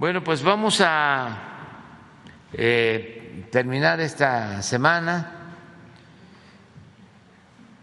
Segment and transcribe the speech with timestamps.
[0.00, 1.36] Bueno, pues vamos a
[2.54, 5.52] eh, terminar esta semana,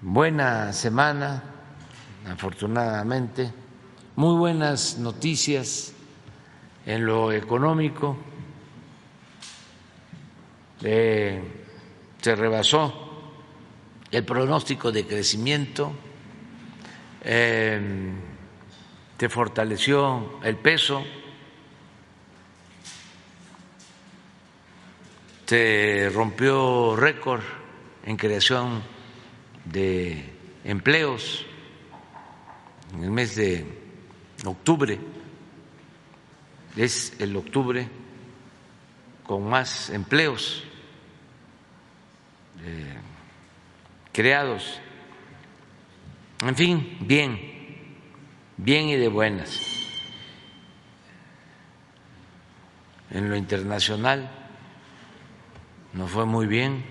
[0.02, 1.44] buena semana,
[2.28, 3.54] afortunadamente,
[4.16, 5.94] muy buenas noticias
[6.88, 8.18] en lo económico,
[10.82, 11.40] eh,
[12.20, 13.12] se rebasó
[14.10, 15.92] el pronóstico de crecimiento,
[17.22, 18.10] eh,
[19.20, 21.06] se fortaleció el peso,
[25.48, 27.42] se rompió récord
[28.04, 28.84] en creación
[29.64, 30.26] de
[30.66, 31.46] empleos
[32.94, 33.66] en el mes de
[34.46, 35.00] octubre.
[36.76, 37.88] Es el octubre
[39.24, 40.66] con más empleos
[42.66, 42.98] eh,
[44.12, 44.82] creados.
[46.42, 47.40] En fin, bien,
[48.58, 49.62] bien y de buenas.
[53.12, 54.47] En lo internacional
[55.98, 56.86] nos fue muy bien,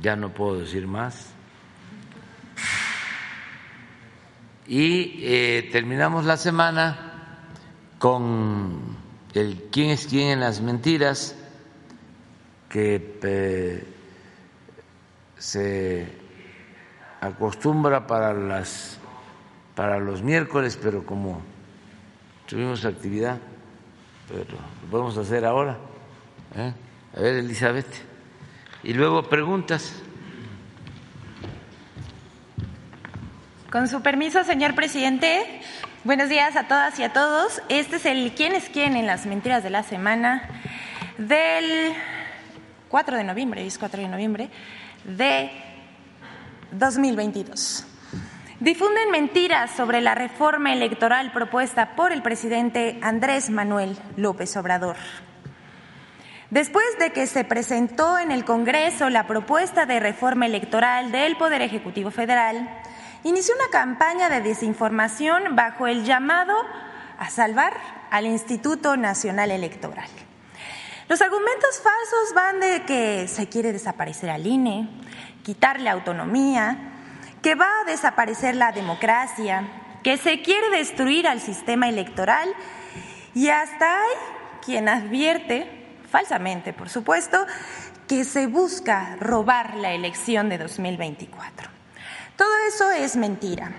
[0.00, 1.32] ya no puedo decir más.
[4.68, 7.40] Y eh, terminamos la semana
[7.98, 8.96] con
[9.34, 11.36] el quién es quién en las mentiras,
[12.68, 13.84] que
[15.36, 16.06] se
[17.20, 18.98] acostumbra para las
[19.74, 21.42] para los miércoles, pero como
[22.46, 23.38] tuvimos actividad,
[24.28, 24.44] pero
[24.84, 25.76] lo podemos hacer ahora.
[26.54, 26.72] ¿eh?
[27.14, 27.86] A ver, Elizabeth.
[28.82, 30.02] Y luego preguntas.
[33.70, 35.60] Con su permiso, señor presidente,
[36.04, 37.62] buenos días a todas y a todos.
[37.68, 40.48] Este es el quién es quién en las mentiras de la semana
[41.18, 41.92] del
[42.88, 44.50] 4 de noviembre, es 4 de noviembre
[45.04, 45.50] de
[46.72, 47.86] 2022.
[48.60, 54.96] Difunden mentiras sobre la reforma electoral propuesta por el presidente Andrés Manuel López Obrador.
[56.52, 61.62] Después de que se presentó en el Congreso la propuesta de reforma electoral del Poder
[61.62, 62.68] Ejecutivo Federal,
[63.24, 66.52] inició una campaña de desinformación bajo el llamado
[67.18, 67.72] a salvar
[68.10, 70.06] al Instituto Nacional Electoral.
[71.08, 74.90] Los argumentos falsos van de que se quiere desaparecer al INE,
[75.42, 76.76] quitarle autonomía,
[77.40, 79.70] que va a desaparecer la democracia,
[80.02, 82.46] que se quiere destruir al sistema electoral
[83.34, 84.16] y hasta hay
[84.62, 85.81] quien advierte,
[86.12, 87.44] falsamente por supuesto,
[88.06, 91.70] que se busca robar la elección de 2024.
[92.36, 93.72] Todo eso es mentira.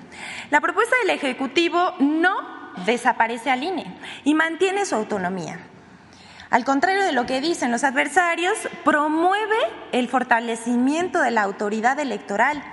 [0.50, 2.36] La propuesta del Ejecutivo no
[2.86, 3.86] desaparece al INE
[4.24, 5.60] y mantiene su autonomía.
[6.50, 9.58] Al contrario de lo que dicen los adversarios, promueve
[9.92, 12.64] el fortalecimiento de la autoridad electoral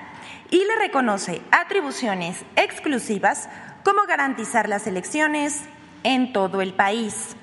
[0.50, 3.49] y le reconoce atribuciones exclusivas
[3.84, 5.62] como garantizar las elecciones
[6.03, 7.37] en todo el país.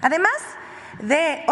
[0.00, 0.32] Además
[1.00, 1.44] de,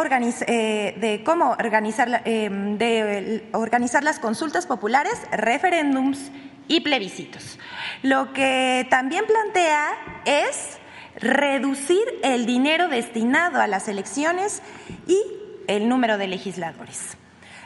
[0.46, 6.30] eh, cómo organizar, eh, de organizar las consultas populares, referéndums
[6.68, 7.58] y plebiscitos.
[8.02, 9.92] Lo que también plantea
[10.24, 10.78] es
[11.16, 14.62] reducir el dinero destinado a las elecciones
[15.06, 15.20] y
[15.68, 17.16] el número de legisladores.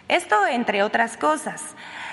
[0.09, 1.63] Esto, entre otras cosas.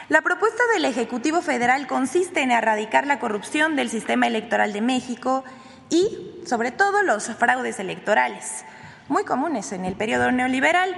[0.09, 5.43] La propuesta del Ejecutivo Federal consiste en erradicar la corrupción del sistema electoral de México
[5.89, 8.63] y, sobre todo, los fraudes electorales,
[9.09, 10.95] muy comunes en el periodo neoliberal.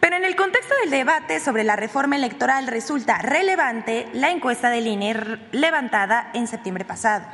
[0.00, 4.86] Pero en el contexto del debate sobre la reforma electoral resulta relevante la encuesta del
[4.86, 5.14] INE
[5.52, 7.26] levantada en septiembre pasado.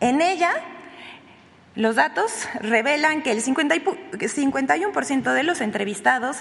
[0.00, 0.52] En ella
[1.74, 6.38] los datos revelan que el 51% de los entrevistados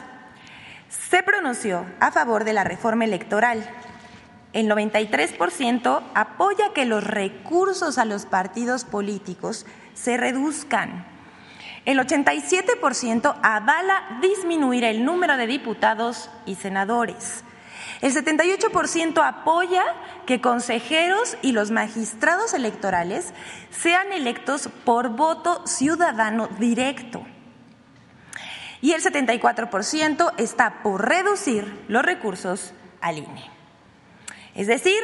[0.89, 3.63] se pronunció a favor de la reforma electoral.
[4.51, 11.10] El 93% apoya que los recursos a los partidos políticos se reduzcan.
[11.85, 17.43] El 87% avala disminuir el número de diputados y senadores.
[18.01, 19.83] El 78% apoya
[20.25, 23.33] que consejeros y los magistrados electorales
[23.69, 27.25] sean electos por voto ciudadano directo.
[28.81, 33.49] Y el 74% está por reducir los recursos al INE.
[34.55, 34.99] Es decir,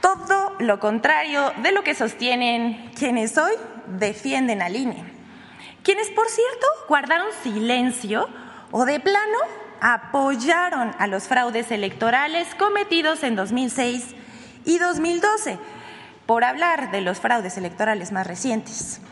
[0.00, 3.54] todo lo contrario de lo que sostienen quienes hoy
[3.86, 5.13] defienden al INE.
[5.84, 8.26] Quienes, por cierto, guardaron silencio
[8.72, 9.38] o de plano
[9.82, 14.14] apoyaron a los fraudes electorales cometidos en 2006
[14.64, 15.58] y 2012,
[16.24, 19.02] por hablar de los fraudes electorales más recientes.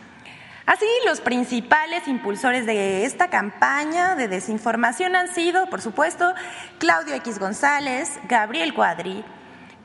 [0.64, 6.32] Así, los principales impulsores de esta campaña de desinformación han sido, por supuesto,
[6.78, 9.22] Claudio X González, Gabriel Cuadri,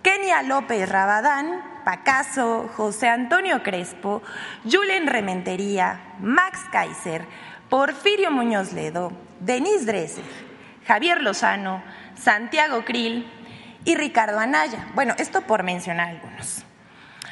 [0.04, 4.22] Kenia López Rabadán, Pacaso, José Antonio Crespo,
[4.70, 7.24] Julen Rementería, Max Kaiser,
[7.70, 10.26] Porfirio Muñoz Ledo, Denise Dresser,
[10.86, 11.82] Javier Lozano,
[12.14, 13.26] Santiago Krill
[13.86, 14.90] y Ricardo Anaya.
[14.96, 16.66] Bueno, esto por mencionar algunos.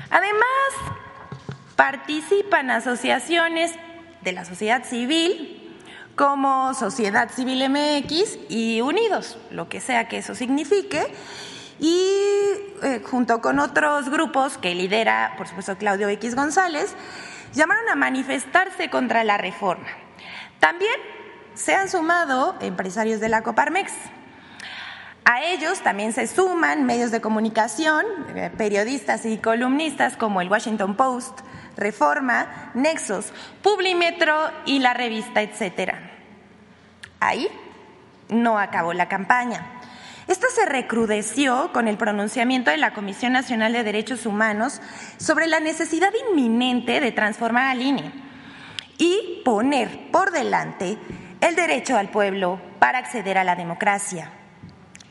[0.09, 0.95] Además,
[1.75, 3.73] participan asociaciones
[4.21, 5.75] de la sociedad civil
[6.15, 11.13] como Sociedad Civil MX y Unidos, lo que sea que eso signifique,
[11.79, 12.09] y
[12.83, 16.95] eh, junto con otros grupos que lidera, por supuesto, Claudio X González,
[17.53, 19.87] llamaron a manifestarse contra la reforma.
[20.59, 20.95] También
[21.53, 23.91] se han sumado empresarios de la Coparmex.
[25.23, 28.05] A ellos también se suman medios de comunicación,
[28.35, 31.39] eh, periodistas y columnistas como el Washington Post,
[31.75, 33.33] Reforma, Nexos,
[33.63, 34.35] Publimetro
[34.65, 36.11] y la revista, etcétera.
[37.19, 37.47] Ahí
[38.29, 39.74] no acabó la campaña.
[40.27, 44.81] Esta se recrudeció con el pronunciamiento de la Comisión Nacional de Derechos Humanos
[45.17, 48.11] sobre la necesidad inminente de transformar al INE
[48.97, 50.97] y poner por delante
[51.41, 54.31] el derecho al pueblo para acceder a la democracia.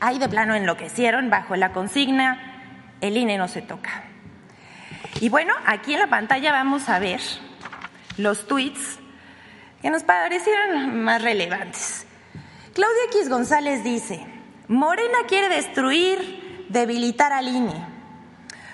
[0.01, 4.03] Ahí de plano enloquecieron bajo la consigna, el INE no se toca.
[5.21, 7.21] Y bueno, aquí en la pantalla vamos a ver
[8.17, 8.99] los tweets
[9.81, 12.05] que nos parecieron más relevantes.
[12.73, 14.34] Claudia X González dice,
[14.67, 17.85] Morena quiere destruir, debilitar al INE,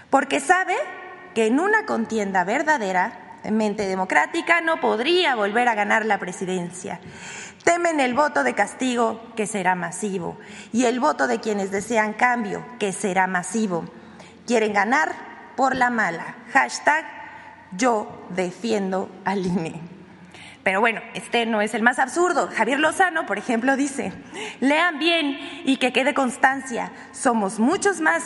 [0.09, 0.75] porque sabe
[1.35, 7.01] que en una contienda verdaderamente democrática no podría volver a ganar la presidencia.
[7.65, 10.37] Temen el voto de castigo, que será masivo,
[10.71, 13.83] y el voto de quienes desean cambio, que será masivo.
[14.47, 15.13] Quieren ganar
[15.57, 16.35] por la mala.
[16.53, 17.05] Hashtag
[17.77, 20.00] yo defiendo al INE.
[20.63, 22.49] Pero bueno, este no es el más absurdo.
[22.55, 24.13] Javier Lozano, por ejemplo, dice,
[24.59, 28.23] lean bien y que quede constancia, somos muchos más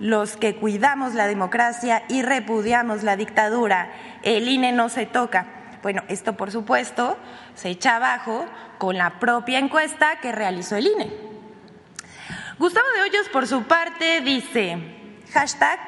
[0.00, 3.92] los que cuidamos la democracia y repudiamos la dictadura.
[4.22, 5.46] El INE no se toca.
[5.82, 7.16] Bueno, esto por supuesto
[7.54, 8.46] se echa abajo
[8.78, 11.10] con la propia encuesta que realizó el INE.
[12.58, 14.78] Gustavo de Hoyos, por su parte, dice,
[15.32, 15.78] hashtag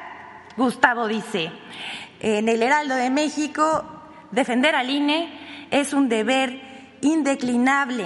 [0.57, 1.51] Gustavo dice,
[2.19, 3.83] en el Heraldo de México,
[4.31, 5.42] defender al INE
[5.73, 6.61] es un deber
[7.01, 8.05] indeclinable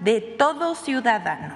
[0.00, 1.54] de todo ciudadano.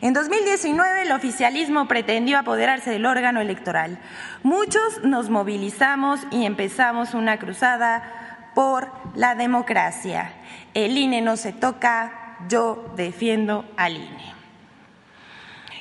[0.00, 3.98] En 2019 el oficialismo pretendió apoderarse del órgano electoral.
[4.42, 10.32] Muchos nos movilizamos y empezamos una cruzada por la democracia.
[10.74, 14.34] El INE no se toca, yo defiendo al INE.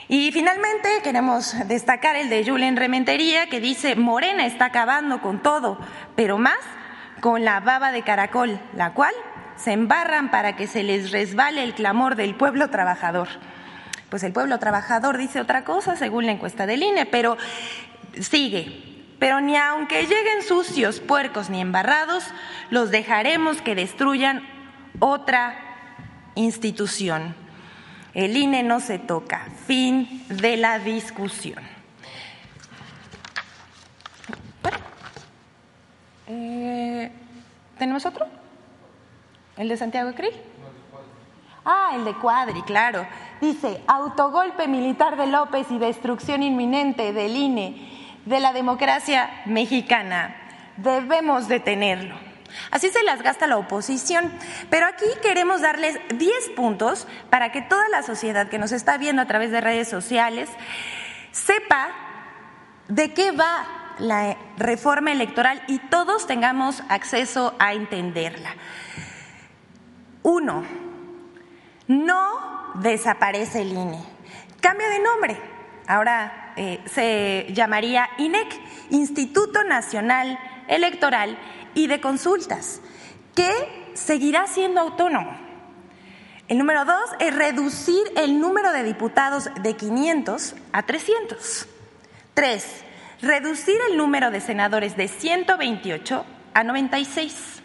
[0.08, 5.80] Y finalmente queremos destacar el de Julen Rementería que dice, Morena está acabando con todo,
[6.16, 6.60] pero más
[7.26, 9.12] con la baba de caracol, la cual
[9.56, 13.28] se embarran para que se les resbale el clamor del pueblo trabajador.
[14.12, 17.36] Pues el pueblo trabajador dice otra cosa según la encuesta del INE, pero
[18.20, 19.08] sigue.
[19.18, 22.26] Pero ni aunque lleguen sucios, puercos ni embarrados,
[22.70, 24.48] los dejaremos que destruyan
[25.00, 25.56] otra
[26.36, 27.34] institución.
[28.14, 29.48] El INE no se toca.
[29.66, 31.75] Fin de la discusión.
[36.28, 37.12] Eh,
[37.78, 38.26] ¿Tenemos otro?
[39.58, 40.34] ¿El de Santiago Krill?
[41.64, 43.08] Ah, el de Cuadri, claro.
[43.42, 50.36] Dice, autogolpe militar de López y destrucción inminente del INE, de la democracia mexicana.
[50.78, 52.16] Debemos detenerlo.
[52.72, 54.32] Así se las gasta la oposición.
[54.70, 59.22] Pero aquí queremos darles 10 puntos para que toda la sociedad que nos está viendo
[59.22, 60.50] a través de redes sociales
[61.32, 61.90] sepa
[62.88, 68.56] de qué va la reforma electoral y todos tengamos acceso a entenderla.
[70.24, 70.64] Uno,
[71.88, 74.04] no desaparece el INE.
[74.60, 75.38] Cambia de nombre.
[75.88, 78.60] Ahora eh, se llamaría INEC,
[78.90, 81.38] Instituto Nacional Electoral
[81.76, 82.82] y de consultas,
[83.36, 83.52] que
[83.94, 85.38] seguirá siendo autónomo.
[86.48, 91.68] El número dos es reducir el número de diputados de 500 a 300.
[92.36, 92.85] Tres,
[93.22, 97.62] reducir el número de senadores de 128 a 96.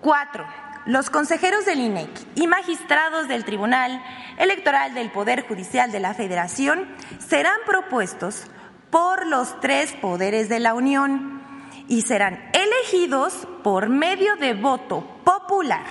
[0.00, 0.46] Cuatro,
[0.86, 4.02] los consejeros del INEC y magistrados del Tribunal
[4.38, 6.86] Electoral del Poder Judicial de la Federación
[7.18, 8.44] serán propuestos
[8.90, 11.42] por los tres poderes de la Unión
[11.88, 15.86] y serán elegidos por medio de voto popular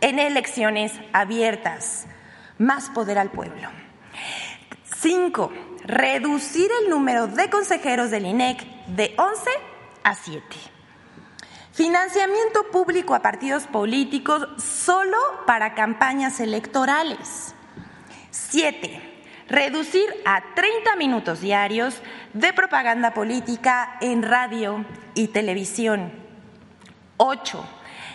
[0.00, 2.06] en elecciones abiertas.
[2.58, 3.68] Más poder al pueblo.
[4.96, 5.52] Cinco,
[5.90, 9.50] reducir el número de consejeros del INEC de 11
[10.04, 10.42] a 7.
[11.72, 15.16] Financiamiento público a partidos políticos solo
[15.46, 17.54] para campañas electorales.
[18.30, 19.00] Siete,
[19.48, 22.00] reducir a 30 minutos diarios
[22.34, 26.12] de propaganda política en radio y televisión.
[27.16, 27.66] 8.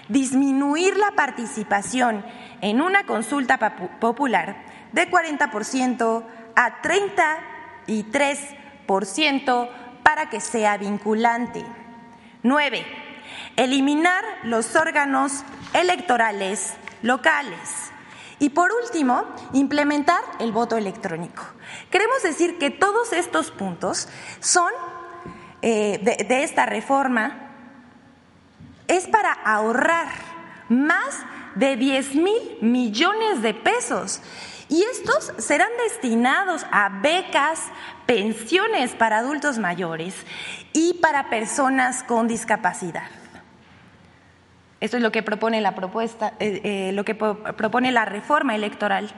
[0.08, 2.24] Disminuir la participación
[2.62, 3.58] en una consulta
[4.00, 4.64] popular
[4.94, 6.24] de 40%
[6.56, 6.82] a
[7.88, 9.70] 33%
[10.04, 11.66] para que sea vinculante.
[12.44, 12.86] 9.
[13.56, 17.92] Eliminar los órganos electorales locales.
[18.40, 19.24] Y por último,
[19.54, 21.44] implementar el voto electrónico.
[21.90, 24.72] Queremos decir que todos estos puntos son
[25.62, 27.50] eh, de, esta reforma
[28.88, 30.10] es para ahorrar
[30.70, 31.26] más
[31.56, 34.22] de 10 mil millones de pesos.
[34.68, 37.62] Y estos serán destinados a becas,
[38.06, 40.16] pensiones para adultos mayores
[40.74, 43.08] y para personas con discapacidad.
[44.82, 49.12] Esto es lo que propone la propuesta, eh, eh, lo que propone la reforma electoral.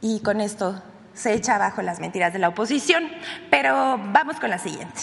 [0.00, 0.82] Y con esto
[1.12, 3.10] se echa abajo las mentiras de la oposición.
[3.50, 5.00] Pero vamos con la siguiente.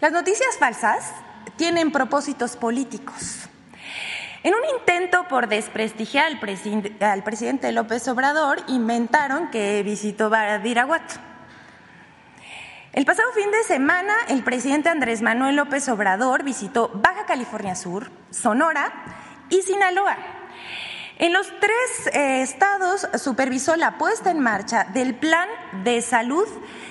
[0.00, 1.12] Las noticias falsas
[1.56, 3.48] tienen propósitos políticos.
[4.44, 6.38] En un intento por desprestigiar al,
[7.00, 11.14] al presidente López Obrador, inventaron que visitó Badiraguato.
[12.92, 18.10] El pasado fin de semana, el presidente Andrés Manuel López Obrador visitó Baja California Sur,
[18.28, 18.92] Sonora
[19.48, 20.18] y Sinaloa.
[21.16, 25.48] En los tres eh, estados supervisó la puesta en marcha del plan
[25.84, 26.46] de salud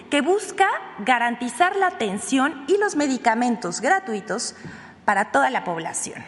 [0.09, 0.67] que busca
[1.05, 4.55] garantizar la atención y los medicamentos gratuitos
[5.05, 6.23] para toda la población,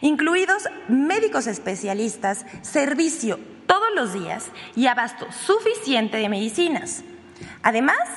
[0.00, 7.02] incluidos médicos especialistas, servicio todos los días y abasto suficiente de medicinas.
[7.62, 8.08] Además,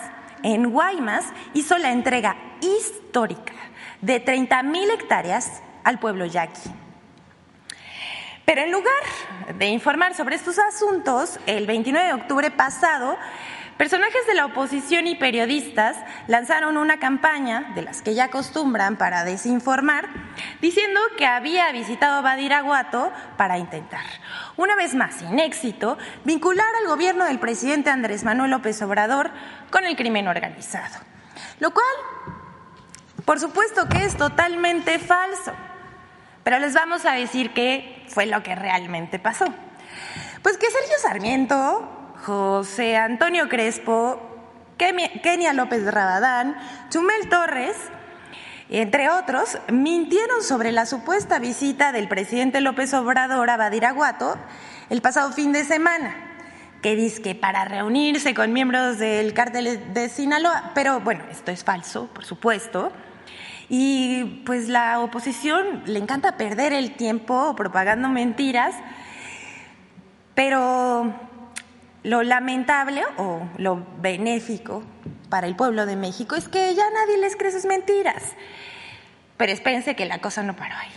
[0.44, 3.54] en Guaymas hizo la entrega histórica
[4.02, 6.70] de 30 mil hectáreas al pueblo yaqui.
[8.46, 8.94] Pero en lugar
[9.58, 13.18] de informar sobre estos asuntos, el 29 de octubre pasado,
[13.78, 19.24] personajes de la oposición y periodistas lanzaron una campaña, de las que ya acostumbran para
[19.24, 20.08] desinformar,
[20.62, 24.06] diciendo que había visitado Badiraguato para intentar,
[24.58, 29.32] una vez más sin éxito, vincular al gobierno del presidente Andrés Manuel López Obrador
[29.72, 31.00] con el crimen organizado.
[31.60, 31.86] Lo cual,
[33.26, 35.54] por supuesto que es totalmente falso.
[36.44, 39.46] Pero les vamos a decir qué fue lo que realmente pasó.
[40.44, 44.20] Pues que Sergio Sarmiento, José Antonio Crespo,
[44.78, 46.56] Kenia López Rabadán,
[46.90, 47.76] Chumel Torres,
[48.72, 54.38] entre otros, mintieron sobre la supuesta visita del presidente López Obrador a Badiraguato
[54.90, 56.16] el pasado fin de semana,
[56.82, 61.64] que dice que para reunirse con miembros del cártel de Sinaloa, pero bueno, esto es
[61.64, 62.92] falso, por supuesto.
[63.70, 68.74] Y pues la oposición le encanta perder el tiempo propagando mentiras,
[70.34, 71.14] pero
[72.06, 74.84] lo lamentable o lo benéfico
[75.30, 78.24] para el pueblo de México es que ya nadie les cree sus mentiras.
[79.38, 80.92] Pero espérense que la cosa no paró ahí.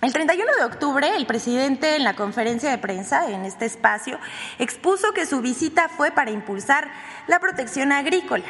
[0.00, 4.18] El 31 de octubre, el presidente en la conferencia de prensa en este espacio
[4.58, 6.88] expuso que su visita fue para impulsar
[7.26, 8.46] la protección agrícola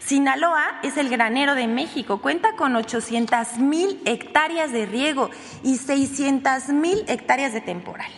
[0.00, 5.30] Sinaloa es el granero de México, cuenta con 800 mil hectáreas de riego
[5.62, 8.10] y 600 mil hectáreas de temporal.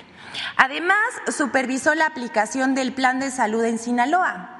[0.57, 4.53] Además, supervisó la aplicación del Plan de Salud en Sinaloa.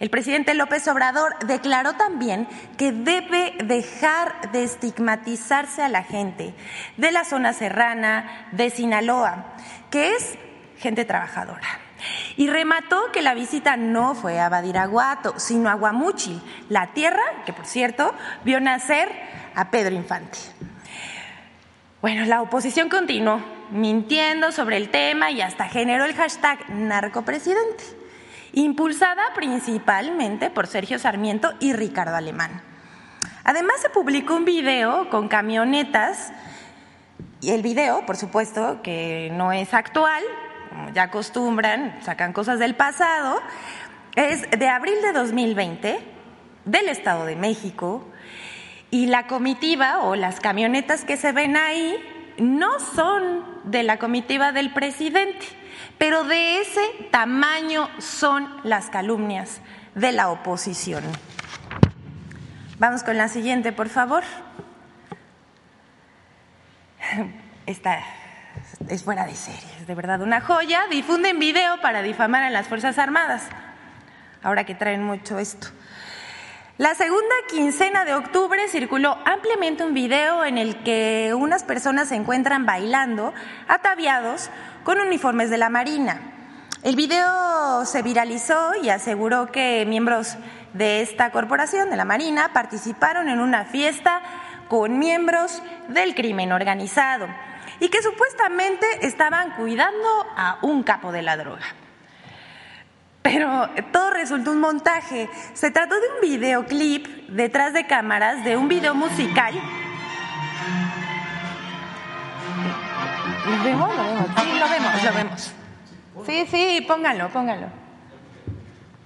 [0.00, 6.54] El presidente López Obrador declaró también que debe dejar de estigmatizarse a la gente
[6.96, 9.56] de la zona serrana de Sinaloa,
[9.90, 10.38] que es
[10.78, 11.66] gente trabajadora.
[12.36, 17.52] Y remató que la visita no fue a Badiraguato, sino a Guamúchil, la tierra que,
[17.52, 18.14] por cierto,
[18.44, 19.08] vio nacer
[19.56, 20.38] a Pedro Infante.
[22.00, 27.82] Bueno, la oposición continuó mintiendo sobre el tema y hasta generó el hashtag narcopresidente,
[28.52, 32.62] impulsada principalmente por Sergio Sarmiento y Ricardo Alemán.
[33.42, 36.30] Además se publicó un video con camionetas
[37.40, 40.22] y el video, por supuesto, que no es actual,
[40.94, 43.40] ya acostumbran, sacan cosas del pasado,
[44.14, 45.98] es de abril de 2020
[46.64, 48.06] del Estado de México
[48.90, 51.96] y la comitiva o las camionetas que se ven ahí
[52.38, 55.46] no son de la comitiva del presidente,
[55.98, 56.80] pero de ese
[57.10, 59.60] tamaño son las calumnias
[59.94, 61.04] de la oposición.
[62.78, 64.22] Vamos con la siguiente, por favor.
[67.66, 67.98] Esta
[68.88, 70.82] es fuera de serie, es de verdad una joya.
[70.90, 73.48] Difunden video para difamar a las Fuerzas Armadas,
[74.42, 75.68] ahora que traen mucho esto.
[76.78, 82.14] La segunda quincena de octubre circuló ampliamente un video en el que unas personas se
[82.14, 83.34] encuentran bailando
[83.66, 84.48] ataviados
[84.84, 86.20] con uniformes de la Marina.
[86.84, 90.36] El video se viralizó y aseguró que miembros
[90.72, 94.22] de esta corporación, de la Marina, participaron en una fiesta
[94.68, 97.26] con miembros del crimen organizado
[97.80, 101.66] y que supuestamente estaban cuidando a un capo de la droga.
[103.22, 105.28] Pero todo resultó un montaje.
[105.54, 109.54] Se trató de un videoclip detrás de cámaras de un video musical.
[113.46, 113.96] ¿Lo vemos?
[113.96, 114.26] Lo vemos.
[114.36, 115.54] Sí, lo vemos, lo vemos.
[116.26, 117.68] Sí, sí, póngalo, póngalo.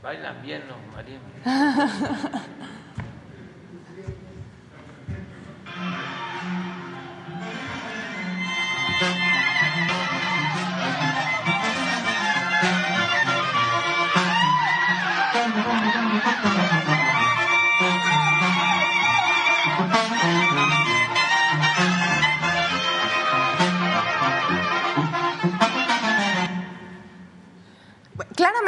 [0.03, 1.23] Bailan bien los marinos.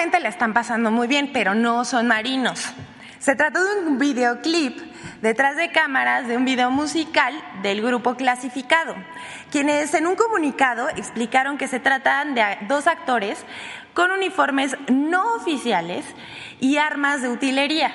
[0.05, 2.75] Claramente la están pasando muy bien, pero no son marinos.
[3.21, 4.79] Se trató de un videoclip
[5.23, 7.33] detrás de cámaras de un video musical
[7.63, 8.95] del grupo clasificado,
[9.51, 13.47] quienes en un comunicado explicaron que se tratan de dos actores
[13.95, 16.05] con uniformes no oficiales
[16.61, 17.95] y armas de utilería.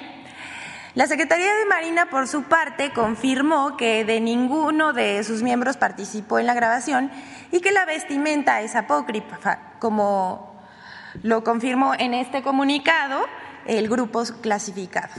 [0.96, 6.40] La Secretaría de Marina, por su parte, confirmó que de ninguno de sus miembros participó
[6.40, 7.12] en la grabación
[7.52, 10.49] y que la vestimenta es apócrifa, como
[11.24, 13.26] lo confirmó en este comunicado
[13.66, 15.14] el grupo clasificado.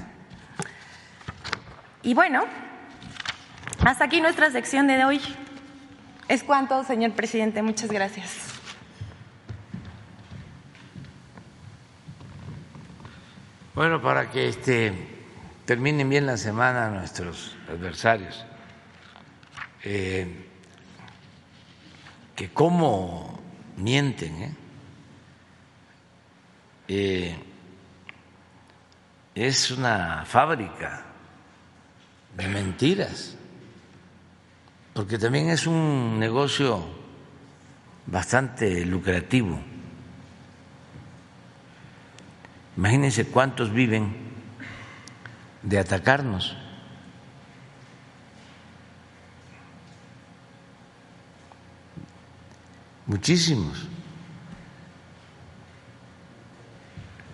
[2.03, 2.45] Y bueno,
[3.85, 5.21] hasta aquí nuestra sección de hoy.
[6.29, 7.63] Es cuanto, señor presidente.
[7.63, 8.61] Muchas gracias.
[13.75, 14.93] Bueno, para que este,
[15.65, 18.45] terminen bien la semana nuestros adversarios,
[19.85, 20.47] eh,
[22.37, 23.41] que cómo
[23.77, 24.55] mienten, ¿eh?
[26.93, 27.37] Eh,
[29.33, 31.05] es una fábrica
[32.37, 33.37] de mentiras,
[34.93, 36.85] porque también es un negocio
[38.07, 39.61] bastante lucrativo.
[42.77, 44.13] Imagínense cuántos viven
[45.63, 46.57] de atacarnos.
[53.07, 53.87] Muchísimos.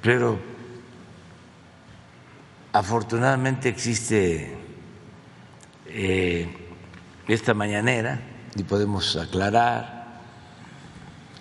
[0.03, 0.39] Pero
[2.73, 4.57] afortunadamente existe
[5.87, 6.49] eh,
[7.27, 8.21] esta mañanera
[8.55, 10.21] y podemos aclarar.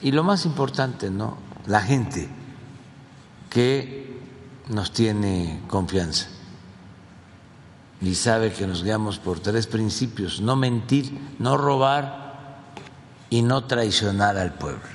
[0.02, 1.38] Y lo más importante, ¿no?
[1.66, 2.28] La gente
[3.50, 4.20] que
[4.70, 6.28] nos tiene confianza
[8.02, 12.62] y sabe que nos guiamos por tres principios, no mentir, no robar
[13.30, 14.95] y no traicionar al pueblo.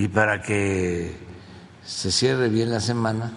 [0.00, 1.14] Y para que
[1.84, 3.32] se cierre bien la semana,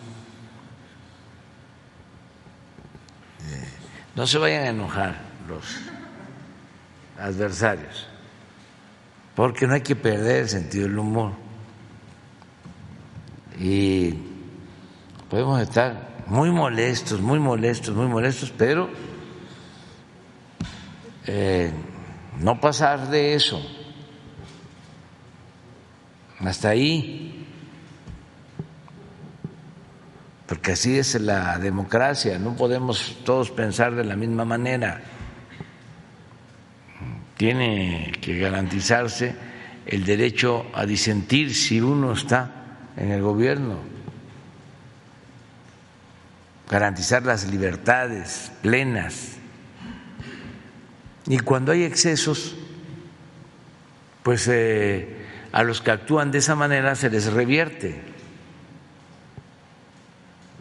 [4.16, 5.16] No se vayan a enojar
[5.48, 5.66] los
[7.20, 8.08] adversarios,
[9.36, 11.32] porque no hay que perder el sentido del humor.
[13.60, 14.14] Y
[15.32, 18.88] podemos estar muy molestos, muy molestos, muy molestos, pero
[21.26, 21.74] eh,
[22.40, 23.83] no pasar de eso.
[26.44, 27.44] Hasta ahí
[30.54, 35.02] porque así es la democracia, no podemos todos pensar de la misma manera.
[37.38, 39.36] Tiene que garantizarse
[39.86, 42.52] el derecho a disentir si uno está
[42.98, 43.80] en el gobierno,
[46.70, 49.38] garantizar las libertades plenas.
[51.26, 52.56] Y cuando hay excesos,
[54.22, 55.23] pues eh,
[55.54, 58.02] a los que actúan de esa manera se les revierte.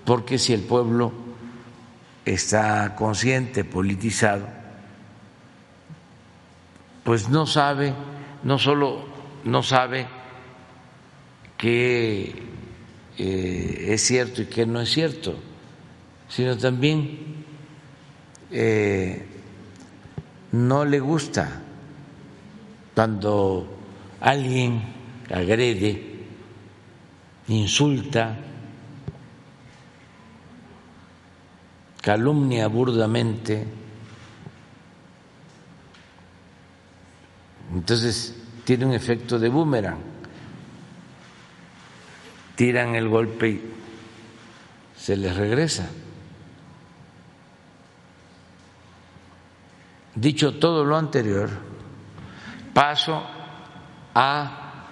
[0.05, 1.13] Porque si el pueblo
[2.27, 4.47] está consciente, politizado,
[7.05, 7.95] pues no sabe,
[8.45, 9.07] no solo
[9.45, 10.07] no sabe
[11.57, 12.35] qué
[13.17, 15.37] eh, es cierto y qué no es cierto,
[16.29, 17.45] sino también
[18.51, 19.27] eh,
[20.53, 21.63] no le gusta
[22.95, 23.72] cuando
[24.23, 24.81] alguien
[25.35, 26.01] agrede,
[27.49, 28.39] insulta,
[32.01, 33.67] calumnia burdamente,
[37.73, 39.99] entonces tiene un efecto de boomerang.
[42.55, 43.63] Tiran el golpe y
[44.97, 45.89] se les regresa.
[50.15, 51.51] Dicho todo lo anterior,
[52.73, 53.32] paso
[54.15, 54.89] Ah,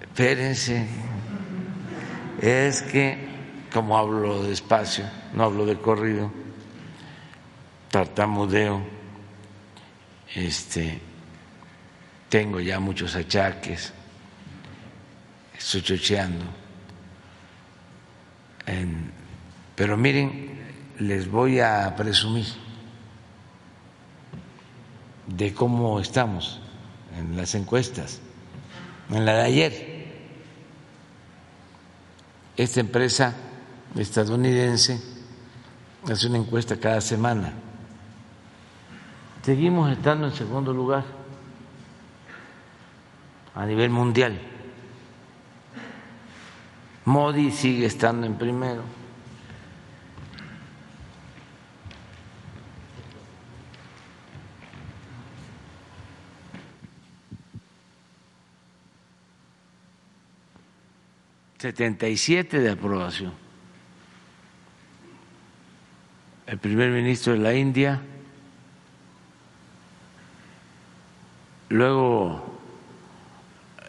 [0.00, 0.86] espérense,
[2.40, 3.28] es que
[3.72, 6.30] como hablo despacio, no hablo de corrido,
[7.90, 8.80] tartamudeo,
[10.34, 11.00] este,
[12.28, 13.92] tengo ya muchos achaques,
[15.56, 16.44] estoy chocheando.
[19.74, 20.58] pero miren,
[20.98, 22.46] les voy a presumir
[25.26, 26.60] de cómo estamos
[27.18, 28.20] en las encuestas.
[29.10, 29.98] En la de ayer,
[32.56, 33.34] esta empresa
[33.96, 35.00] estadounidense
[36.10, 37.52] hace una encuesta cada semana.
[39.42, 41.04] Seguimos estando en segundo lugar
[43.54, 44.38] a nivel mundial.
[47.04, 48.82] Modi sigue estando en primero.
[61.58, 63.32] 77 de aprobación.
[66.46, 68.00] El primer ministro de la India,
[71.68, 72.58] luego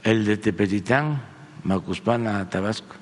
[0.03, 1.21] el de Tepetitán,
[1.63, 2.95] Macuspana, Tabasco,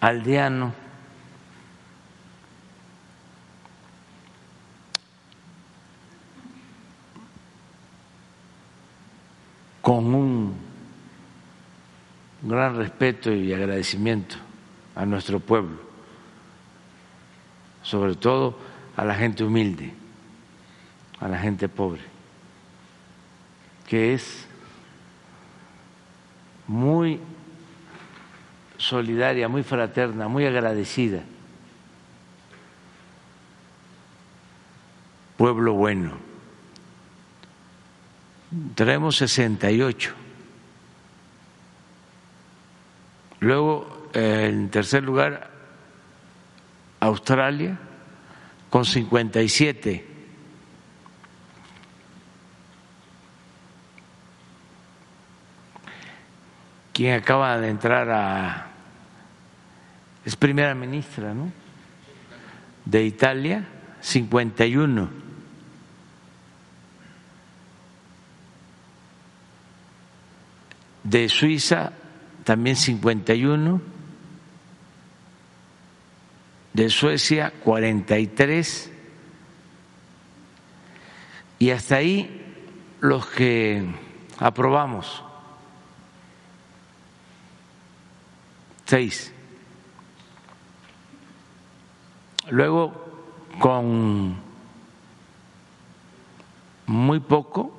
[0.00, 0.72] Aldeano,
[9.88, 10.54] con un
[12.42, 14.36] gran respeto y agradecimiento
[14.94, 15.78] a nuestro pueblo,
[17.80, 18.58] sobre todo
[18.98, 19.94] a la gente humilde,
[21.18, 22.02] a la gente pobre,
[23.86, 24.46] que es
[26.66, 27.18] muy
[28.76, 31.22] solidaria, muy fraterna, muy agradecida.
[35.38, 36.27] Pueblo bueno
[38.74, 40.14] traemos 68.
[43.40, 45.50] Luego, en tercer lugar,
[47.00, 47.78] Australia
[48.70, 50.06] con 57.
[56.92, 58.66] Quien acaba de entrar a...
[60.24, 61.52] es primera ministra, ¿no?
[62.84, 63.64] De Italia,
[64.00, 65.27] 51.
[71.08, 71.92] De Suiza
[72.44, 73.80] también 51,
[76.74, 78.92] de Suecia 43
[81.58, 82.44] y hasta ahí
[83.00, 83.86] los que
[84.38, 85.24] aprobamos.
[88.84, 89.32] Seis.
[92.50, 92.92] Luego,
[93.58, 94.36] con
[96.86, 97.77] muy poco,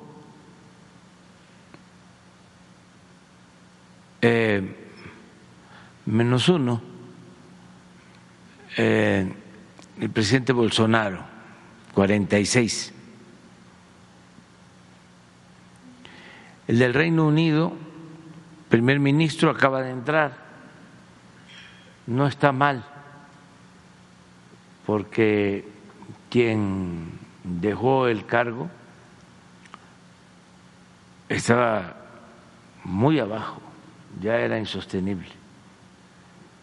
[4.22, 4.76] Eh,
[6.04, 6.82] menos uno,
[8.76, 9.32] eh,
[9.98, 11.24] el presidente Bolsonaro,
[11.94, 12.92] 46.
[16.68, 17.72] El del Reino Unido,
[18.68, 20.36] primer ministro, acaba de entrar.
[22.06, 22.84] No está mal,
[24.84, 25.66] porque
[26.28, 28.68] quien dejó el cargo
[31.28, 31.96] estaba
[32.84, 33.69] muy abajo
[34.20, 35.28] ya era insostenible.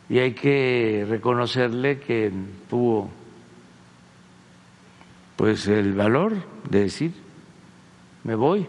[0.10, 2.32] Y hay que reconocerle que
[2.70, 3.10] tuvo
[5.36, 6.36] pues el valor
[6.70, 7.14] de decir,
[8.24, 8.68] me voy.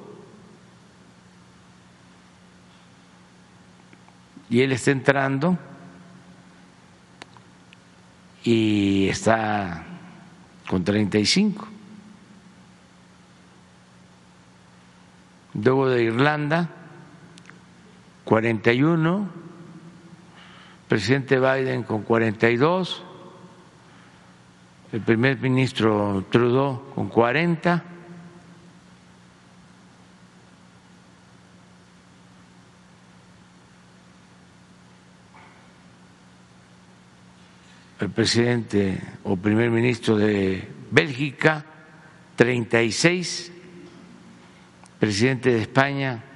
[4.51, 5.59] Y él está entrando
[8.45, 9.85] y está
[10.69, 11.69] con 35.
[15.55, 16.71] Luego de Irlanda
[18.29, 19.27] 41,
[20.87, 23.03] presidente Biden con 42,
[24.93, 27.85] el primer ministro Trudeau con 40.
[38.01, 41.65] el presidente o primer ministro de Bélgica,
[42.37, 43.51] 36,
[45.01, 46.28] presidente de España,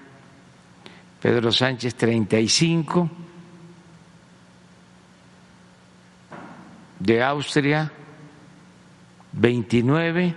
[1.22, 3.08] Pedro Sánchez 35,
[6.98, 7.92] de Austria
[9.32, 10.35] 29,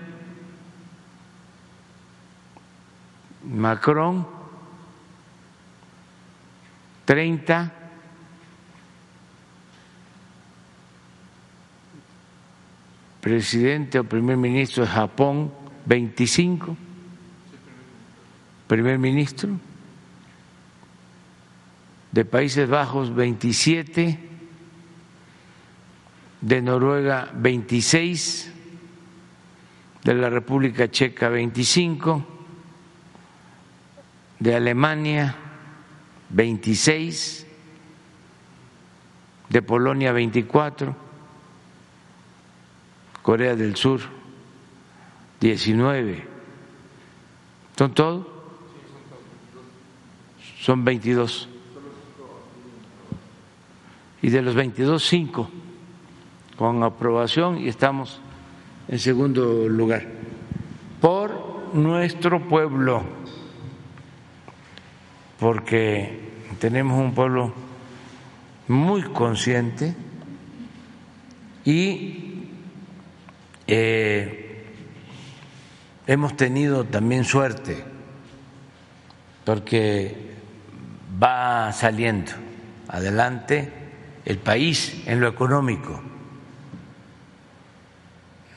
[3.45, 4.27] Macron
[7.03, 7.73] 30,
[13.21, 15.49] presidente o primer ministro de Japón
[15.87, 16.77] 25,
[18.67, 19.57] primer ministro,
[22.15, 24.17] de Países Bajos 27,
[26.39, 28.53] de Noruega 26,
[30.01, 32.25] de la República Checa 25,
[34.39, 35.35] de Alemania
[36.29, 37.47] 26,
[39.49, 40.95] de Polonia 24,
[43.23, 43.99] Corea del Sur
[45.41, 46.25] 19.
[47.77, 48.25] ¿Son todos?
[50.61, 51.49] Son 22.
[54.25, 55.49] Y de los 22, 5
[56.57, 58.19] con aprobación y estamos
[58.87, 60.03] en segundo lugar.
[60.99, 63.03] Por nuestro pueblo,
[65.39, 66.21] porque
[66.57, 67.53] tenemos un pueblo
[68.67, 69.93] muy consciente
[71.63, 72.47] y
[73.67, 74.65] eh,
[76.07, 77.83] hemos tenido también suerte
[79.43, 80.31] porque
[81.21, 82.31] va saliendo
[82.87, 83.84] adelante
[84.25, 86.01] el país en lo económico.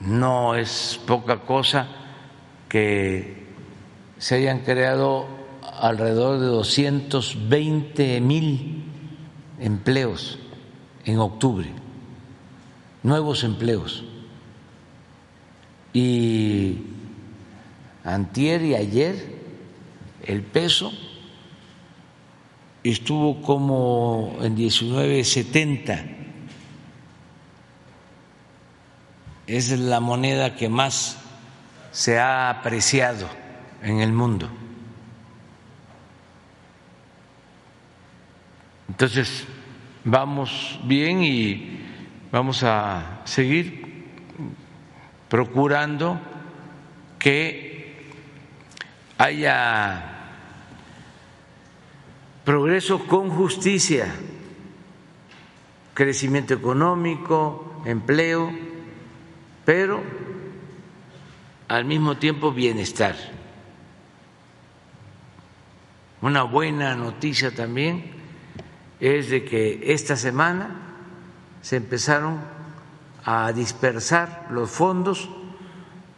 [0.00, 1.88] No es poca cosa
[2.68, 3.46] que
[4.18, 5.26] se hayan creado
[5.80, 8.84] alrededor de 220 mil
[9.60, 10.38] empleos
[11.04, 11.68] en octubre,
[13.02, 14.04] nuevos empleos.
[15.92, 16.78] Y
[18.04, 19.38] antier y ayer
[20.24, 20.92] el peso
[22.90, 26.04] estuvo como en 1970.
[29.46, 31.18] Es la moneda que más
[31.90, 33.28] se ha apreciado
[33.82, 34.48] en el mundo.
[38.88, 39.46] Entonces,
[40.04, 41.80] vamos bien y
[42.32, 44.06] vamos a seguir
[45.28, 46.20] procurando
[47.18, 48.08] que
[49.18, 50.17] haya
[52.48, 54.06] progreso con justicia,
[55.92, 58.50] crecimiento económico, empleo,
[59.66, 60.00] pero
[61.68, 63.16] al mismo tiempo bienestar.
[66.22, 68.12] Una buena noticia también
[68.98, 70.70] es de que esta semana
[71.60, 72.40] se empezaron
[73.26, 75.28] a dispersar los fondos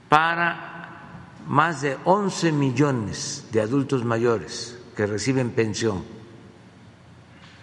[0.09, 6.20] para más de 11 millones de adultos mayores que reciben pensión.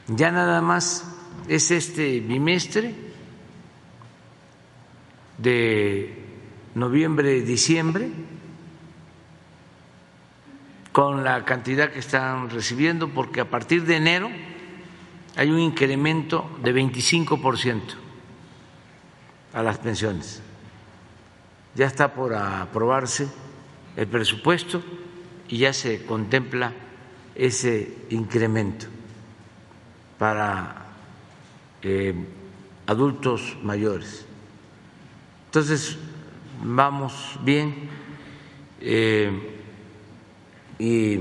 [0.07, 1.03] Ya nada más
[1.49, 2.95] es este bimestre
[5.37, 6.23] de
[6.75, 8.09] noviembre, diciembre,
[10.93, 14.29] con la cantidad que están recibiendo, porque a partir de enero
[15.35, 17.81] hay un incremento de 25%
[19.53, 20.41] a las pensiones.
[21.75, 23.27] Ya está por aprobarse
[23.97, 24.81] el presupuesto
[25.49, 26.71] y ya se contempla
[27.35, 28.96] ese incremento
[30.17, 30.85] para
[31.81, 32.13] eh,
[32.85, 34.25] adultos mayores.
[35.45, 35.97] Entonces,
[36.63, 37.89] vamos bien
[38.81, 39.61] eh,
[40.79, 41.19] y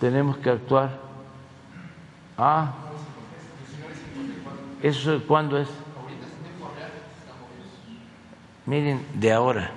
[0.00, 1.08] tenemos que actuar
[2.40, 2.72] Ah,
[4.80, 5.68] ¿eso cuándo es?
[8.64, 9.72] Miren, de ahora.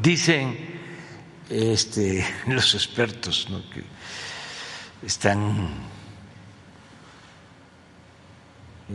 [0.00, 0.56] Dicen
[1.48, 3.62] este, los expertos ¿no?
[3.70, 3.84] que
[5.06, 5.68] están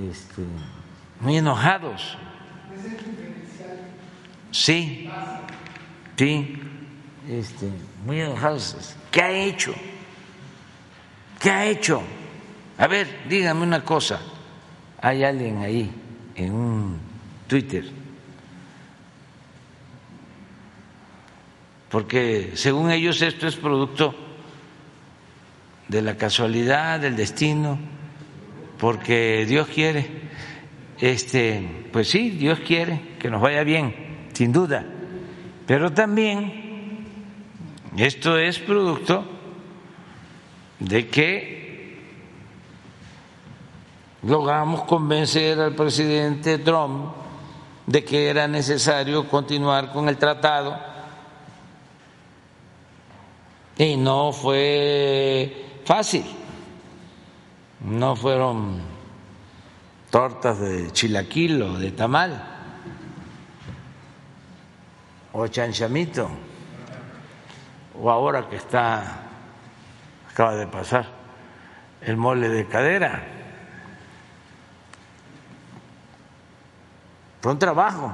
[0.09, 0.41] este,
[1.19, 2.17] muy enojados
[4.55, 5.09] Sí,
[6.15, 6.57] sí,
[7.29, 7.69] este,
[8.05, 8.95] muy enojados.
[9.11, 9.73] ¿Qué ha hecho?
[11.41, 12.01] ¿Qué ha hecho?
[12.77, 14.21] A ver, dígame una cosa.
[15.01, 15.91] Hay alguien ahí
[16.35, 16.99] en un
[17.47, 17.83] Twitter.
[21.95, 24.13] Porque según ellos esto es producto
[25.87, 27.79] de la casualidad, del destino,
[28.77, 30.05] porque Dios quiere.
[30.99, 34.85] Este, pues sí, Dios quiere que nos vaya bien sin duda,
[35.65, 37.05] pero también
[37.95, 39.23] esto es producto
[40.79, 41.97] de que
[44.23, 47.13] logramos convencer al presidente Trump
[47.87, 50.93] de que era necesario continuar con el tratado
[53.77, 56.25] y no fue fácil,
[57.81, 58.81] no fueron
[60.09, 62.51] tortas de chilaquilo, de tamal.
[65.33, 66.29] O Chanchamito,
[68.01, 69.23] o ahora que está
[70.31, 71.07] acaba de pasar
[72.01, 73.23] el mole de cadera.
[77.41, 78.13] Fue un trabajo,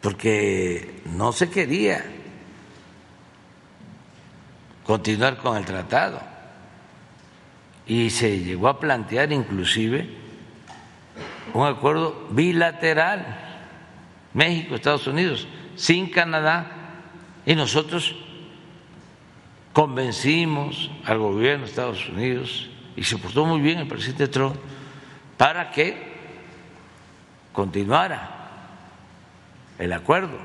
[0.00, 2.17] porque no se quería
[4.88, 6.18] continuar con el tratado
[7.86, 10.08] y se llegó a plantear inclusive
[11.52, 13.36] un acuerdo bilateral
[14.32, 15.46] México, Estados Unidos,
[15.76, 16.72] sin Canadá,
[17.44, 18.16] y nosotros
[19.74, 24.56] convencimos al gobierno de Estados Unidos, y se portó muy bien el presidente Trump,
[25.36, 26.16] para que
[27.52, 28.48] continuara
[29.78, 30.38] el acuerdo.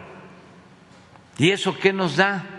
[1.37, 2.52] ¿Y eso qué nos da?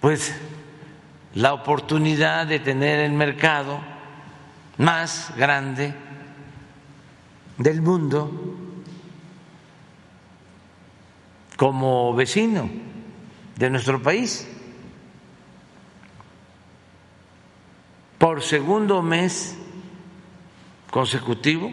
[0.00, 0.34] Pues
[1.34, 3.80] la oportunidad de tener el mercado
[4.76, 5.94] más grande
[7.58, 8.30] del mundo
[11.56, 12.70] como vecino
[13.56, 14.48] de nuestro país.
[18.18, 19.56] Por segundo mes
[20.90, 21.72] consecutivo,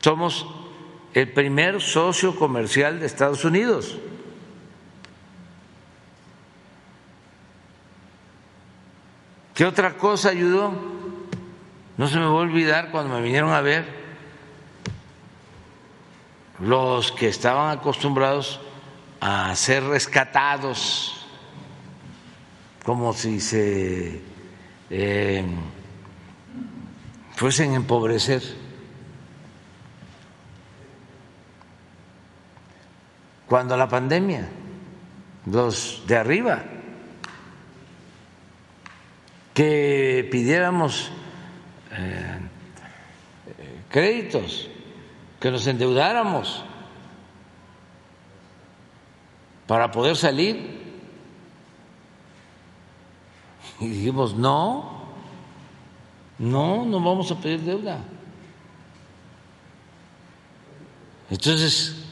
[0.00, 0.46] somos
[1.14, 3.98] el primer socio comercial de Estados Unidos.
[9.56, 10.70] ¿Qué otra cosa ayudó?
[11.96, 13.86] No se me va a olvidar cuando me vinieron a ver
[16.60, 18.60] los que estaban acostumbrados
[19.18, 21.26] a ser rescatados
[22.84, 24.20] como si se
[24.90, 25.46] eh,
[27.34, 28.42] fuesen a empobrecer.
[33.46, 34.50] Cuando la pandemia,
[35.46, 36.62] los de arriba,
[39.56, 41.10] que pidiéramos
[41.90, 42.38] eh,
[43.88, 44.68] créditos,
[45.40, 46.62] que nos endeudáramos
[49.66, 50.76] para poder salir.
[53.80, 55.06] Y dijimos, no,
[56.38, 58.00] no, no vamos a pedir deuda.
[61.30, 62.04] Entonces,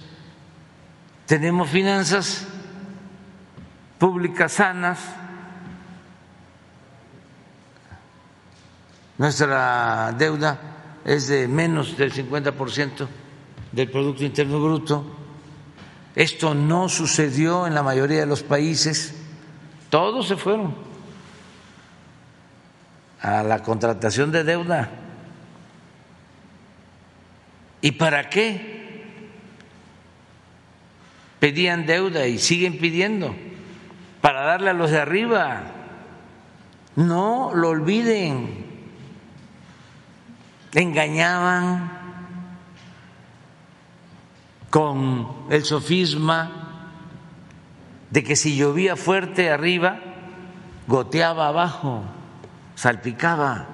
[1.26, 2.48] tenemos finanzas
[3.98, 4.98] públicas sanas
[9.16, 13.07] Nuestra deuda es de menos del 50%
[13.70, 15.05] del Producto Interno Bruto.
[16.16, 19.14] Esto no sucedió en la mayoría de los países.
[19.90, 20.74] Todos se fueron
[23.20, 24.90] a la contratación de deuda.
[27.81, 28.74] ¿Y para qué?
[31.38, 33.35] Pedían deuda y siguen pidiendo
[34.20, 35.64] para darle a los de arriba.
[36.96, 38.63] No lo olviden
[40.81, 41.91] engañaban
[44.71, 46.51] con el sofisma
[48.11, 50.01] de que si llovía fuerte arriba,
[50.87, 52.03] goteaba abajo,
[52.75, 53.67] salpicaba,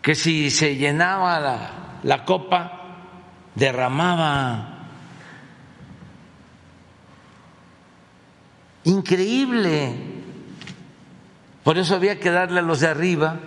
[0.00, 1.70] que si se llenaba la,
[2.02, 2.72] la copa,
[3.54, 4.74] derramaba.
[8.84, 9.94] Increíble.
[11.64, 13.38] Por eso había que darle a los de arriba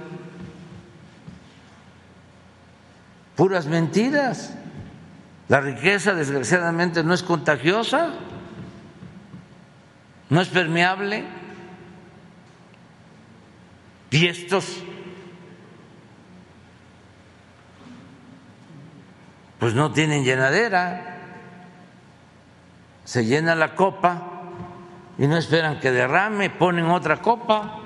[3.42, 4.54] puras mentiras.
[5.48, 8.10] La riqueza, desgraciadamente, no es contagiosa,
[10.30, 11.26] no es permeable.
[14.12, 14.84] Y estos,
[19.58, 21.18] pues no tienen llenadera,
[23.06, 24.22] se llena la copa
[25.18, 27.80] y no esperan que derrame, ponen otra copa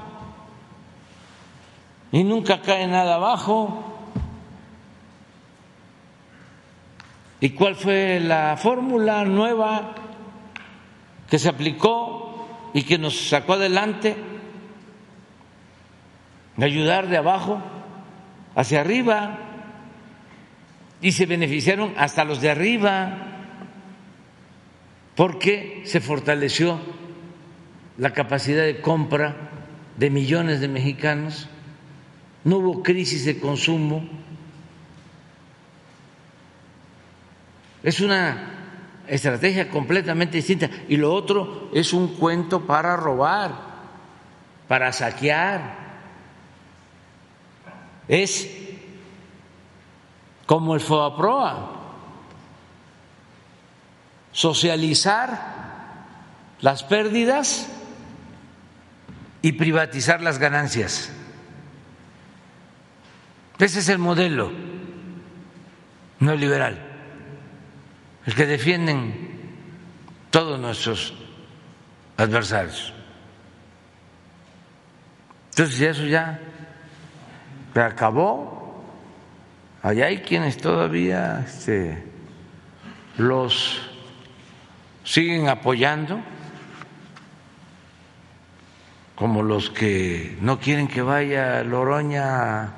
[2.11, 3.94] y nunca cae nada abajo.
[7.45, 9.93] ¿Y cuál fue la fórmula nueva
[11.29, 14.15] que se aplicó y que nos sacó adelante?
[16.57, 17.61] De ayudar de abajo
[18.55, 19.37] hacia arriba.
[21.03, 23.15] Y se beneficiaron hasta los de arriba
[25.13, 26.79] porque se fortaleció
[27.99, 29.51] la capacidad de compra
[29.99, 31.47] de millones de mexicanos,
[32.43, 34.09] no hubo crisis de consumo
[37.85, 38.35] Es una
[39.07, 40.67] estrategia completamente distinta.
[40.89, 43.53] Y lo otro es un cuento para robar,
[44.67, 45.85] para saquear.
[48.07, 48.49] Es
[50.47, 51.73] como el FOAPROA,
[54.31, 55.53] socializar
[56.61, 57.67] las pérdidas
[59.43, 61.11] y privatizar las ganancias.
[63.59, 64.51] Ese es el modelo
[66.19, 66.84] neoliberal
[68.25, 69.13] el que defienden
[70.31, 71.13] todos nuestros
[72.17, 72.93] adversarios.
[75.51, 76.39] Entonces eso ya
[77.73, 78.83] se acabó.
[79.81, 82.03] Allá hay quienes todavía este,
[83.17, 83.81] los
[85.03, 86.19] siguen apoyando,
[89.15, 92.73] como los que no quieren que vaya Loroña a,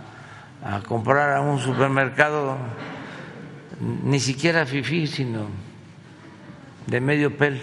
[0.63, 2.57] a comprar a un supermercado,
[3.79, 5.47] ni siquiera FIFI, sino
[6.85, 7.59] de medio pelo.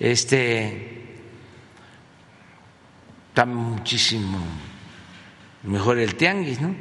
[0.00, 0.98] Este
[3.30, 4.38] está muchísimo
[5.62, 6.74] mejor el tianguis, ¿no?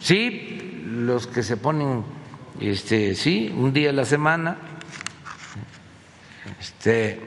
[0.00, 2.04] Sí, los que se ponen,
[2.60, 4.56] este, sí, un día a la semana,
[6.60, 7.20] este,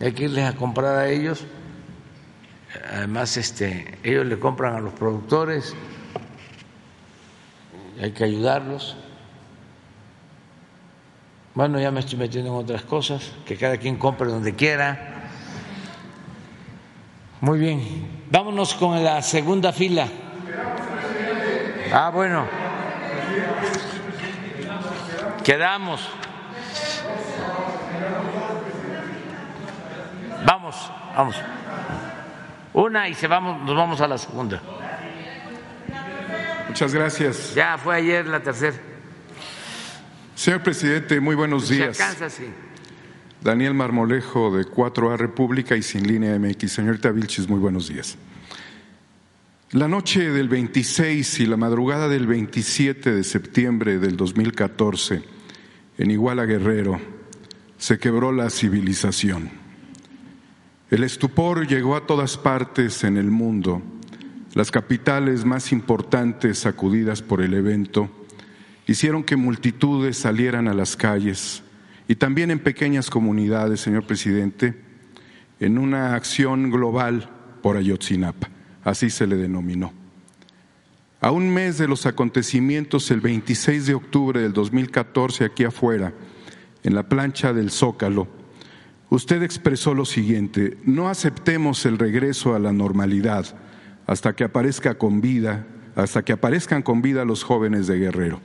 [0.00, 1.44] hay que irles a comprar a ellos.
[2.92, 5.74] Además, este, ellos le compran a los productores,
[8.00, 8.96] hay que ayudarlos.
[11.54, 15.30] Bueno, ya me estoy metiendo en otras cosas, que cada quien compre donde quiera.
[17.40, 17.80] Muy bien,
[18.30, 20.08] vámonos con la segunda fila.
[21.92, 22.46] Ah, bueno.
[25.42, 26.00] Quedamos.
[30.44, 31.36] Vamos, vamos.
[32.76, 34.60] Una y se vamos, nos vamos a la segunda.
[36.68, 37.54] Muchas gracias.
[37.54, 38.76] Ya fue ayer la tercera.
[40.34, 41.96] Señor presidente, muy buenos días.
[41.96, 42.44] Se alcanza, sí.
[43.40, 46.70] Daniel Marmolejo de 4A República y Sin Línea MX.
[46.70, 48.18] Señorita Vilchis, muy buenos días.
[49.70, 55.22] La noche del 26 y la madrugada del 27 de septiembre del 2014,
[55.96, 57.00] en Iguala Guerrero,
[57.78, 59.65] se quebró la civilización.
[60.88, 63.82] El estupor llegó a todas partes en el mundo.
[64.54, 68.08] Las capitales más importantes sacudidas por el evento
[68.86, 71.64] hicieron que multitudes salieran a las calles
[72.06, 74.80] y también en pequeñas comunidades, señor presidente,
[75.58, 77.30] en una acción global
[77.62, 78.48] por Ayotzinapa,
[78.84, 79.92] así se le denominó.
[81.20, 86.14] A un mes de los acontecimientos, el 26 de octubre del 2014, aquí afuera,
[86.84, 88.28] en la plancha del Zócalo,
[89.10, 93.46] usted expresó lo siguiente, no aceptemos el regreso a la normalidad
[94.06, 98.40] hasta que aparezca con vida, hasta que aparezcan con vida los jóvenes de Guerrero.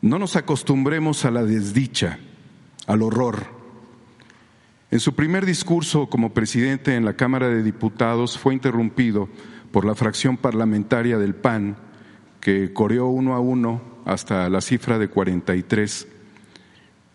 [0.00, 2.18] No nos acostumbremos a la desdicha,
[2.86, 3.56] al horror.
[4.90, 9.28] En su primer discurso como presidente en la Cámara de Diputados fue interrumpido
[9.72, 11.76] por la fracción parlamentaria del PAN,
[12.40, 16.06] que corrió uno a uno hasta la cifra de 43,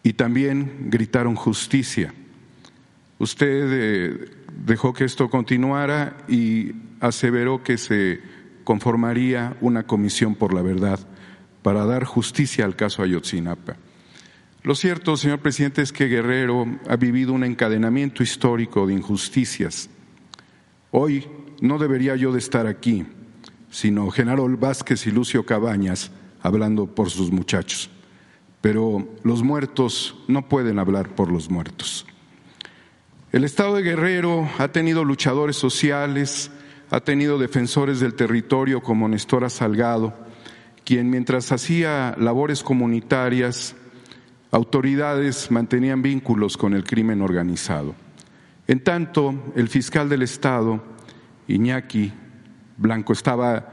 [0.04, 2.14] y también gritaron justicia.
[3.22, 4.30] Usted eh,
[4.66, 8.20] dejó que esto continuara y aseveró que se
[8.64, 11.00] conformaría una comisión por la verdad
[11.62, 13.76] para dar justicia al caso Ayotzinapa.
[14.64, 19.92] Lo cierto, señor presidente, es que Guerrero ha vivido un encadenamiento histórico de injusticias.
[20.90, 21.28] Hoy
[21.62, 23.06] no debería yo de estar aquí,
[23.70, 26.12] sino Genaro Vázquez y Lucio Cabañas
[26.42, 27.92] hablando por sus muchachos.
[28.62, 32.08] Pero los muertos no pueden hablar por los muertos.
[33.32, 36.52] El Estado de Guerrero ha tenido luchadores sociales,
[36.90, 40.14] ha tenido defensores del territorio como Nestora Salgado,
[40.84, 43.74] quien mientras hacía labores comunitarias,
[44.52, 47.96] autoridades mantenían vínculos con el crimen organizado.
[48.68, 50.84] En tanto, el fiscal del Estado,
[51.48, 52.12] Iñaki
[52.76, 53.66] Blanco, estaba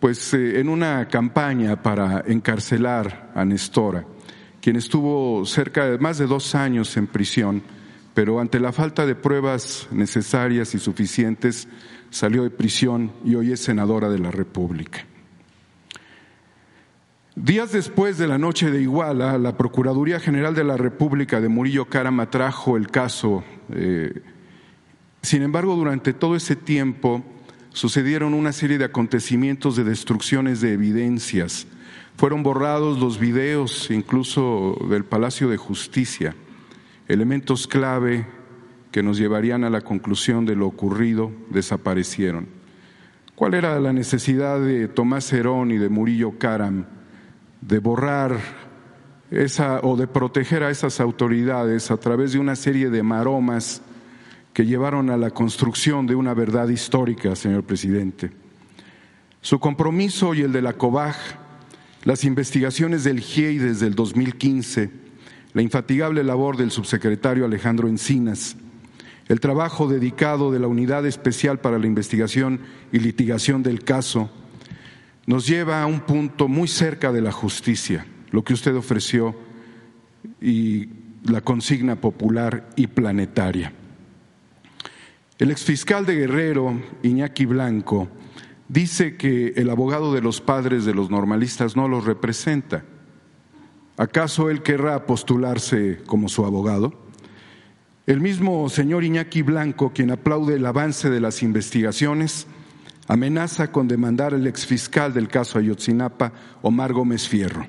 [0.00, 4.04] pues eh, en una campaña para encarcelar a Nestora,
[4.60, 7.62] quien estuvo cerca de más de dos años en prisión,
[8.16, 11.68] pero ante la falta de pruebas necesarias y suficientes
[12.08, 15.04] salió de prisión y hoy es senadora de la República.
[17.34, 21.90] Días después de la noche de Iguala, la Procuraduría General de la República de Murillo
[21.90, 23.44] Carama trajo el caso.
[23.74, 24.22] Eh,
[25.20, 27.22] sin embargo, durante todo ese tiempo
[27.74, 31.66] sucedieron una serie de acontecimientos de destrucciones de evidencias.
[32.16, 36.34] Fueron borrados los videos, incluso del Palacio de Justicia.
[37.08, 38.26] Elementos clave
[38.90, 42.48] que nos llevarían a la conclusión de lo ocurrido desaparecieron.
[43.34, 46.86] ¿Cuál era la necesidad de Tomás Herón y de Murillo Caram?
[47.66, 48.38] de borrar
[49.30, 53.82] esa o de proteger a esas autoridades a través de una serie de maromas
[54.52, 58.30] que llevaron a la construcción de una verdad histórica, señor presidente.
[59.40, 61.16] Su compromiso y el de la COBAG,
[62.04, 64.90] las investigaciones del GIEI desde el 2015,
[65.56, 68.58] la infatigable labor del subsecretario Alejandro Encinas,
[69.26, 72.60] el trabajo dedicado de la Unidad Especial para la Investigación
[72.92, 74.28] y Litigación del Caso,
[75.24, 79.34] nos lleva a un punto muy cerca de la justicia, lo que usted ofreció
[80.42, 80.90] y
[81.24, 83.72] la consigna popular y planetaria.
[85.38, 88.08] El exfiscal de Guerrero, Iñaki Blanco,
[88.68, 92.84] dice que el abogado de los padres de los normalistas no los representa.
[93.98, 96.92] ¿Acaso él querrá postularse como su abogado?
[98.06, 102.46] El mismo señor Iñaki Blanco, quien aplaude el avance de las investigaciones,
[103.08, 107.66] amenaza con demandar al exfiscal del caso Ayotzinapa, Omar Gómez Fierro,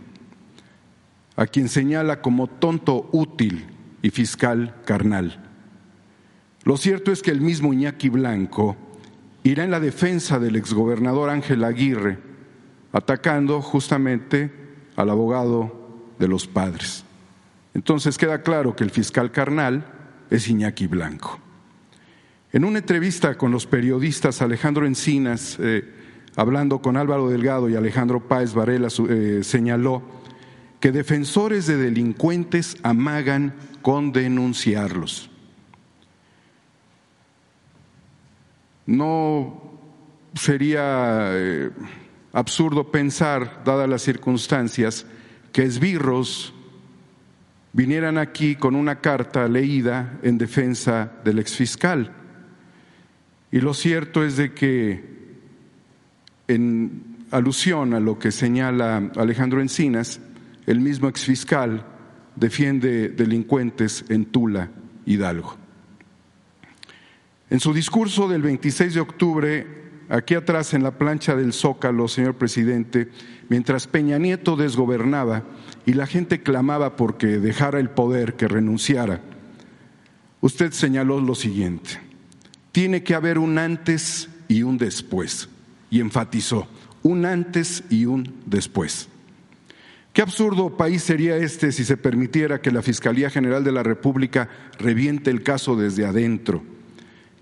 [1.38, 3.65] a quien señala como tonto útil
[4.01, 5.43] y fiscal carnal.
[6.65, 8.75] Lo cierto es que el mismo Iñaki Blanco
[9.43, 12.19] irá en la defensa del exgobernador Ángel Aguirre,
[12.91, 14.51] atacando justamente
[14.97, 15.76] al abogado
[16.20, 17.03] de los padres.
[17.74, 19.86] Entonces queda claro que el fiscal carnal
[20.30, 21.39] es Iñaki Blanco.
[22.51, 25.84] En una entrevista con los periodistas, Alejandro Encinas, eh,
[26.36, 30.01] hablando con Álvaro Delgado y Alejandro Páez Varela, eh, señaló
[30.80, 35.30] que defensores de delincuentes amagan con denunciarlos.
[38.86, 39.61] No
[40.34, 41.70] sería eh,
[42.32, 45.05] absurdo pensar, dadas las circunstancias,
[45.51, 46.53] que esbirros
[47.73, 52.11] vinieran aquí con una carta leída en defensa del exfiscal.
[53.51, 55.03] Y lo cierto es de que,
[56.47, 60.19] en alusión a lo que señala Alejandro Encinas,
[60.65, 61.85] el mismo exfiscal
[62.35, 64.69] defiende delincuentes en Tula,
[65.05, 65.55] Hidalgo.
[67.49, 69.67] En su discurso del 26 de octubre,
[70.09, 73.09] aquí atrás en la plancha del Zócalo, señor presidente,
[73.49, 75.43] mientras Peña Nieto desgobernaba
[75.85, 79.21] y la gente clamaba porque dejara el poder, que renunciara,
[80.41, 81.99] usted señaló lo siguiente,
[82.71, 85.49] tiene que haber un antes y un después,
[85.89, 86.67] y enfatizó,
[87.03, 89.09] un antes y un después.
[90.13, 94.49] Qué absurdo país sería este si se permitiera que la Fiscalía General de la República
[94.79, 96.63] reviente el caso desde adentro.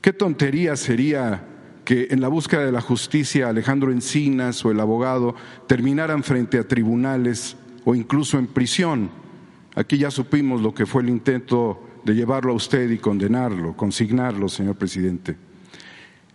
[0.01, 1.45] Qué tontería sería
[1.85, 5.35] que en la búsqueda de la justicia Alejandro Encinas o el abogado
[5.67, 7.55] terminaran frente a tribunales
[7.85, 9.11] o incluso en prisión.
[9.75, 14.49] Aquí ya supimos lo que fue el intento de llevarlo a usted y condenarlo, consignarlo,
[14.49, 15.37] señor presidente.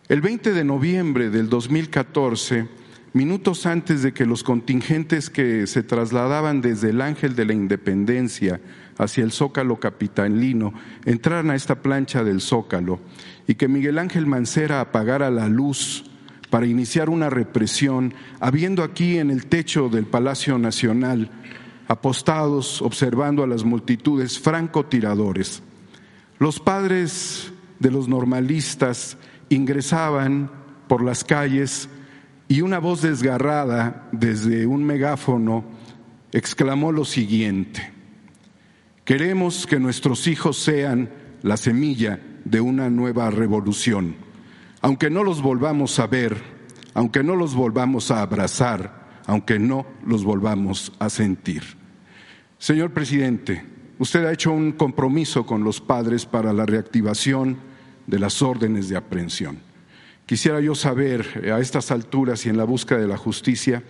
[0.08, 2.68] El 20 de noviembre del 2014,
[3.12, 8.60] minutos antes de que los contingentes que se trasladaban desde el Ángel de la Independencia
[9.02, 10.72] hacia el Zócalo capitalino
[11.04, 13.00] entraran a esta plancha del Zócalo
[13.46, 16.04] y que Miguel Ángel Mancera apagara la luz
[16.50, 21.30] para iniciar una represión, habiendo aquí en el techo del Palacio Nacional
[21.88, 25.62] apostados observando a las multitudes francotiradores.
[26.38, 29.16] Los padres de los normalistas
[29.48, 30.50] ingresaban
[30.86, 31.88] por las calles
[32.46, 35.64] y una voz desgarrada desde un megáfono
[36.32, 37.92] exclamó lo siguiente,
[39.10, 41.10] queremos que nuestros hijos sean
[41.42, 44.14] la semilla de una nueva revolución.
[44.82, 46.40] Aunque no los volvamos a ver,
[46.94, 51.64] aunque no los volvamos a abrazar, aunque no los volvamos a sentir.
[52.56, 53.66] Señor presidente,
[53.98, 57.56] usted ha hecho un compromiso con los padres para la reactivación
[58.06, 59.58] de las órdenes de aprehensión.
[60.24, 63.82] Quisiera yo saber eh, a estas alturas y en la búsqueda de la justicia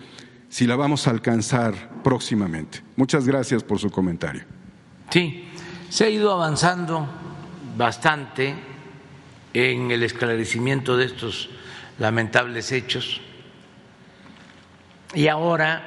[0.49, 2.81] si la vamos a alcanzar próximamente.
[2.95, 4.60] Muchas gracias por su comentario.
[5.11, 5.51] Sí,
[5.89, 7.05] se ha ido avanzando
[7.75, 8.55] bastante
[9.53, 11.49] en el esclarecimiento de estos
[11.99, 13.19] lamentables hechos.
[15.13, 15.83] Y ahora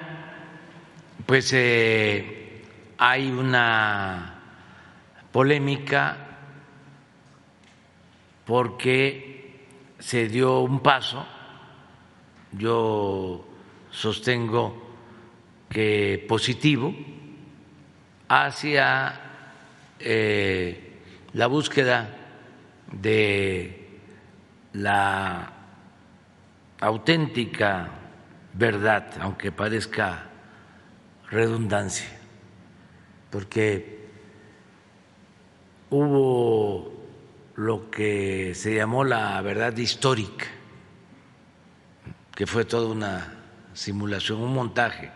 [1.25, 2.62] pues eh,
[2.99, 4.43] hay una
[5.33, 6.18] polémica
[8.45, 9.64] porque
[9.99, 11.25] se dio un paso,
[12.53, 13.43] yo
[13.91, 14.83] sostengo
[15.70, 16.95] que positivo,
[18.29, 19.20] hacia
[19.99, 21.01] eh,
[21.33, 22.09] la búsqueda
[22.93, 24.01] de
[24.72, 25.53] la
[26.81, 27.89] auténtica
[28.53, 30.27] verdad, aunque parezca
[31.31, 32.09] redundancia,
[33.31, 34.09] porque
[35.91, 36.93] hubo
[37.57, 40.47] lo que se llamó la verdad histórica,
[42.35, 43.35] que fue toda una
[43.72, 45.11] simulación, un montaje,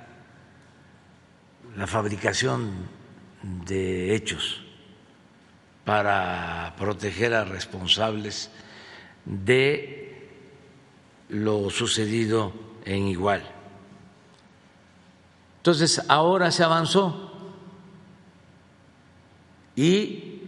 [1.77, 2.98] la fabricación
[3.43, 4.63] de hechos
[5.85, 8.51] para proteger a responsables
[9.25, 10.29] de
[11.29, 12.53] lo sucedido
[12.85, 13.43] en igual.
[15.59, 17.33] Entonces, ahora se avanzó
[19.77, 20.43] y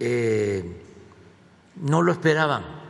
[0.00, 0.82] eh,
[1.76, 2.82] no lo esperaban.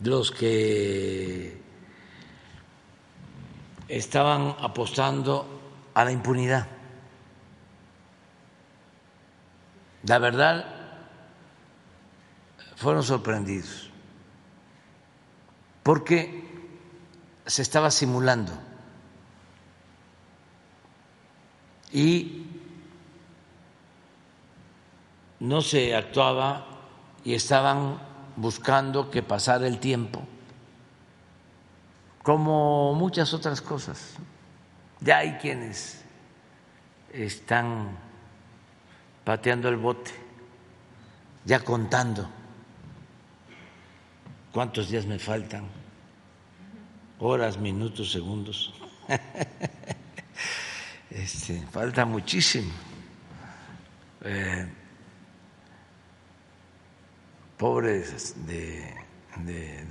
[0.00, 1.60] los que
[3.88, 5.55] estaban apostando
[5.96, 6.66] a la impunidad.
[10.02, 10.66] La verdad,
[12.76, 13.88] fueron sorprendidos,
[15.82, 16.44] porque
[17.46, 18.52] se estaba simulando
[21.90, 22.46] y
[25.40, 26.66] no se actuaba
[27.24, 27.98] y estaban
[28.36, 30.22] buscando que pasara el tiempo,
[32.22, 34.18] como muchas otras cosas.
[35.00, 36.02] Ya hay quienes
[37.12, 37.96] están
[39.24, 40.10] pateando el bote,
[41.44, 42.28] ya contando
[44.52, 45.66] cuántos días me faltan,
[47.18, 48.74] horas, minutos, segundos.
[51.08, 52.70] Este, falta muchísimo.
[54.22, 54.66] Eh,
[57.56, 58.92] pobres de,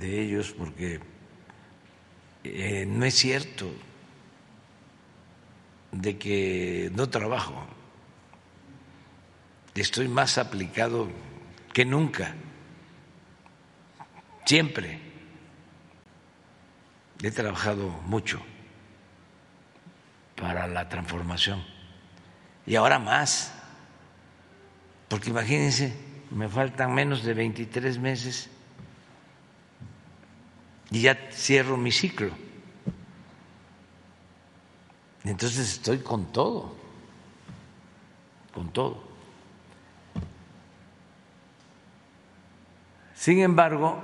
[0.02, 1.00] ellos porque
[2.44, 3.66] eh, no es cierto
[5.92, 7.66] de que no trabajo,
[9.74, 11.08] estoy más aplicado
[11.72, 12.34] que nunca,
[14.44, 15.00] siempre.
[17.22, 18.42] He trabajado mucho
[20.36, 21.64] para la transformación.
[22.66, 23.52] Y ahora más,
[25.08, 25.94] porque imagínense,
[26.30, 28.50] me faltan menos de 23 meses
[30.90, 32.30] y ya cierro mi ciclo.
[35.26, 36.72] Entonces estoy con todo,
[38.54, 39.02] con todo.
[43.12, 43.98] Sin embargo,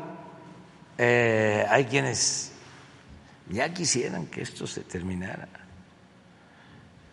[0.98, 2.52] eh, hay quienes
[3.48, 5.48] ya quisieran que esto se terminara.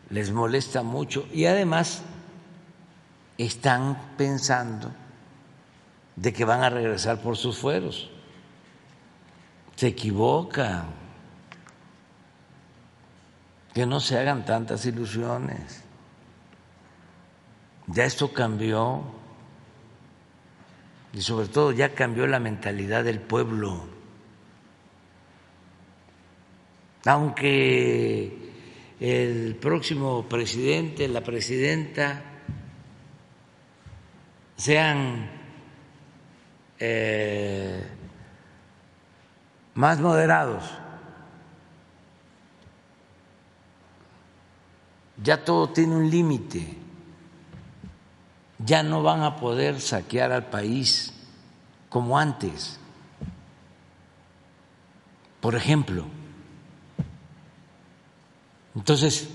[0.10, 2.02] Les molesta mucho y además
[3.38, 4.92] están pensando
[6.16, 8.10] de que van a regresar por sus fueros.
[9.76, 10.99] Se equivocan.
[13.80, 15.86] Que no se hagan tantas ilusiones.
[17.88, 19.02] Ya esto cambió.
[21.14, 23.86] Y sobre todo ya cambió la mentalidad del pueblo.
[27.06, 28.52] Aunque
[29.00, 32.22] el próximo presidente, la presidenta,
[34.58, 35.26] sean
[36.80, 37.82] eh,
[39.76, 40.70] más moderados.
[45.24, 46.78] Ya todo tiene un límite.
[48.60, 51.14] Ya no van a poder saquear al país
[51.90, 52.80] como antes.
[55.42, 56.06] Por ejemplo.
[58.76, 59.30] Entonces,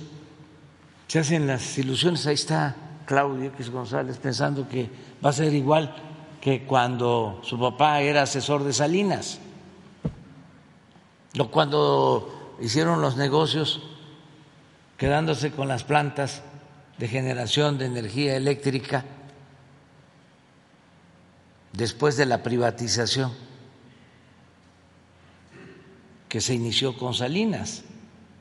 [1.07, 2.27] se hacen las ilusiones.
[2.27, 2.77] Ahí está
[3.07, 4.91] Claudio X González pensando que
[5.25, 5.95] va a ser igual
[6.41, 9.41] que cuando su papá era asesor de Salinas,
[11.51, 13.83] cuando hicieron los negocios
[14.97, 16.43] quedándose con las plantas
[16.99, 19.05] de generación de energía eléctrica
[21.73, 23.33] después de la privatización
[26.29, 27.85] que se inició con Salinas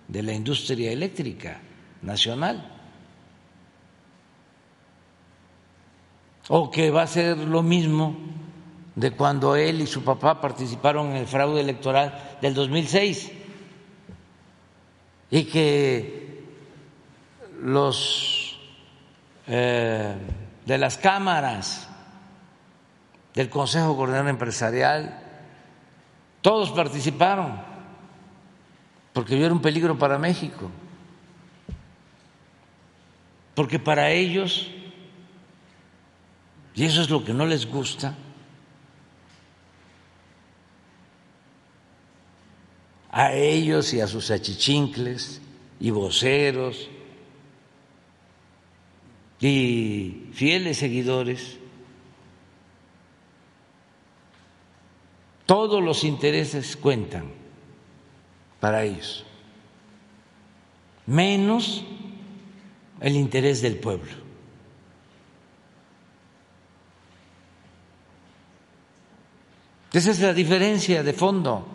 [0.07, 1.59] de la industria eléctrica
[2.01, 2.73] nacional.
[6.49, 8.15] o que va a ser lo mismo
[8.95, 13.31] de cuando él y su papá participaron en el fraude electoral del 2006
[15.31, 16.22] y que
[17.63, 18.59] los
[19.47, 20.15] eh,
[20.65, 21.87] de las cámaras
[23.33, 25.19] del Consejo Coordinador Empresarial,
[26.41, 27.59] todos participaron,
[29.13, 30.69] porque yo un peligro para México,
[33.55, 34.69] porque para ellos
[36.75, 38.15] y eso es lo que no les gusta.
[43.11, 45.39] A ellos y a sus achichincles
[45.79, 46.89] y voceros
[49.43, 51.57] y fieles seguidores,
[55.45, 57.25] todos los intereses cuentan
[58.61, 59.25] para ellos,
[61.05, 61.83] menos
[63.01, 64.13] el interés del pueblo.
[69.91, 71.67] Esa es la diferencia de fondo.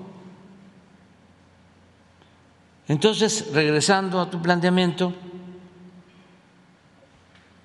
[2.88, 5.14] Entonces, regresando a tu planteamiento,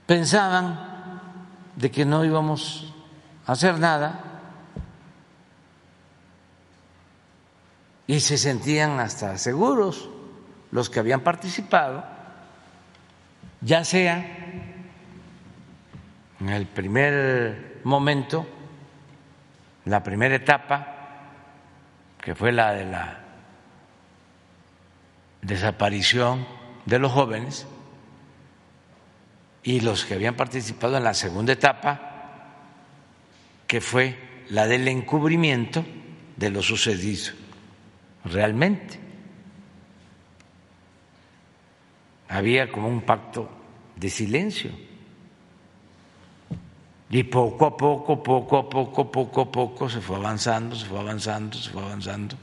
[0.06, 1.22] pensaban
[1.76, 2.94] de que no íbamos
[3.46, 4.20] a hacer nada
[8.08, 10.10] y se sentían hasta seguros
[10.72, 12.04] los que habían participado,
[13.62, 14.18] ya sea
[16.40, 18.46] en el primer momento
[19.86, 20.88] la primera etapa
[22.20, 23.20] que fue la de la
[25.42, 26.46] desaparición
[26.86, 27.68] de los jóvenes,
[29.64, 32.12] y los que habían participado en la segunda etapa,
[33.66, 34.18] que fue
[34.50, 35.84] la del encubrimiento
[36.36, 37.34] de lo sucedido
[38.26, 39.00] realmente.
[42.28, 43.50] Había como un pacto
[43.96, 44.72] de silencio.
[47.10, 51.00] Y poco a poco, poco a poco, poco a poco se fue avanzando, se fue
[51.00, 52.36] avanzando, se fue avanzando.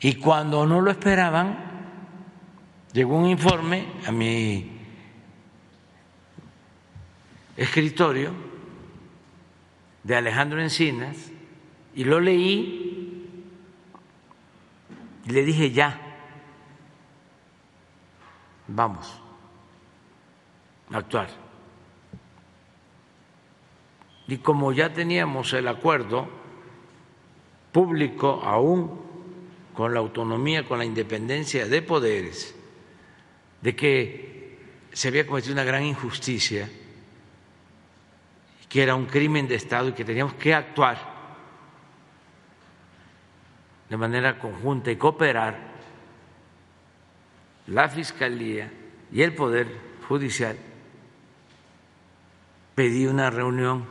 [0.00, 1.67] Y cuando no lo esperaban,
[2.92, 4.70] llegó un informe a mi
[7.56, 8.32] escritorio
[10.04, 11.16] de Alejandro Encinas
[11.94, 12.88] y lo leí
[15.26, 16.00] y le dije ya,
[18.68, 19.20] vamos
[20.90, 21.28] a actuar.
[24.26, 26.28] Y como ya teníamos el acuerdo
[27.72, 29.00] público aún
[29.74, 32.57] con la autonomía, con la independencia de poderes,
[33.60, 34.58] de que
[34.92, 36.68] se había cometido una gran injusticia,
[38.68, 41.16] que era un crimen de Estado y que teníamos que actuar
[43.88, 45.56] de manera conjunta y cooperar
[47.68, 48.70] la Fiscalía
[49.10, 50.56] y el Poder Judicial,
[52.74, 53.86] pedí una reunión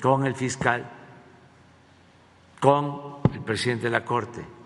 [0.00, 0.88] con el fiscal,
[2.60, 4.61] con el presidente de la Corte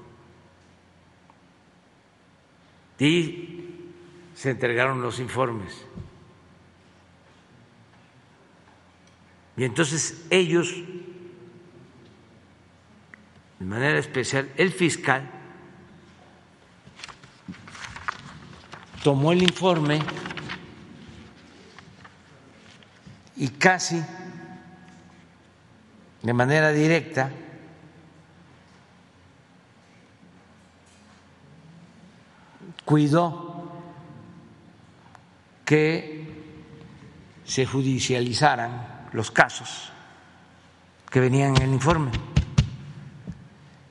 [2.99, 3.65] y
[4.35, 5.85] se entregaron los informes.
[9.57, 10.75] Y entonces ellos,
[13.59, 15.31] de manera especial, el fiscal,
[19.03, 20.01] tomó el informe
[23.37, 24.03] y casi
[26.23, 27.31] de manera directa
[32.87, 33.67] cuidó
[35.67, 36.25] que
[37.45, 39.91] se judicializaran los casos
[41.11, 42.13] que venían en el informe.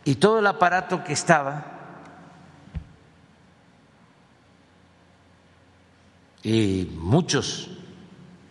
[0.06, 1.66] Y todo el aparato que estaba
[6.42, 7.70] y muchos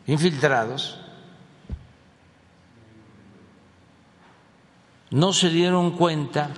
[0.07, 1.01] infiltrados
[5.11, 6.51] no se dieron cuenta,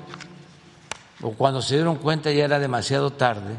[1.20, 3.58] o cuando se dieron cuenta ya era demasiado tarde,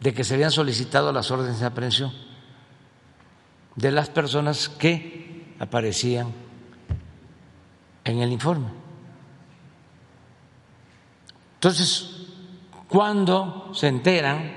[0.00, 2.12] de que se habían solicitado las órdenes de aprehensión
[3.76, 6.32] de las personas que aparecían
[8.04, 8.68] en el informe.
[11.54, 12.26] Entonces,
[12.88, 14.52] cuando se enteran,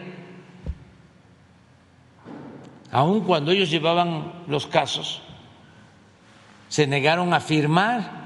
[2.91, 5.21] aun cuando ellos llevaban los casos,
[6.69, 8.19] se negaron a firmar.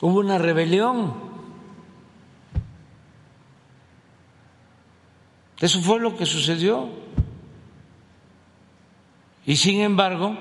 [0.00, 1.29] Hubo una rebelión.
[5.60, 6.88] Eso fue lo que sucedió.
[9.46, 10.36] Y sin embargo,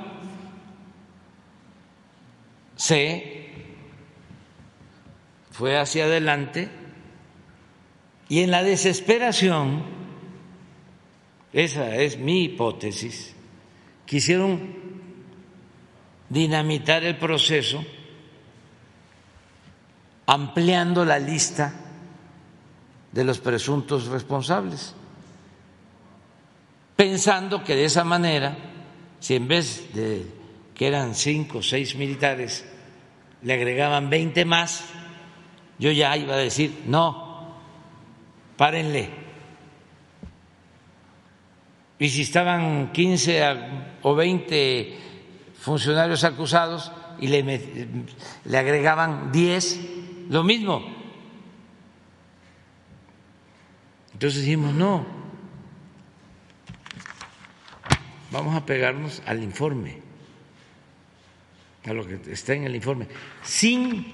[2.76, 3.52] se
[5.52, 6.70] fue hacia adelante
[8.30, 9.84] y en la desesperación,
[11.52, 13.36] esa es mi hipótesis,
[14.06, 14.76] quisieron
[16.30, 17.84] dinamitar el proceso
[20.28, 21.74] ampliando la lista
[23.12, 24.96] de los presuntos responsables,
[27.00, 28.58] pensando que de esa manera
[29.22, 30.28] si en vez de
[30.76, 32.68] que eran cinco o seis militares,
[33.42, 34.84] le agregaban 20 más,
[35.78, 37.56] yo ya iba a decir, no,
[38.58, 39.12] párenle.
[42.00, 43.44] Y si estaban 15
[44.02, 44.98] o 20
[45.58, 47.44] funcionarios acusados y le,
[48.44, 49.80] le agregaban 10,
[50.32, 50.84] lo mismo.
[54.12, 55.19] Entonces dijimos, no,
[58.32, 59.98] vamos a pegarnos al informe,
[61.86, 63.08] a lo que está en el informe,
[63.44, 64.06] sin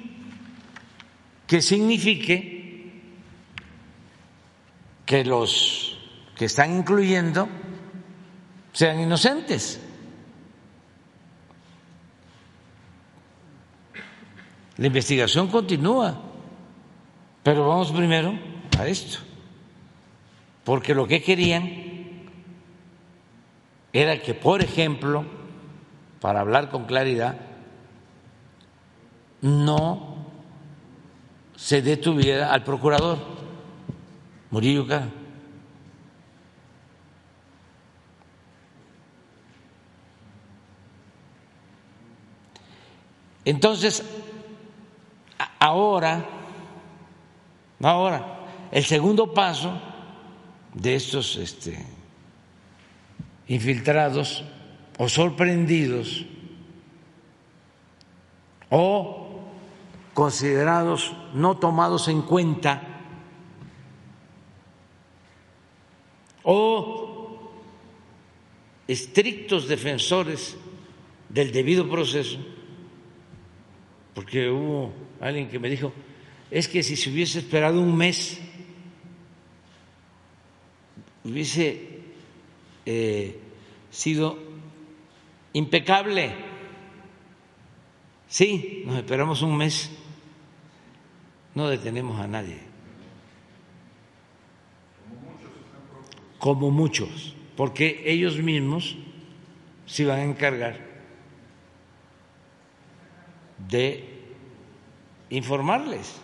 [1.48, 2.92] que signifique
[5.06, 6.00] que los
[6.36, 7.48] que están incluyendo
[8.74, 9.80] sean inocentes.
[14.78, 16.22] La investigación continúa,
[17.44, 18.38] pero vamos primero
[18.78, 19.20] a esto,
[20.66, 21.85] porque lo que querían
[23.96, 25.24] era que, por ejemplo,
[26.20, 27.38] para hablar con claridad,
[29.42, 30.18] no
[31.56, 33.18] se detuviera al procurador.
[34.52, 34.86] Murillo
[43.46, 44.04] Entonces,
[45.58, 46.26] ahora,
[47.82, 48.40] ahora,
[48.72, 49.72] el segundo paso
[50.74, 51.95] de estos este,
[53.48, 54.44] infiltrados
[54.98, 56.26] o sorprendidos
[58.70, 59.44] o
[60.14, 62.82] considerados no tomados en cuenta
[66.44, 67.52] o
[68.88, 70.56] estrictos defensores
[71.30, 72.38] del debido proceso,
[74.14, 75.92] porque hubo alguien que me dijo,
[76.52, 78.40] es que si se hubiese esperado un mes,
[81.24, 81.95] hubiese
[82.86, 83.40] eh,
[83.90, 84.38] sido
[85.54, 86.34] impecable.
[88.28, 89.92] Sí, nos esperamos un mes,
[91.54, 92.60] no detenemos a nadie.
[96.40, 98.98] Como muchos, porque ellos mismos
[99.86, 100.80] se iban a encargar
[103.70, 104.04] de
[105.30, 106.22] informarles.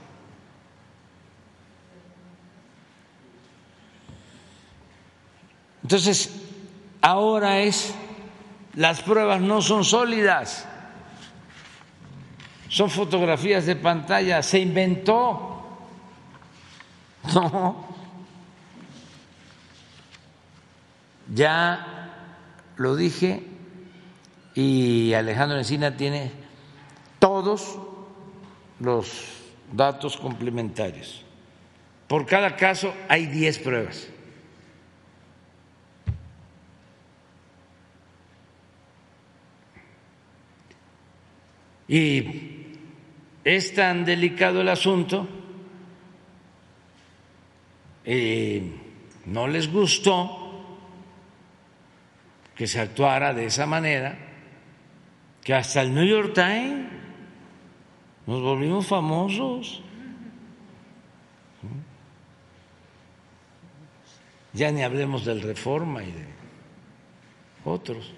[5.84, 6.51] Entonces,
[7.02, 7.94] ahora es,
[8.76, 10.68] las pruebas no son sólidas,
[12.70, 15.48] son fotografías de pantalla, se inventó.
[17.34, 17.92] No.
[21.34, 22.12] Ya
[22.76, 23.44] lo dije
[24.54, 26.32] y Alejandro Encina tiene
[27.20, 27.78] todos
[28.80, 29.12] los
[29.72, 31.24] datos complementarios.
[32.08, 34.08] Por cada caso hay 10 pruebas.
[41.88, 42.62] Y
[43.44, 45.28] es tan delicado el asunto,
[48.06, 48.64] eh,
[49.26, 50.38] no les gustó
[52.56, 54.18] que se actuara de esa manera,
[55.44, 56.88] que hasta el New York Times
[58.28, 59.82] nos volvimos famosos.
[64.54, 66.26] Ya ni hablemos del Reforma y de
[67.66, 68.14] otros.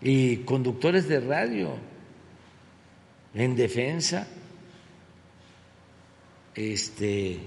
[0.00, 1.74] Y conductores de radio
[3.34, 4.26] en defensa
[6.54, 7.40] este,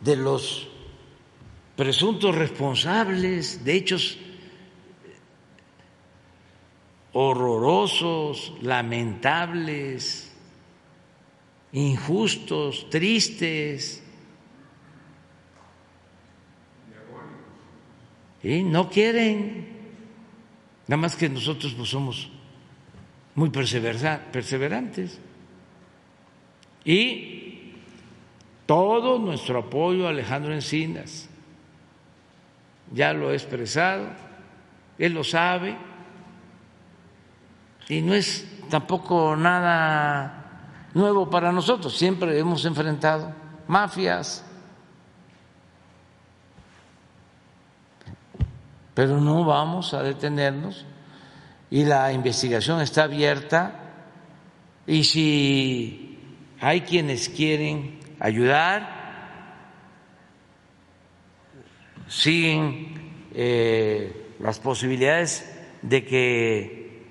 [0.00, 0.68] de los
[1.76, 4.18] presuntos responsables de hechos
[7.12, 10.32] horrorosos, lamentables,
[11.72, 14.02] injustos, tristes.
[18.42, 19.68] Y no quieren,
[20.88, 22.31] nada más que nosotros no somos
[23.34, 25.20] muy perseverantes.
[26.84, 27.72] Y
[28.66, 31.28] todo nuestro apoyo a Alejandro Encinas.
[32.92, 34.08] Ya lo he expresado,
[34.98, 35.76] él lo sabe,
[37.88, 40.42] y no es tampoco nada
[40.94, 43.32] nuevo para nosotros, siempre hemos enfrentado
[43.66, 44.44] mafias,
[48.94, 50.84] pero no vamos a detenernos
[51.72, 53.72] y la investigación está abierta.
[54.86, 56.18] Y si
[56.60, 59.00] hay quienes quieren ayudar,
[62.08, 65.50] siguen eh, las posibilidades
[65.80, 67.06] de que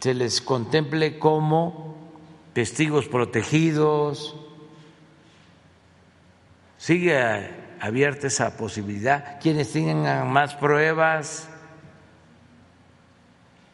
[0.00, 1.94] se les contemple como
[2.54, 4.34] testigos protegidos,
[6.78, 7.20] sigue
[7.78, 11.50] abierta esa posibilidad, quienes tengan más pruebas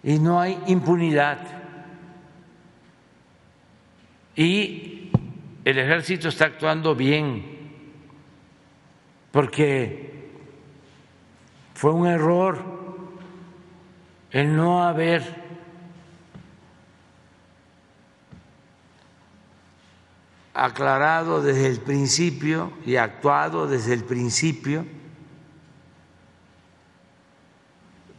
[0.04, 1.38] y no hay impunidad.
[4.36, 5.10] Y
[5.64, 7.42] el ejército está actuando bien,
[9.32, 10.30] porque
[11.74, 12.62] fue un error
[14.30, 15.42] el no haber
[20.52, 24.84] aclarado desde el principio y actuado desde el principio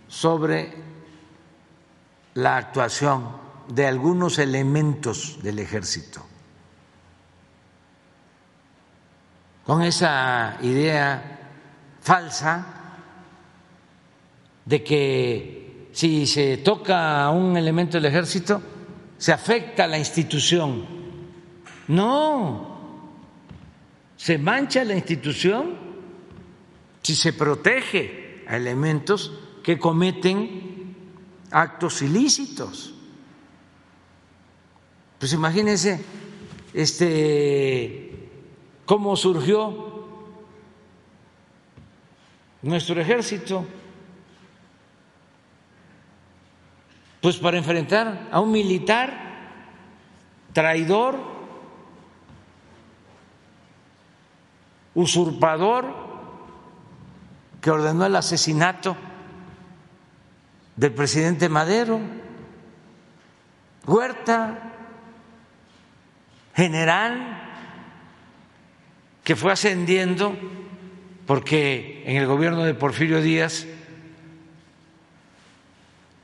[0.07, 0.94] sobre
[2.36, 3.27] la actuación
[3.67, 6.21] de algunos elementos del ejército.
[9.65, 11.39] Con esa idea
[12.01, 12.65] falsa
[14.63, 18.61] de que si se toca a un elemento del ejército,
[19.17, 20.86] se afecta a la institución.
[21.88, 22.75] No,
[24.17, 25.77] se mancha la institución
[27.01, 29.31] si se protege a elementos
[29.63, 30.74] que cometen
[31.56, 32.93] actos ilícitos.
[35.18, 36.03] Pues imagínense
[36.74, 38.30] este
[38.86, 40.06] cómo surgió
[42.62, 43.66] nuestro ejército.
[47.22, 49.18] Pues para enfrentar a un militar
[50.51, 51.18] traidor,
[54.93, 55.86] usurpador,
[57.62, 58.97] que ordenó el asesinato
[60.76, 61.99] del presidente Madero,
[63.86, 64.73] Huerta,
[66.55, 67.41] general,
[69.23, 70.36] que fue ascendiendo
[71.26, 73.65] porque en el gobierno de Porfirio Díaz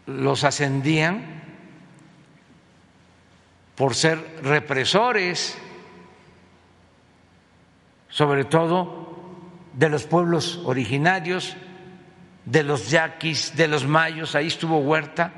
[0.06, 1.42] los ascendían
[3.76, 5.58] por ser represores,
[8.10, 9.18] sobre todo
[9.74, 11.56] de los pueblos originarios,
[12.46, 15.32] de los yaquis, de los mayos, ahí estuvo Huerta,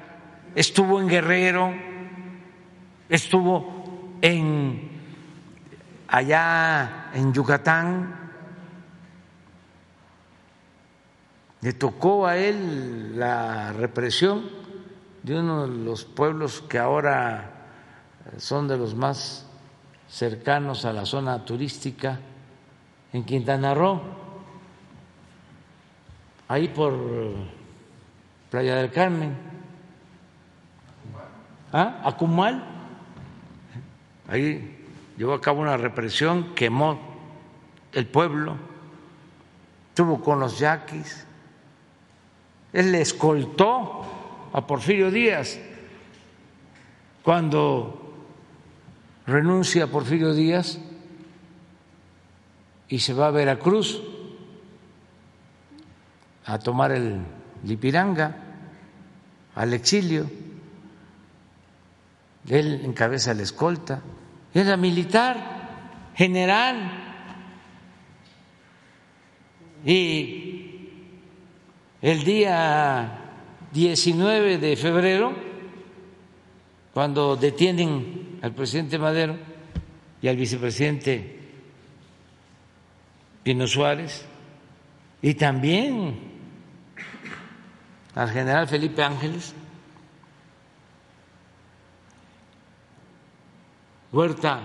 [0.56, 1.74] estuvo en Guerrero,
[3.10, 4.92] estuvo en
[6.08, 8.24] allá en Yucatán,
[11.62, 14.50] le tocó a él la represión
[15.24, 17.52] de uno de los pueblos que ahora
[18.38, 19.46] son de los más
[20.10, 22.20] cercanos a la zona turística
[23.14, 24.02] en Quintana Roo,
[26.54, 26.94] ahí por
[28.52, 29.36] Playa del Carmen,
[31.72, 32.02] ¿Ah?
[32.04, 32.64] Acumal,
[34.28, 34.78] ahí
[35.18, 37.00] llevó a cabo una represión, quemó
[37.92, 38.56] el pueblo,
[39.90, 41.26] estuvo con los yaquis,
[42.72, 44.06] él le escoltó
[44.54, 45.60] a Porfirio Díaz.
[47.24, 48.14] Cuando
[49.26, 50.80] renuncia a Porfirio Díaz
[52.90, 54.13] y se va a Veracruz
[56.46, 57.22] a tomar el
[57.64, 58.36] Lipiranga,
[59.56, 60.30] al exilio.
[62.48, 64.02] Él encabeza la escolta
[64.54, 67.00] era militar, general.
[69.86, 70.90] Y
[72.02, 73.20] el día
[73.72, 75.34] 19 de febrero,
[76.94, 79.36] cuando detienen al presidente Madero
[80.22, 81.40] y al vicepresidente
[83.42, 84.26] Pino Suárez,
[85.22, 86.33] y también
[88.16, 89.54] al general Felipe Ángeles,
[94.12, 94.62] Huerta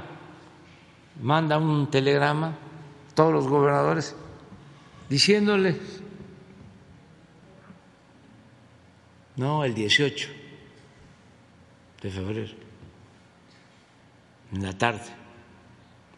[1.22, 4.14] manda un telegrama a todos los gobernadores
[5.08, 5.76] diciéndoles,
[9.36, 10.28] no, el 18
[12.02, 12.54] de febrero,
[14.52, 15.06] en la tarde,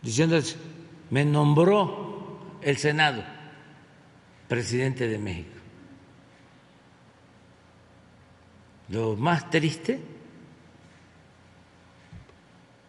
[0.02, 0.56] diciéndoles,
[1.10, 3.22] me nombró el Senado
[4.48, 5.59] presidente de México.
[8.90, 10.00] Lo más triste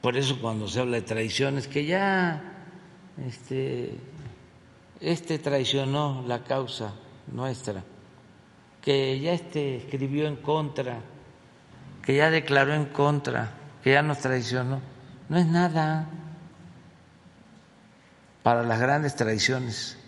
[0.02, 2.42] por eso cuando se habla de traiciones, que ya
[3.24, 3.96] este,
[5.00, 6.96] este traicionó la causa
[7.32, 7.84] nuestra,
[8.82, 11.02] que ya este escribió en contra,
[12.04, 13.52] que ya declaró en contra,
[13.84, 14.82] que ya nos traicionó,
[15.30, 16.10] no es nada
[18.42, 20.00] para las grandes traiciones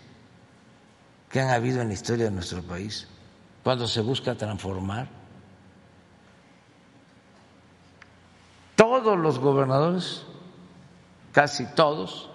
[1.30, 3.06] que han habido en la historia de nuestro país,
[3.62, 5.08] cuando se busca transformar
[9.04, 10.22] todos los gobernadores,
[11.30, 12.30] casi todos,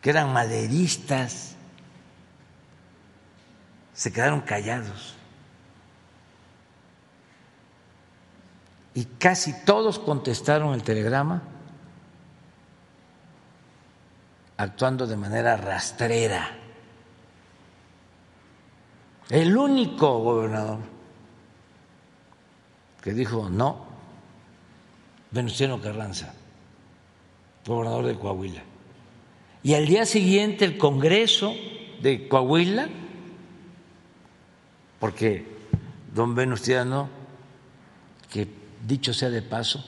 [0.00, 1.54] que eran maderistas,
[3.92, 5.14] se quedaron callados.
[8.94, 11.42] Y casi todos contestaron el telegrama
[14.56, 16.56] actuando de manera rastrera.
[19.28, 20.78] El único gobernador
[23.02, 23.91] que dijo no
[25.32, 26.34] Venustiano Carranza,
[27.66, 28.62] gobernador de Coahuila.
[29.62, 31.54] Y al día siguiente el Congreso
[32.02, 32.88] de Coahuila,
[35.00, 35.46] porque
[36.14, 37.08] don Venustiano,
[38.30, 38.46] que
[38.86, 39.84] dicho sea de paso,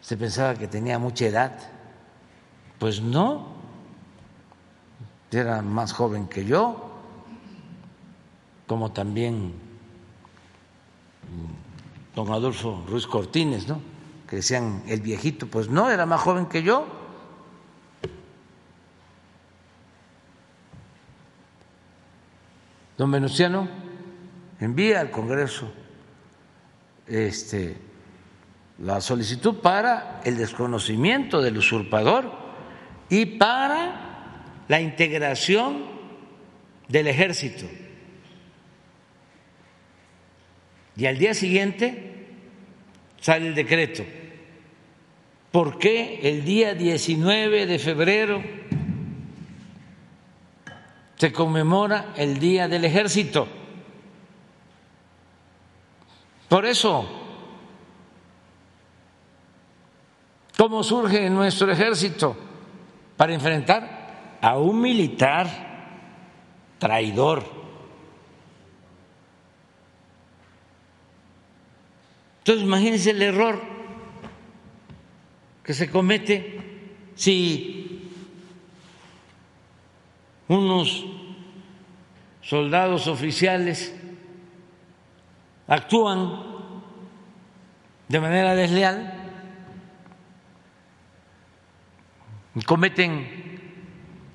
[0.00, 1.58] se pensaba que tenía mucha edad,
[2.78, 3.52] pues no,
[5.30, 6.90] era más joven que yo,
[8.66, 9.52] como también
[12.14, 13.91] don Adolfo Ruiz Cortines, ¿no?
[14.32, 16.86] Que decían el viejito, pues no, era más joven que yo.
[22.96, 23.68] Don Venustiano
[24.58, 25.70] envía al Congreso
[27.06, 27.76] este,
[28.78, 32.32] la solicitud para el desconocimiento del usurpador
[33.10, 35.84] y para la integración
[36.88, 37.66] del ejército.
[40.96, 42.28] Y al día siguiente
[43.20, 44.21] sale el decreto
[45.52, 48.42] ¿Por qué el día 19 de febrero
[51.16, 53.46] se conmemora el Día del Ejército?
[56.48, 57.22] Por eso,
[60.62, 62.36] ¿Cómo surge nuestro ejército?
[63.16, 65.48] Para enfrentar a un militar
[66.78, 67.42] traidor.
[72.38, 73.71] Entonces, imagínense el error
[75.64, 76.60] que se comete
[77.14, 78.10] si
[80.48, 81.06] unos
[82.42, 83.94] soldados oficiales
[85.68, 86.42] actúan
[88.08, 89.22] de manera desleal
[92.66, 93.26] cometen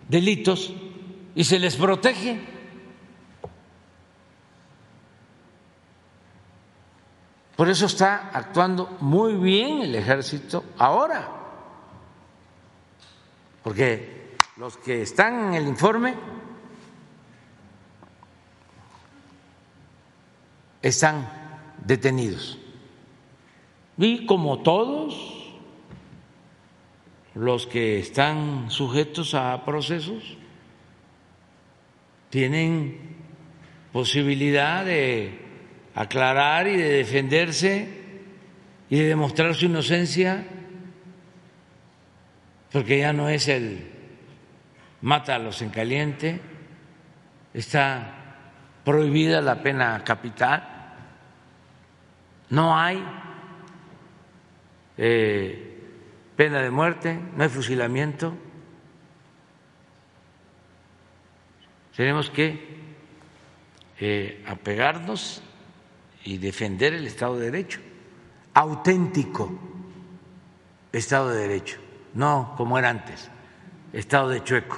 [0.09, 0.73] delitos
[1.35, 2.56] y se les protege.
[7.57, 11.27] Por eso está actuando muy bien el ejército ahora,
[13.63, 16.13] porque los que están en el informe
[20.83, 21.27] están
[21.83, 22.59] detenidos.
[23.97, 25.51] Y como todos
[27.33, 30.37] los que están sujetos a procesos
[32.29, 33.17] tienen
[33.91, 35.46] posibilidad de
[35.97, 37.87] aclarar y de defenderse
[38.87, 40.45] y de demostrar su inocencia,
[42.71, 43.91] porque ya no es el
[45.01, 46.39] mátalos en caliente,
[47.51, 48.13] está
[48.85, 50.93] prohibida la pena capital,
[52.51, 53.03] no hay
[54.97, 55.81] eh,
[56.35, 58.35] pena de muerte, no hay fusilamiento.
[61.95, 62.77] Tenemos que
[63.99, 65.41] eh, apegarnos
[66.27, 67.79] y defender el Estado de Derecho,
[68.53, 69.49] auténtico
[70.91, 71.77] Estado de Derecho,
[72.15, 73.29] no como era antes,
[73.93, 74.77] Estado de chueco.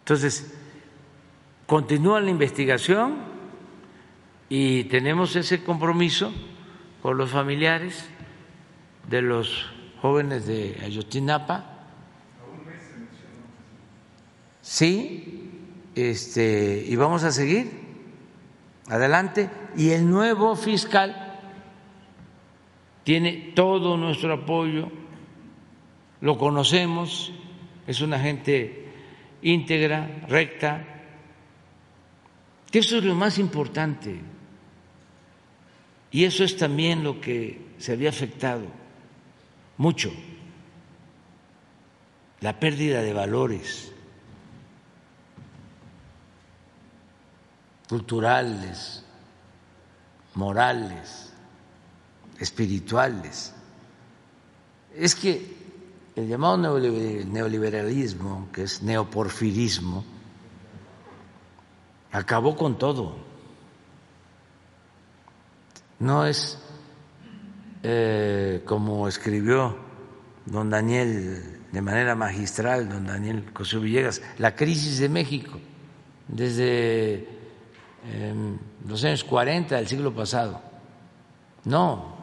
[0.00, 0.52] Entonces,
[1.66, 3.16] continúa la investigación
[4.50, 6.30] y tenemos ese compromiso
[7.00, 8.04] con los familiares
[9.08, 9.64] de los
[10.02, 11.86] jóvenes de Ayotinapa.
[14.60, 15.52] Sí,
[15.94, 17.87] este, y vamos a seguir
[18.88, 19.50] adelante.
[19.76, 21.28] Y el nuevo fiscal
[23.04, 24.90] tiene todo nuestro apoyo,
[26.20, 27.32] lo conocemos,
[27.86, 28.86] es una gente
[29.40, 30.84] íntegra, recta,
[32.70, 34.20] que eso es lo más importante.
[36.10, 38.66] Y eso es también lo que se había afectado
[39.76, 40.12] mucho.
[42.40, 43.94] La pérdida de valores
[47.88, 49.02] culturales,
[50.34, 51.32] morales,
[52.38, 53.54] espirituales.
[54.94, 55.56] Es que
[56.16, 60.04] el llamado neoliberalismo, que es neoporfirismo,
[62.12, 63.16] acabó con todo.
[66.00, 66.58] No es
[67.82, 69.76] eh, como escribió
[70.46, 75.58] don Daniel de manera magistral, don Daniel Cosío Villegas, la crisis de México
[76.28, 77.37] desde
[78.06, 80.60] em, los años 40 del siglo pasado.
[81.64, 82.16] No,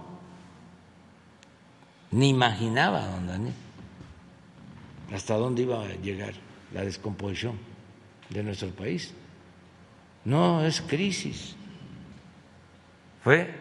[2.12, 3.54] ni imaginaba don Daniel
[5.14, 6.34] hasta dónde iba a llegar
[6.74, 7.58] la descomposición
[8.30, 9.14] de nuestro país.
[10.24, 11.56] No es crisis,
[13.24, 13.54] fue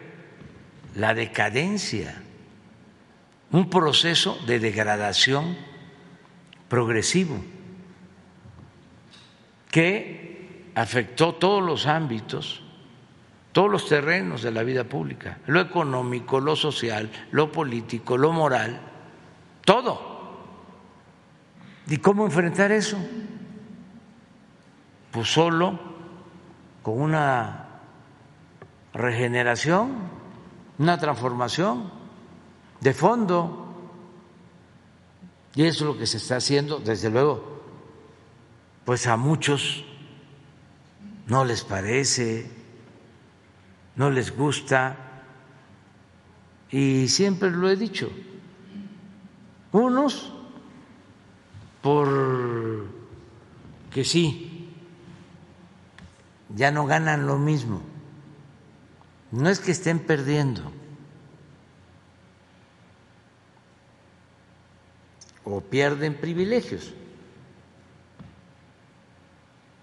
[0.95, 2.21] la decadencia,
[3.51, 5.55] un proceso de degradación
[6.67, 7.43] progresivo
[9.69, 10.24] que
[10.75, 12.61] afectó todos los ámbitos,
[13.51, 18.79] todos los terrenos de la vida pública, lo económico, lo social, lo político, lo moral,
[19.63, 20.13] todo.
[21.87, 22.97] ¿Y cómo enfrentar eso?
[25.11, 25.79] Pues solo
[26.83, 27.61] con una
[28.93, 30.15] regeneración
[30.77, 31.91] una transformación
[32.81, 33.61] de fondo.
[35.55, 37.61] Y eso es lo que se está haciendo, desde luego,
[38.83, 39.85] pues a muchos
[41.27, 42.49] no les parece,
[43.95, 44.97] no les gusta,
[46.71, 48.09] y siempre lo he dicho,
[49.71, 50.33] unos
[51.81, 52.87] por
[53.91, 54.69] que sí,
[56.55, 57.81] ya no ganan lo mismo.
[59.31, 60.71] No es que estén perdiendo.
[65.43, 66.93] O pierden privilegios,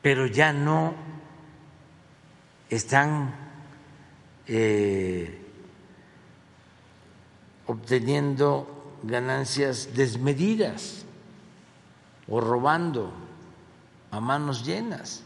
[0.02, 0.94] pero ya no
[2.73, 3.35] están
[4.47, 5.39] eh,
[7.66, 11.05] obteniendo ganancias desmedidas
[12.27, 13.12] o robando
[14.11, 15.23] a manos llenas.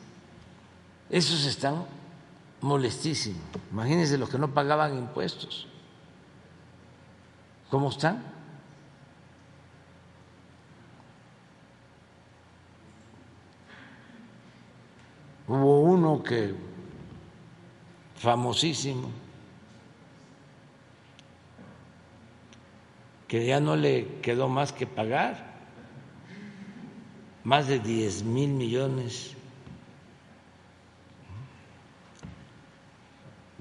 [1.09, 1.87] Esos están
[2.61, 3.39] molestísimo.
[3.71, 5.69] Imagínense los que no pagaban impuestos.
[7.71, 8.25] cómo están.
[15.47, 16.66] Hubo uno que
[18.19, 19.11] famosísimo
[23.29, 25.57] que ya no le quedó más que pagar
[27.47, 29.37] más de 10 mil millones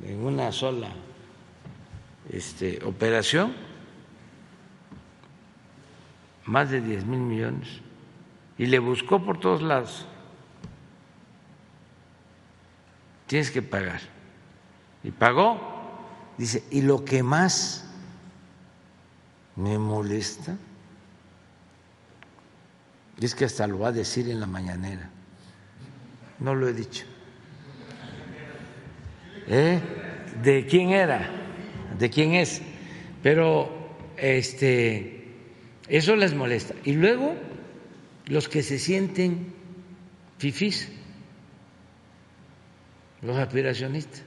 [0.03, 0.90] en una sola
[2.32, 3.53] este, operación,
[6.45, 7.82] más de 10 mil millones,
[8.57, 10.07] y le buscó por todos lados.
[13.27, 14.02] Tienes que pagar.
[15.06, 15.60] Y pagó,
[16.36, 17.86] dice, y lo que más
[19.56, 20.57] me molesta
[23.22, 25.11] es que hasta lo va a decir en la mañanera.
[26.40, 27.06] No lo he dicho.
[29.48, 29.80] ¿Eh?
[30.41, 31.30] ¿De quién era?
[31.99, 32.64] ¿De quién es?
[33.22, 33.69] Pero
[34.18, 35.36] este
[35.88, 36.73] eso les molesta.
[36.84, 37.36] Y luego
[38.26, 39.53] los que se sienten
[40.40, 40.90] fifís,
[43.22, 44.23] los aspiracionistas.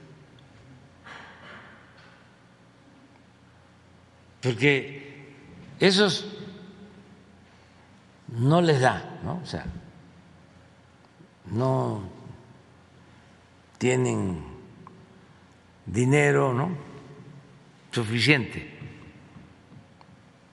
[4.41, 5.33] Porque
[5.79, 6.25] esos
[8.27, 9.39] no les da, ¿no?
[9.43, 9.65] O sea,
[11.45, 12.03] no
[13.77, 14.43] tienen
[15.85, 16.69] dinero, ¿no?
[17.91, 18.69] Suficiente,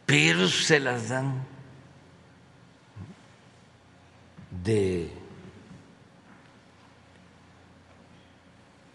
[0.06, 1.44] pero se las dan
[4.64, 5.12] de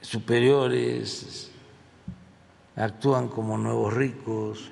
[0.01, 1.51] superiores,
[2.75, 4.71] actúan como nuevos ricos.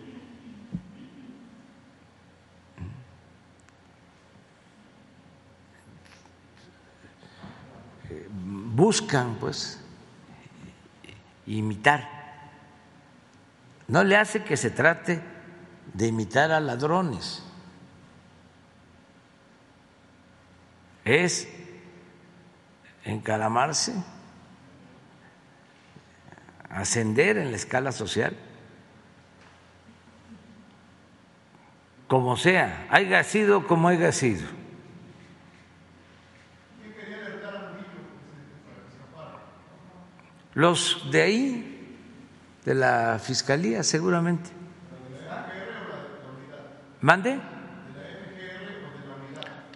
[8.79, 9.77] Buscan pues
[11.45, 12.07] imitar.
[13.87, 15.21] No le hace que se trate
[15.93, 17.43] de imitar a ladrones.
[21.03, 21.49] Es
[23.03, 23.93] encaramarse,
[26.69, 28.37] ascender en la escala social,
[32.07, 34.58] como sea, haya sido como haya sido.
[40.59, 41.95] Los de ahí,
[42.65, 44.49] de la Fiscalía, seguramente.
[46.99, 47.39] ¿Mande?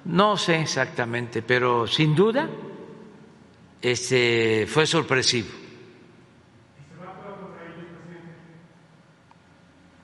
[0.04, 2.50] No sé exactamente, pero sin duda
[3.82, 5.48] este, fue sorpresivo.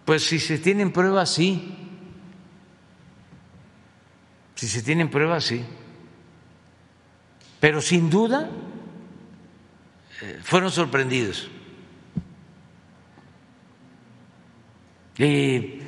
[0.05, 1.75] Pues si se tienen pruebas, sí.
[4.55, 5.61] Si se tienen pruebas, sí.
[7.59, 8.49] Pero sin duda
[10.43, 11.49] fueron sorprendidos.
[15.17, 15.79] Y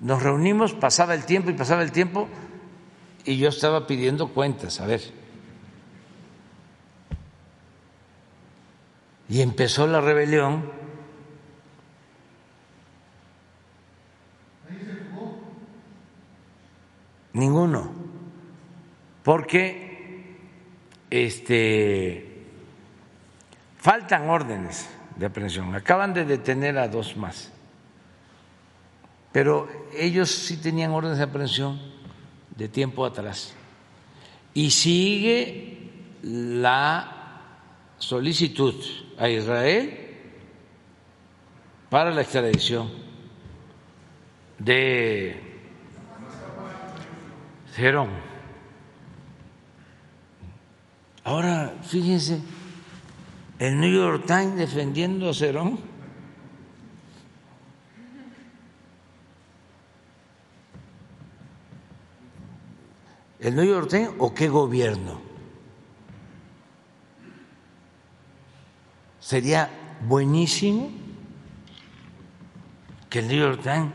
[0.00, 2.28] nos reunimos, pasaba el tiempo y pasaba el tiempo,
[3.24, 5.00] y yo estaba pidiendo cuentas, a ver.
[9.28, 10.70] Y empezó la rebelión.
[17.32, 17.90] Ninguno.
[19.24, 20.36] Porque
[21.10, 22.35] este
[23.86, 25.72] Faltan órdenes de aprehensión.
[25.72, 27.52] Acaban de detener a dos más.
[29.30, 31.78] Pero ellos sí tenían órdenes de aprehensión
[32.56, 33.54] de tiempo atrás.
[34.54, 35.88] Y sigue
[36.24, 37.42] la
[37.98, 38.74] solicitud
[39.18, 40.18] a Israel
[41.88, 42.90] para la extradición
[44.58, 45.40] de
[47.72, 48.08] Cerón.
[51.22, 52.40] Ahora, fíjense
[53.58, 55.78] el New York Times defendiendo a Cerón.
[63.40, 65.20] ¿El New York Times o qué gobierno?
[69.20, 69.70] Sería
[70.06, 70.90] buenísimo
[73.08, 73.92] que el New York Times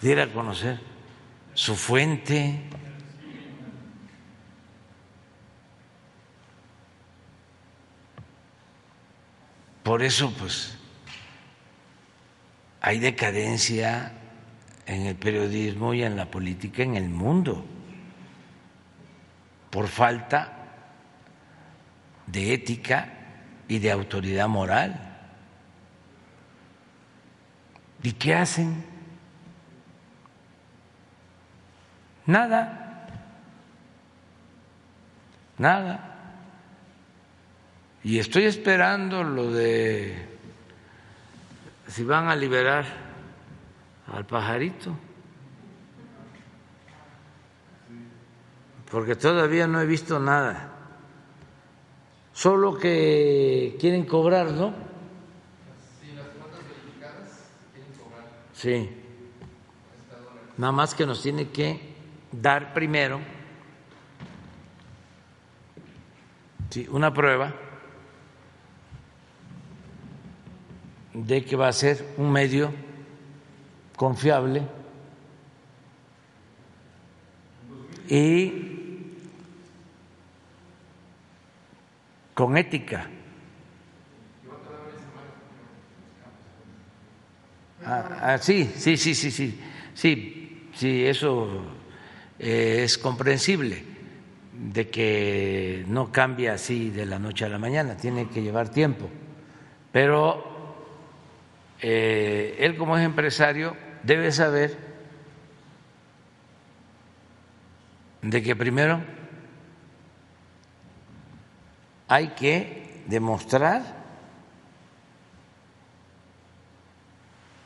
[0.00, 0.80] diera a conocer
[1.54, 2.65] su fuente,
[9.86, 10.76] Por eso, pues,
[12.80, 14.10] hay decadencia
[14.84, 17.64] en el periodismo y en la política en el mundo
[19.70, 20.52] por falta
[22.26, 23.12] de ética
[23.68, 25.18] y de autoridad moral.
[28.02, 28.84] ¿Y qué hacen?
[32.26, 33.06] Nada.
[35.56, 36.15] Nada.
[38.06, 40.14] Y estoy esperando lo de
[41.88, 42.86] si van a liberar
[44.06, 44.96] al pajarito.
[48.88, 50.70] Porque todavía no he visto nada.
[52.32, 54.72] Solo que quieren cobrar, ¿no?
[56.00, 58.24] Sí, las cuotas verificadas quieren cobrar.
[58.52, 58.88] Sí.
[60.58, 61.96] Nada más que nos tiene que
[62.30, 63.18] dar primero
[66.70, 67.65] sí, una prueba
[71.24, 72.70] de que va a ser un medio
[73.96, 74.62] confiable
[78.08, 78.52] y
[82.34, 83.08] con ética.
[87.82, 89.60] Ah, ah, sí, sí, sí, sí, sí,
[89.94, 91.48] sí, sí, eso
[92.38, 93.82] eh, es comprensible
[94.52, 99.08] de que no cambia así de la noche a la mañana, tiene que llevar tiempo,
[99.92, 100.55] pero
[101.88, 104.76] eh, él como es empresario debe saber
[108.22, 109.00] de que primero
[112.08, 113.84] hay que demostrar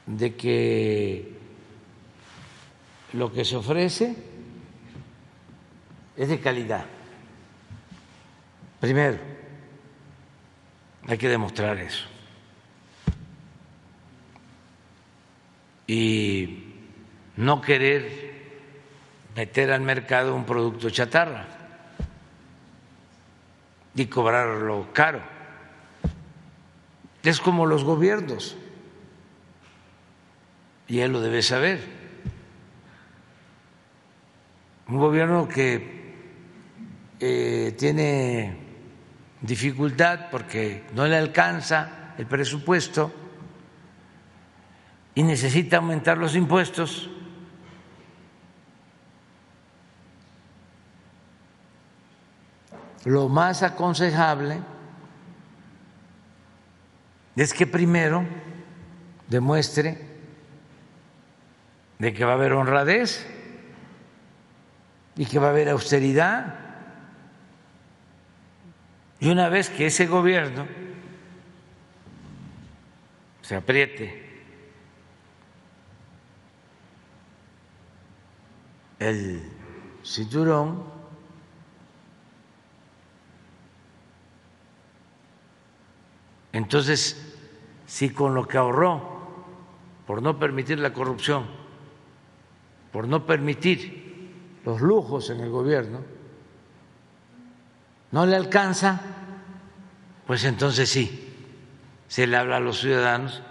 [0.05, 1.39] de que
[3.15, 4.15] lo que se ofrece
[6.15, 6.85] es de calidad.
[8.81, 9.17] Primero,
[11.07, 12.10] hay que demostrar eso.
[15.93, 16.73] Y
[17.37, 18.31] no querer
[19.35, 21.49] meter al mercado un producto chatarra
[23.97, 25.21] y cobrarlo caro.
[27.25, 28.57] Es como los gobiernos,
[30.87, 31.81] y él lo debe saber.
[34.87, 36.15] Un gobierno que
[37.19, 38.59] eh, tiene
[39.41, 43.13] dificultad porque no le alcanza el presupuesto,
[45.15, 47.11] y necesita aumentar los impuestos,
[53.05, 54.61] lo más aconsejable
[57.37, 58.25] es que primero
[59.29, 60.07] demuestre
[61.99, 63.27] de que va a haber honradez
[65.17, 66.55] y que va a haber austeridad.
[69.21, 70.67] Y una vez que ese gobierno
[73.43, 74.30] se apriete
[79.01, 79.43] el
[80.05, 80.85] cinturón
[86.53, 87.35] entonces
[87.87, 89.19] si con lo que ahorró
[90.07, 91.47] por no permitir la corrupción,
[92.93, 96.01] por no permitir los lujos en el gobierno,
[98.11, 99.01] no le alcanza,
[100.27, 101.33] pues entonces sí,
[102.09, 103.43] se le habla a los ciudadanos,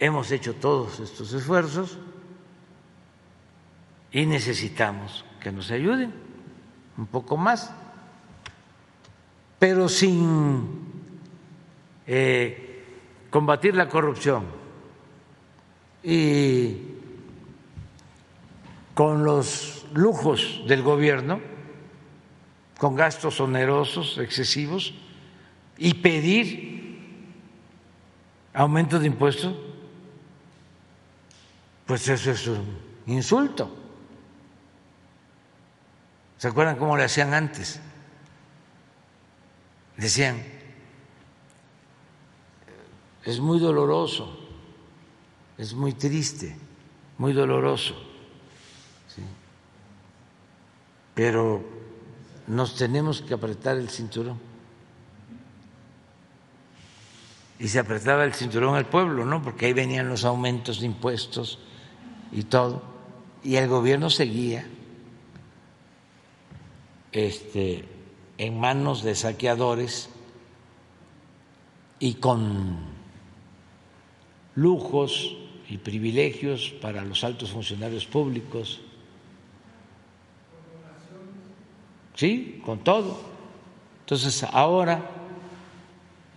[0.00, 1.98] hemos hecho todos estos esfuerzos,
[4.12, 6.12] y necesitamos que nos ayuden
[6.96, 7.72] un poco más,
[9.58, 10.86] pero sin
[12.06, 12.84] eh,
[13.30, 14.44] combatir la corrupción
[16.02, 16.76] y
[18.94, 21.40] con los lujos del gobierno,
[22.78, 24.94] con gastos onerosos, excesivos,
[25.78, 26.98] y pedir
[28.54, 29.54] aumento de impuestos,
[31.84, 32.64] pues eso es un
[33.06, 33.85] insulto.
[36.38, 37.80] ¿Se acuerdan cómo le hacían antes?
[39.96, 40.42] Decían,
[43.24, 44.38] es muy doloroso,
[45.56, 46.54] es muy triste,
[47.16, 47.94] muy doloroso,
[51.14, 51.64] pero
[52.46, 54.38] nos tenemos que apretar el cinturón.
[57.58, 59.42] Y se apretaba el cinturón al pueblo, ¿no?
[59.42, 61.58] Porque ahí venían los aumentos de impuestos
[62.30, 62.82] y todo.
[63.42, 64.68] Y el gobierno seguía
[67.16, 67.82] este,
[68.36, 70.10] en manos de saqueadores
[71.98, 72.76] y con
[74.54, 75.34] lujos
[75.66, 78.82] y privilegios para los altos funcionarios públicos.
[82.14, 83.18] Sí, con todo.
[84.00, 85.10] Entonces ahora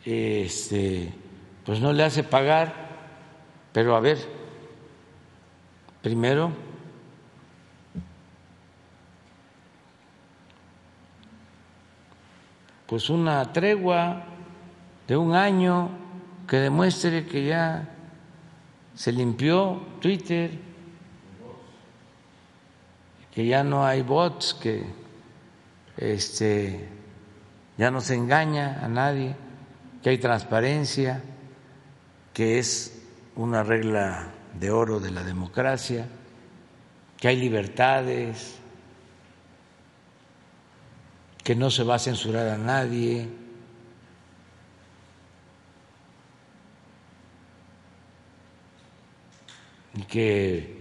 [0.05, 1.13] este,
[1.65, 2.73] pues no le hace pagar,
[3.73, 4.17] pero a ver,
[6.01, 6.68] primero
[12.89, 14.23] pues una tregua
[15.07, 15.89] de un año
[16.47, 17.87] que demuestre que ya
[18.95, 20.49] se limpió Twitter,
[23.31, 24.83] que ya no hay bots, que
[25.97, 26.89] este,
[27.77, 29.35] ya no se engaña a nadie,
[30.01, 31.21] que hay transparencia,
[32.33, 33.03] que es
[33.35, 34.29] una regla
[34.59, 36.07] de oro de la democracia,
[37.17, 38.58] que hay libertades,
[41.49, 43.27] que no se va a censurar a nadie.
[49.95, 50.77] y que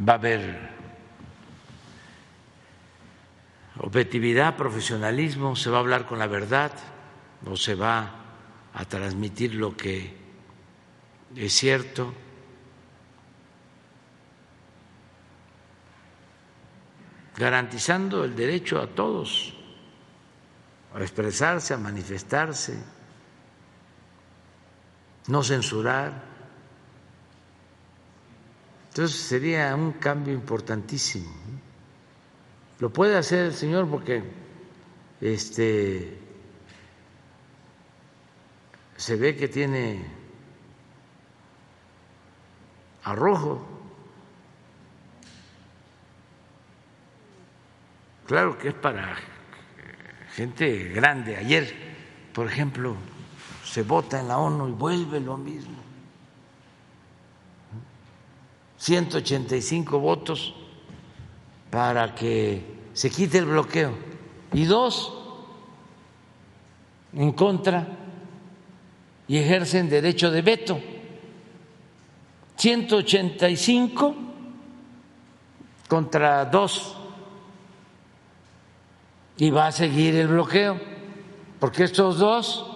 [0.00, 0.70] va a haber
[3.78, 6.72] objetividad, profesionalismo, se va a hablar con la verdad,
[7.42, 8.10] no se va
[8.74, 10.16] a transmitir lo que
[11.36, 12.12] es cierto.
[17.38, 19.54] Garantizando el derecho a todos
[20.94, 22.76] a expresarse, a manifestarse,
[25.28, 26.24] no censurar.
[28.88, 31.30] Entonces sería un cambio importantísimo.
[32.80, 34.24] Lo puede hacer el señor porque
[35.20, 36.18] este
[38.96, 40.04] se ve que tiene
[43.04, 43.77] arrojo.
[48.28, 49.16] Claro que es para
[50.34, 51.34] gente grande.
[51.34, 51.74] Ayer,
[52.34, 52.94] por ejemplo,
[53.64, 55.78] se vota en la ONU y vuelve lo mismo.
[58.76, 60.54] 185 votos
[61.70, 63.96] para que se quite el bloqueo
[64.52, 65.14] y dos
[67.14, 67.88] en contra
[69.26, 70.78] y ejercen derecho de veto.
[72.56, 74.14] 185
[75.88, 76.97] contra dos
[79.38, 80.80] y va a seguir el bloqueo,
[81.60, 82.66] porque estos dos,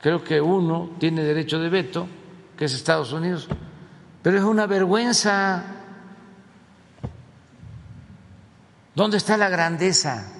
[0.00, 2.08] creo que uno tiene derecho de veto,
[2.56, 3.48] que es Estados Unidos,
[4.22, 5.74] pero es una vergüenza.
[8.94, 10.32] ¿Dónde está la grandeza?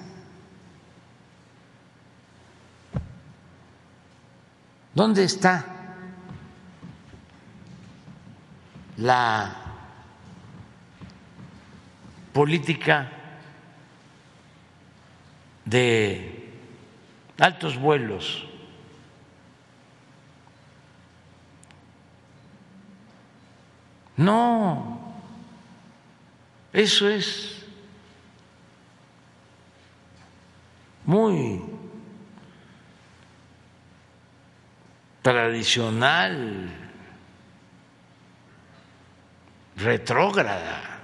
[4.95, 5.65] ¿Dónde está
[8.97, 9.68] la
[12.33, 13.09] política
[15.65, 16.53] de
[17.37, 18.45] altos vuelos?
[24.17, 24.99] No,
[26.73, 27.65] eso es
[31.05, 31.63] muy
[35.21, 36.69] tradicional,
[39.77, 40.98] retrógrada.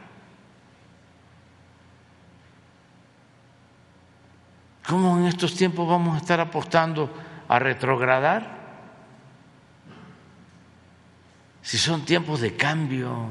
[4.87, 7.11] ¿Cómo en estos tiempos vamos a estar apostando
[7.47, 8.55] a retrogradar?
[11.63, 13.29] Si son tiempos de cambio.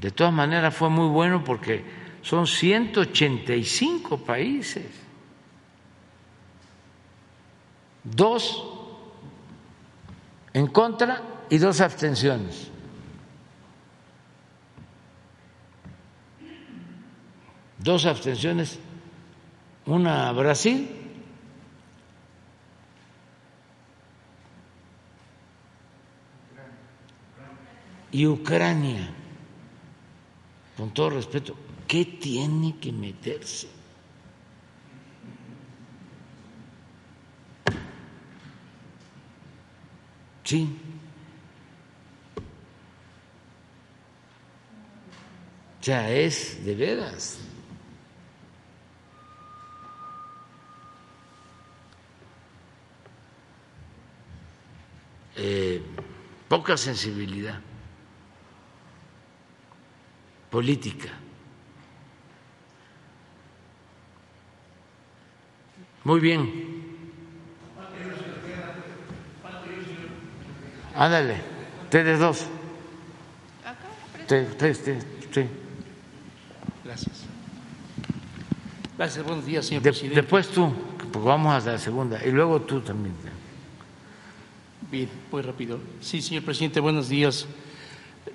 [0.00, 1.84] De todas maneras fue muy bueno porque
[2.22, 4.86] son 185 países.
[8.04, 8.64] Dos
[10.52, 12.69] en contra y dos abstenciones.
[17.82, 18.78] Dos abstenciones,
[19.86, 20.86] una Brasil
[28.12, 29.08] y Ucrania,
[30.76, 31.56] con todo respeto,
[31.88, 33.68] qué tiene que meterse?
[40.44, 40.76] Sí.
[45.80, 47.49] Ya es de veras.
[55.42, 55.80] Eh,
[56.48, 57.58] poca sensibilidad
[60.50, 61.08] política.
[66.04, 67.00] Muy bien.
[70.94, 71.40] Ándale,
[71.84, 72.46] ustedes dos.
[76.84, 77.24] Gracias.
[78.98, 80.20] Gracias, buenos días, señor presidente.
[80.20, 83.29] Después tú, porque vamos a la segunda, y luego tú también.
[84.90, 85.78] Bien, muy rápido.
[86.00, 87.46] Sí, señor presidente, buenos días.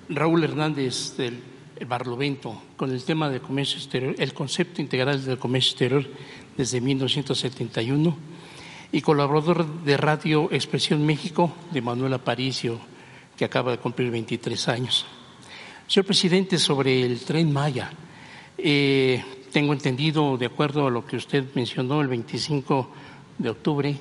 [0.08, 1.42] Raúl Hernández del
[1.86, 6.06] Barlovento con el tema del comercio exterior, el concepto integral del comercio exterior
[6.56, 8.16] desde 1971
[8.90, 12.80] y colaborador de Radio Expresión México de Manuel Aparicio,
[13.36, 15.04] que acaba de cumplir 23 años.
[15.86, 17.90] Señor presidente, sobre el tren Maya,
[18.56, 19.22] eh,
[19.52, 22.90] tengo entendido, de acuerdo a lo que usted mencionó el 25
[23.36, 23.98] de octubre,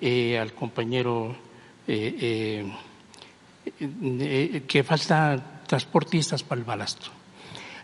[0.00, 1.47] eh, al compañero
[1.88, 2.70] eh,
[4.66, 7.10] que falta transportistas para el balasto.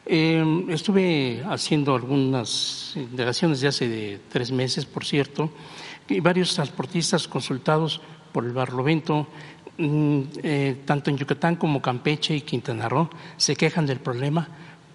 [0.06, 5.50] Estuve haciendo algunas indagaciones de hace de tres meses, por cierto,
[6.08, 8.02] y varios transportistas consultados
[8.32, 9.26] por el Barlovento,
[9.78, 14.48] mm, eh, tanto en Yucatán como Campeche y Quintana Roo, se quejan del problema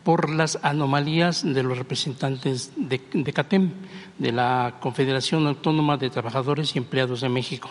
[0.03, 3.71] por las anomalías de los representantes de, de, CATEM,
[4.17, 7.69] de la Confederación Autónoma de Trabajadores y Empleados de México,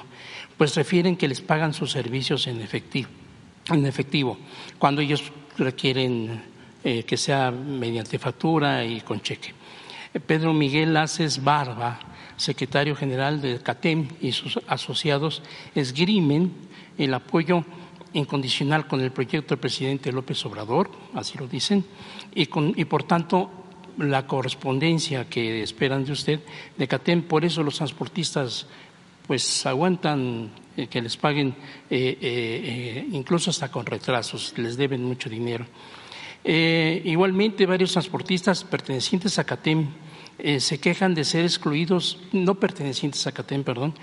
[0.59, 3.09] pues refieren que les pagan sus servicios en efectivo,
[3.71, 4.37] en efectivo
[4.79, 6.43] cuando ellos requieren
[6.85, 9.55] eh, que sea mediante factura y con cheque.
[10.27, 12.01] Pedro Miguel Aces Barba,
[12.37, 15.43] secretario general del CATEM y sus asociados,
[15.75, 16.53] esgrimen
[16.97, 17.65] el apoyo
[18.13, 21.85] incondicional con el proyecto del presidente López Obrador, así lo dicen,
[22.35, 23.51] y, con, y por tanto
[23.99, 26.41] la correspondencia que esperan de usted
[26.77, 27.23] de CATEM.
[27.23, 28.67] Por eso los transportistas
[29.29, 31.55] pues aguantan eh, que les paguen
[33.13, 35.65] incluso hasta con retrasos, les deben mucho dinero.
[36.45, 39.89] Eh, igualmente, varios transportistas pertenecientes a CATEM
[40.39, 43.95] eh, se quejan de ser excluidos, no pertenecientes a CATEM, perdón,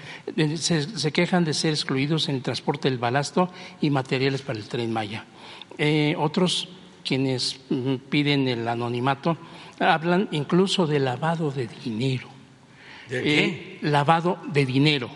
[0.57, 3.49] se, quejan de ser excluidos en el transporte del balasto
[3.81, 5.25] y materiales para el tren Maya.
[5.77, 6.69] Eh, otros,
[7.03, 9.37] quienes mm, piden el anonimato,
[9.79, 12.34] hablan incluso de lavado de dinero.
[13.09, 13.77] ¿De qué?
[13.81, 15.09] lavado de dinero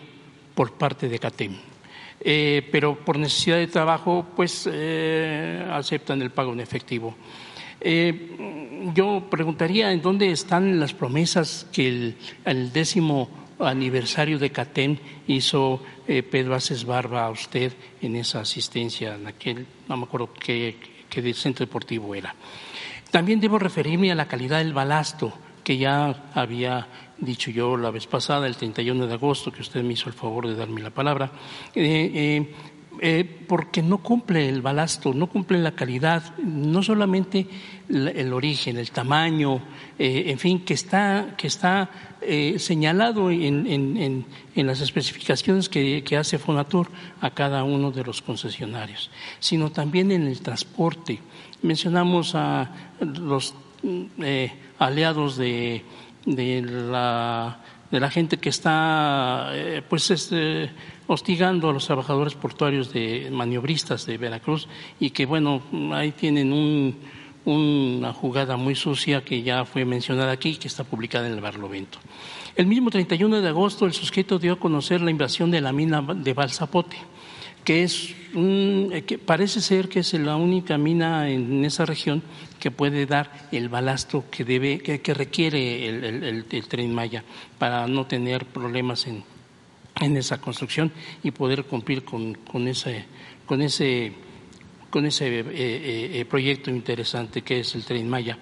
[0.54, 1.56] por parte de CATEM.
[2.22, 7.16] Eh, pero por necesidad de trabajo, pues eh, aceptan el pago en efectivo.
[7.80, 12.14] Eh, yo preguntaría en dónde están las promesas que
[12.44, 13.30] el, décimo
[13.60, 14.98] aniversario de CATEM
[15.28, 20.76] hizo Pedro Aces Barba a usted en esa asistencia, en aquel, no me acuerdo qué,
[21.10, 22.36] qué centro deportivo era.
[23.12, 25.34] También debo referirme a la calidad del balasto
[25.64, 26.88] que ya había
[27.22, 30.48] dicho yo la vez pasada, el 31 de agosto, que usted me hizo el favor
[30.48, 31.32] de darme la palabra,
[31.76, 32.56] eh, eh,
[33.02, 37.48] eh, porque no cumple el balasto, no cumple la calidad, no solamente
[37.88, 39.62] el origen, el tamaño,
[39.98, 41.90] en fin, que está, que está
[42.58, 46.90] señalado en, las especificaciones que, que, hace Fonatur
[47.22, 49.10] a cada uno de los concesionarios,
[49.40, 51.20] sino también en el transporte.
[51.62, 52.70] Mencionamos a
[53.00, 53.56] los
[54.78, 55.84] aliados de
[56.36, 57.60] de la,
[57.92, 60.70] de la gente que está eh, pues este,
[61.08, 64.68] hostigando a los trabajadores portuarios de maniobristas de Veracruz
[65.00, 65.62] y que bueno
[65.94, 66.96] ahí tienen un,
[67.46, 71.98] una jugada muy sucia que ya fue mencionada aquí que está publicada en el Barlovento.
[72.56, 76.02] El mismo 31 de agosto el sujeto dio a conocer la invasión de la mina
[76.02, 76.98] de Balsapote
[77.70, 82.24] que es eh, que parece ser que es la única mina en esa región
[82.60, 87.24] que puede dar el balasto que debe, que, requiere el, tren Maya
[87.60, 89.24] para no tener problemas en,
[90.02, 90.92] en esa construcción
[91.22, 93.06] y poder cumplir con, con ese,
[93.46, 94.14] con ese
[94.90, 98.40] con ese eh, eh, proyecto interesante que es el tren Maya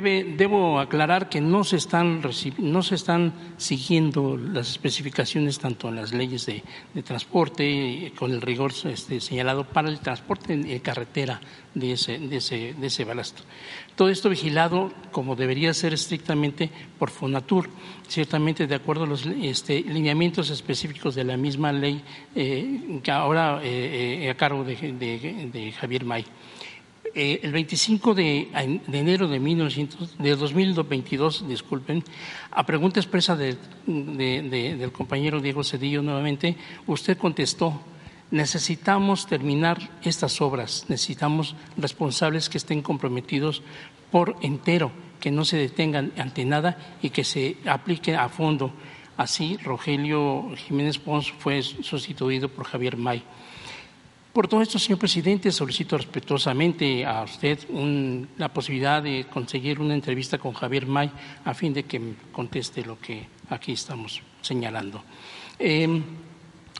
[0.00, 2.22] debo aclarar que no se, están,
[2.58, 6.62] no se están siguiendo las especificaciones tanto en las leyes de,
[7.02, 11.40] transporte con el rigor este, señalado para el transporte en carretera
[11.74, 13.42] de ese, de, ese, de ese balasto.
[13.94, 17.68] Todo esto vigilado como debería ser estrictamente por Fonatur,
[18.08, 22.02] ciertamente de acuerdo a los este, lineamientos específicos de la misma ley
[22.34, 24.74] eh, que ahora eh, eh, a cargo de,
[25.52, 26.24] de Javier May.
[27.14, 28.48] Eh, el 25 de,
[28.90, 32.02] enero de, 1900, de 2022, disculpen,
[32.50, 33.58] a pregunta expresa del
[34.92, 36.56] compañero Diego Cedillo nuevamente,
[36.86, 37.78] usted contestó,
[38.30, 43.60] necesitamos terminar estas obras, necesitamos responsables que estén comprometidos
[44.10, 44.90] por entero,
[45.20, 48.72] que no se detengan ante nada y que se aplique a fondo.
[49.18, 53.22] Así, Rogelio Jiménez Pons fue sustituido por Javier May.
[54.32, 57.68] Por todo esto, señor presidente, solicito respetuosamente a usted
[58.38, 61.12] la posibilidad de conseguir una entrevista con Javier May
[61.44, 62.00] a fin de que
[62.32, 65.04] conteste lo que aquí estamos señalando.
[65.58, 66.02] Em,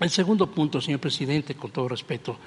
[0.01, 2.39] el segundo punto, señor presidente, con todo respeto,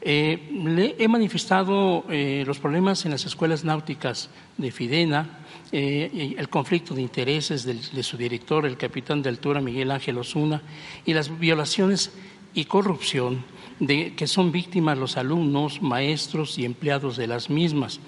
[0.00, 6.48] eh, le he manifestado eh, los problemas en las escuelas náuticas de Fidena, eh, el
[6.48, 10.62] conflicto de intereses de su director, el capitán de altura Miguel Ángel Osuna,
[11.04, 12.12] y las violaciones
[12.54, 13.44] y corrupción
[13.80, 18.00] de que son víctimas los alumnos, maestros y empleados de las mismas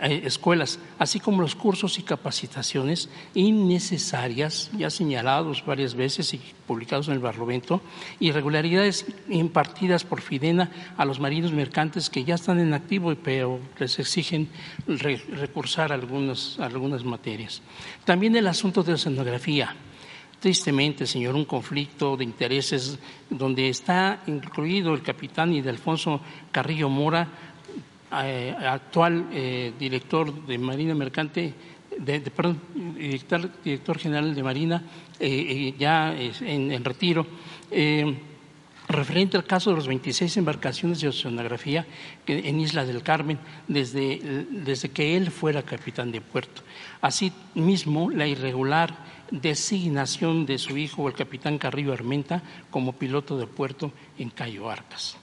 [0.00, 7.08] eh, escuelas, así como los cursos y capacitaciones innecesarias, ya señalados varias veces y publicados
[7.08, 7.80] en el Barlovento,
[8.18, 13.98] irregularidades impartidas por Fidena a los marinos mercantes que ya están en activo, pero les
[13.98, 14.48] exigen
[14.86, 17.62] recursar algunas, algunas materias.
[18.04, 19.76] También el asunto de la escenografía
[20.42, 22.98] tristemente, señor, un conflicto de intereses
[23.30, 26.20] donde está incluido el capitán Alfonso
[26.50, 27.28] Carrillo Mora
[28.24, 31.54] eh, actual eh, director de Marina Mercante,
[31.96, 32.60] de, perdón,
[33.62, 34.82] director, general de Marina,
[35.78, 37.24] ya en, en retiro
[38.88, 41.86] referente al caso de las 26 embarcaciones de oceanografía
[42.26, 43.38] en Isla del Carmen
[43.68, 46.62] desde, desde que él fuera capitán de puerto.
[47.00, 53.90] Asimismo, la irregular designación de su hijo, el capitán Carrillo Armenta, como piloto de puerto
[54.18, 55.16] en Cayo Arcas.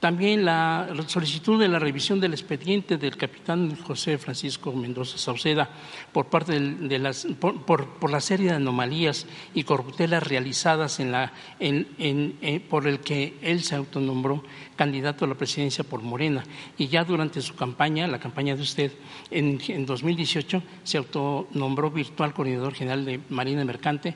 [0.00, 5.68] También la solicitud de la revisión del expediente del capitán José Francisco Mendoza Sauceda
[6.12, 12.62] por parte de, las, por, la serie de anomalías y corruptelas realizadas en la, en,
[12.70, 14.44] por el que él se autonombró
[14.76, 16.44] candidato a la presidencia por Morena.
[16.76, 18.92] Y ya durante su campaña, la campaña de usted,
[19.32, 24.14] en, en 2018 se autonombró virtual coordinador general de Marina Mercante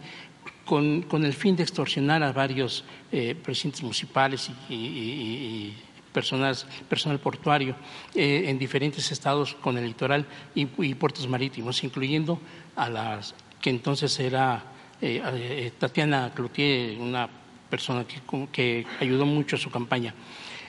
[0.72, 2.82] con, el fin de extorsionar a varios
[3.12, 5.74] eh, presidentes municipales y,
[6.12, 7.74] personal portuario
[8.14, 10.24] eh, en diferentes estados con el litoral
[10.54, 12.40] y, puertos marítimos, incluyendo
[12.74, 14.64] a las que entonces era
[15.02, 17.28] eh, Tatiana Cloutier, una
[17.68, 18.06] persona
[18.50, 20.14] que ayudó mucho a su campaña.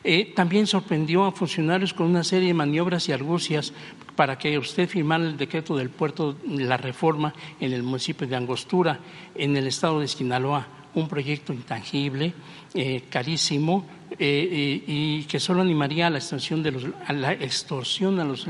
[0.04, 3.72] Eh, también sorprendió a funcionarios con una serie de maniobras y argucias
[4.16, 9.00] para que usted firmara el decreto del puerto, la reforma en el municipio de Angostura,
[9.34, 12.34] en el estado de Sinaloa, un proyecto intangible,
[12.74, 13.86] eh, carísimo,
[14.20, 18.46] eh, y que solo animaría a la, extensión de a extorsión los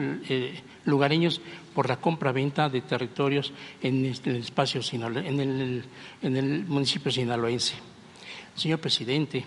[0.83, 1.39] lugareños
[1.73, 5.83] por la compra-venta de territorios en el espacio en
[6.21, 7.75] en el municipio sinaloense.
[8.55, 9.45] Señor presidente,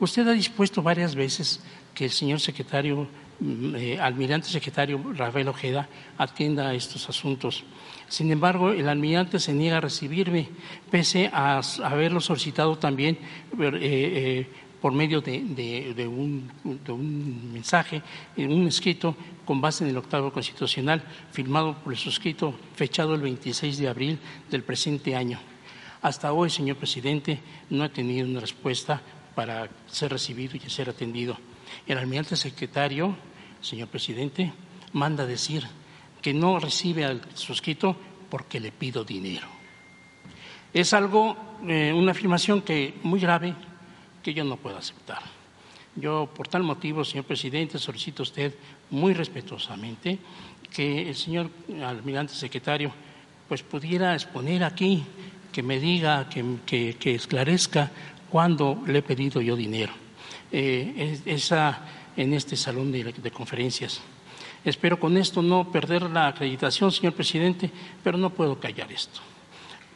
[0.00, 1.60] Usted ha dispuesto varias veces
[1.94, 3.06] que el señor secretario,
[3.38, 5.88] mm, eh, almirante secretario Rafael Ojeda,
[6.18, 7.62] atienda a estos asuntos.
[8.08, 10.48] Sin embargo, el almirante se niega a recibirme,
[10.90, 13.18] pese a haberlo solicitado también
[13.58, 14.46] eh, eh,
[14.80, 18.02] por medio de, un, un, mensaje,
[18.36, 19.16] un escrito
[19.46, 21.02] con base en el octavo constitucional,
[21.32, 24.18] firmado por el suscrito, fechado el 26 de abril
[24.50, 25.38] del presente año.
[26.02, 27.40] Hasta hoy, señor presidente,
[27.70, 29.00] no he tenido una respuesta
[29.34, 31.36] para ser recibido y ser atendido.
[31.86, 33.16] El almirante secretario,
[33.60, 34.52] señor presidente,
[34.92, 35.66] manda decir
[36.22, 37.96] que no recibe al suscrito
[38.30, 39.46] porque le pido dinero.
[40.72, 41.36] Es algo,
[41.68, 43.54] eh, una afirmación que muy grave
[44.22, 45.22] que yo no puedo aceptar.
[45.94, 48.54] Yo, por tal motivo, señor presidente, solicito a usted
[48.90, 50.18] muy respetuosamente
[50.72, 51.50] que el señor
[51.84, 52.90] almirante secretario
[53.46, 55.04] pues pudiera exponer aquí,
[55.52, 57.92] que me diga, que, que esclarezca
[58.34, 59.92] cuando le he pedido yo dinero
[60.50, 61.86] eh, esa,
[62.16, 64.00] en este salón de, conferencias.
[64.64, 67.70] Espero con esto no perder la acreditación, señor presidente,
[68.02, 69.20] pero no puedo callar esto.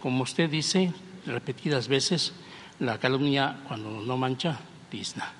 [0.00, 0.92] Como usted dice
[1.26, 2.32] repetidas veces,
[2.78, 4.56] la calumnia cuando no mancha,
[4.88, 5.32] tizna.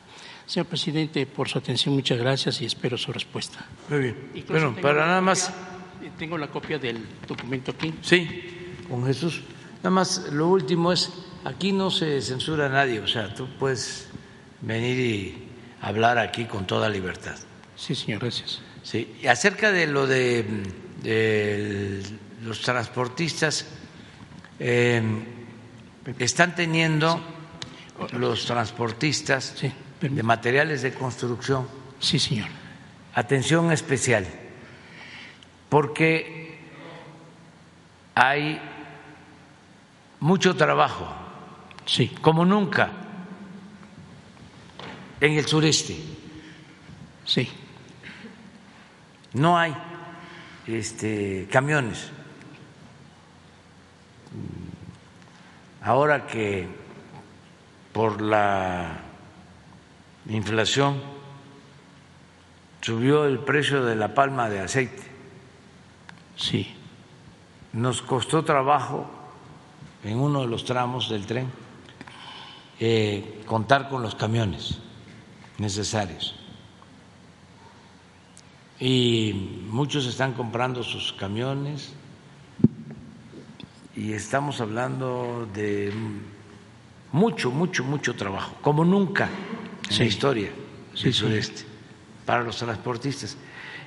[0.45, 3.65] Señor presidente, por su atención, muchas gracias y espero su respuesta.
[3.91, 4.45] Muy bien.
[4.49, 5.55] Bueno, para nada más.
[6.19, 6.99] Tengo la copia del
[7.29, 7.95] documento aquí.
[8.03, 9.43] Sí, con Jesús.
[9.85, 14.09] Nada más, lo último es Aquí no se censura a nadie, o sea, tú puedes
[14.61, 15.49] venir y
[15.81, 17.37] hablar aquí con toda libertad.
[17.77, 18.61] Sí, señor, gracias.
[18.83, 20.45] Sí, y acerca de lo de,
[22.43, 23.67] los transportistas,
[24.59, 25.03] eh,
[26.19, 27.21] están teniendo
[28.13, 29.55] los transportistas
[30.01, 31.69] de materiales de construcción.
[32.01, 32.49] Sí, señor.
[33.15, 34.27] Atención especial,
[35.69, 36.59] porque
[38.15, 38.61] hay
[40.21, 41.18] mucho trabajo
[41.89, 42.09] Sí.
[42.21, 42.91] Como nunca
[45.21, 45.97] en el sureste.
[47.25, 47.49] Sí.
[49.33, 49.75] No hay
[50.67, 52.11] este, camiones.
[55.83, 56.69] Ahora que
[57.93, 58.99] por la
[60.29, 61.01] inflación
[62.83, 65.05] subió el precio de la palma de aceite.
[66.37, 66.75] Sí.
[67.73, 69.11] Nos costó trabajo
[70.05, 71.68] en uno de los tramos del tren
[72.81, 74.79] eh, contar con los camiones
[75.59, 76.35] necesarios.
[78.81, 81.93] Y muchos están comprando sus camiones
[83.97, 85.93] y estamos hablando de
[87.13, 89.29] mucho, mucho, mucho trabajo, como nunca
[89.91, 90.51] en la historia
[91.03, 91.65] del sureste,
[92.25, 93.37] para los transportistas.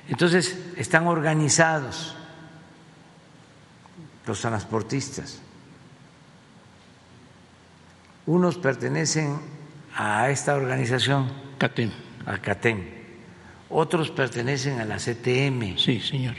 [0.08, 2.14] Entonces, están organizados
[4.26, 5.41] los transportistas
[8.26, 9.38] unos pertenecen
[9.96, 11.90] a esta organización, CATEM.
[12.26, 12.82] a CATEM,
[13.68, 15.78] otros pertenecen a la CTM.
[15.78, 16.34] Sí, señor.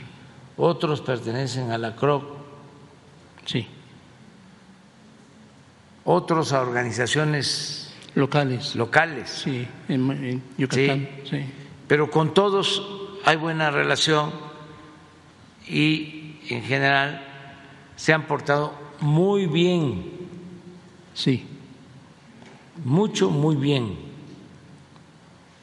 [0.56, 2.24] Otros pertenecen a la CROC.
[3.44, 3.66] Sí.
[6.04, 8.76] Otros a organizaciones locales.
[8.76, 9.30] Locales.
[9.30, 11.08] Sí, en, Yucatán.
[11.28, 11.44] Sí.
[11.88, 12.82] Pero con todos
[13.24, 14.30] hay buena relación
[15.66, 17.22] y en general
[17.96, 20.12] se han portado muy bien.
[21.14, 21.48] Sí.
[22.82, 23.96] Mucho, muy bien.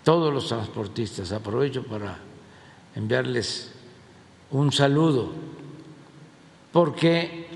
[0.04, 1.32] Todos los transportistas.
[1.32, 2.18] Aprovecho para
[2.96, 3.74] enviarles
[4.52, 5.32] un saludo
[6.72, 7.48] porque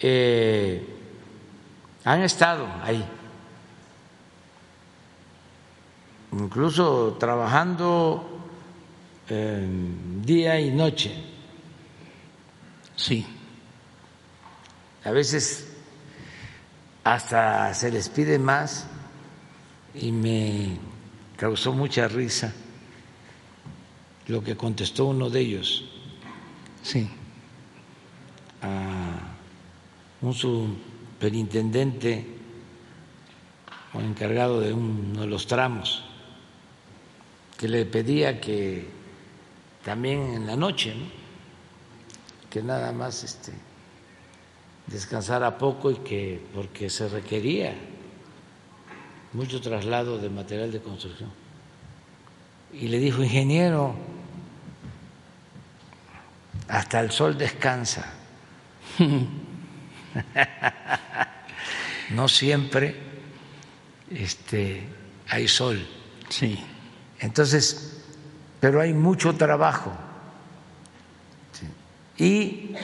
[0.00, 0.86] eh,
[2.04, 3.04] han estado ahí,
[6.32, 8.28] incluso trabajando
[10.24, 11.14] día y noche.
[12.96, 13.26] Sí.
[15.04, 15.71] A veces
[17.04, 18.86] hasta se les pide más
[19.94, 20.78] y me
[21.36, 22.52] causó mucha risa
[24.28, 25.84] lo que contestó uno de ellos.
[26.82, 27.08] Sí.
[28.62, 29.18] A
[30.20, 32.24] un superintendente
[33.92, 36.04] o encargado de uno de los tramos
[37.62, 38.88] que le pedía que
[39.84, 40.94] también en la noche,
[42.50, 43.52] que nada más este,
[44.86, 47.74] descansara poco y que porque se requería
[49.32, 51.30] mucho traslado de material de construcción.
[52.72, 53.94] Y le dijo, ingeniero,
[56.68, 58.12] hasta el sol descansa.
[62.10, 62.96] no siempre
[64.10, 64.82] este,
[65.28, 65.86] hay sol.
[66.28, 66.62] Sí.
[67.18, 68.02] Entonces,
[68.60, 69.92] pero hay mucho trabajo.
[72.18, 72.74] Y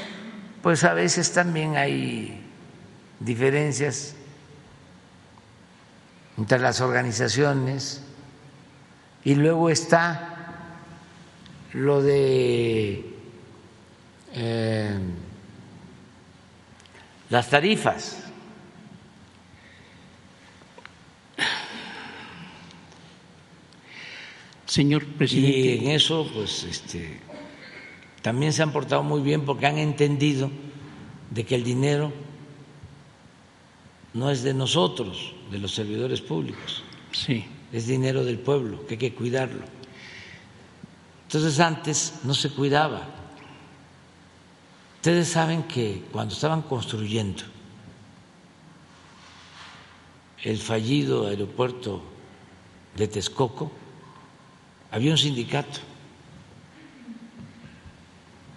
[0.69, 2.43] pues a veces también hay
[3.21, 4.15] diferencias
[6.37, 8.03] entre las organizaciones
[9.25, 10.75] y luego está
[11.73, 13.15] lo de
[14.35, 14.99] eh,
[17.31, 18.25] las tarifas.
[24.67, 25.59] Señor presidente.
[25.61, 27.21] Y en eso, pues, este,
[28.23, 30.51] también se han portado muy bien porque han entendido
[31.31, 32.13] de que el dinero
[34.15, 36.83] no es de nosotros, de los servidores públicos.
[37.13, 37.45] Sí.
[37.73, 39.63] Es dinero del pueblo, que hay que cuidarlo.
[41.27, 43.03] Entonces antes no se cuidaba.
[44.97, 47.43] Ustedes saben que cuando estaban construyendo
[50.43, 52.03] el fallido aeropuerto
[52.97, 53.71] de Texcoco,
[54.91, 55.81] había un sindicato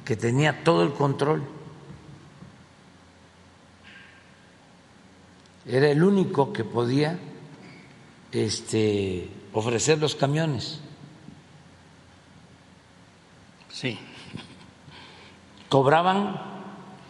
[0.05, 1.43] que tenía todo el control.
[5.65, 7.19] Era el único que podía
[8.31, 10.79] este, ofrecer los camiones.
[13.69, 13.99] Sí.
[15.69, 16.51] Cobraban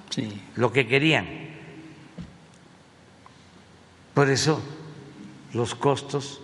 [0.09, 0.41] Sí.
[0.55, 1.27] lo que querían.
[4.13, 4.61] Por eso
[5.53, 6.41] los costos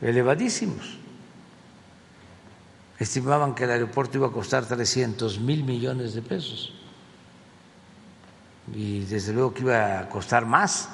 [0.00, 1.01] elevadísimos.
[3.02, 6.72] Estimaban que el aeropuerto iba a costar 300 mil millones de pesos.
[8.72, 10.88] Y desde luego que iba a costar más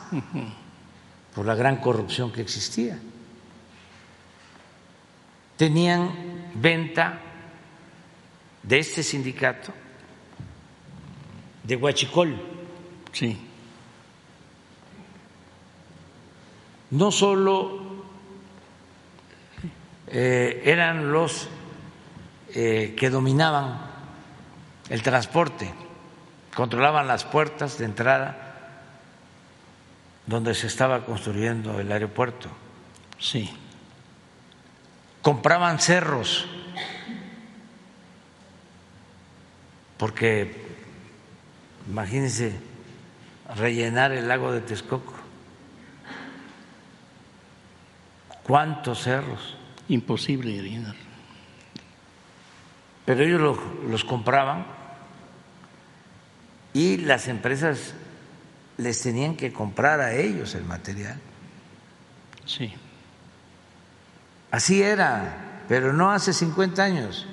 [1.35, 2.99] por la gran corrupción que existía.
[5.59, 7.21] Tenían venta
[8.63, 9.75] de este sindicato
[11.63, 12.41] de Huachicol.
[13.13, 13.37] Sí.
[16.91, 17.83] No solo
[20.07, 21.51] eh, eran los
[22.55, 23.79] eh, que dominaban
[24.89, 25.73] el transporte,
[26.55, 28.45] controlaban las puertas de entrada
[30.27, 32.49] donde se estaba construyendo el aeropuerto,
[33.19, 33.51] Sí.
[35.23, 36.47] compraban cerros,
[39.97, 40.55] porque
[41.89, 42.59] imagínense
[43.57, 45.15] rellenar el lago de Texcoco.
[48.45, 49.57] ¿Cuántos cerros?
[49.89, 51.08] Imposible de llenar.
[53.09, 53.59] Pero ellos los,
[53.89, 54.67] los compraban
[56.75, 57.95] y las empresas
[58.77, 61.19] les tenían que comprar a ellos el material.
[62.45, 62.71] Sí.
[64.51, 67.27] Así era, pero no hace 50 años,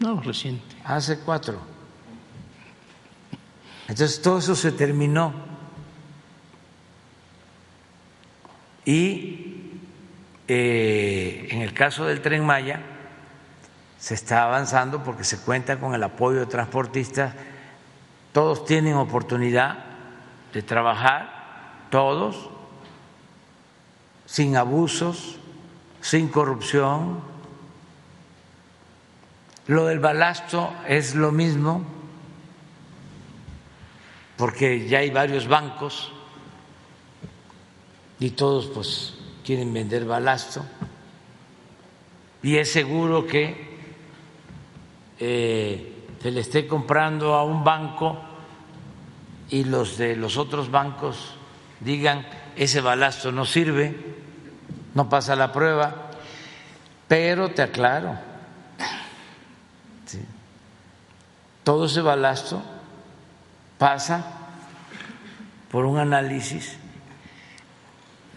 [0.00, 0.74] No, reciente.
[0.82, 1.60] hace cuatro.
[3.86, 5.32] Entonces todo eso se terminó.
[8.84, 9.70] Y
[10.48, 12.89] eh, en el caso del tren Maya
[14.00, 17.34] se está avanzando porque se cuenta con el apoyo de transportistas.
[18.32, 19.84] Todos tienen oportunidad
[20.54, 22.48] de trabajar, todos,
[24.24, 25.36] sin abusos,
[26.00, 27.20] sin corrupción.
[29.66, 31.84] Lo del balasto es lo mismo,
[34.38, 36.10] porque ya hay varios bancos
[38.18, 39.14] y todos pues
[39.44, 40.64] quieren vender balasto
[42.42, 43.69] y es seguro que
[45.20, 48.18] eh, se le esté comprando a un banco
[49.50, 51.34] y los de los otros bancos
[51.80, 52.26] digan
[52.56, 53.94] ese balasto no sirve,
[54.94, 56.10] no pasa la prueba,
[57.08, 58.18] pero te aclaro,
[61.64, 62.62] todo ese balasto
[63.78, 64.24] pasa
[65.70, 66.76] por un análisis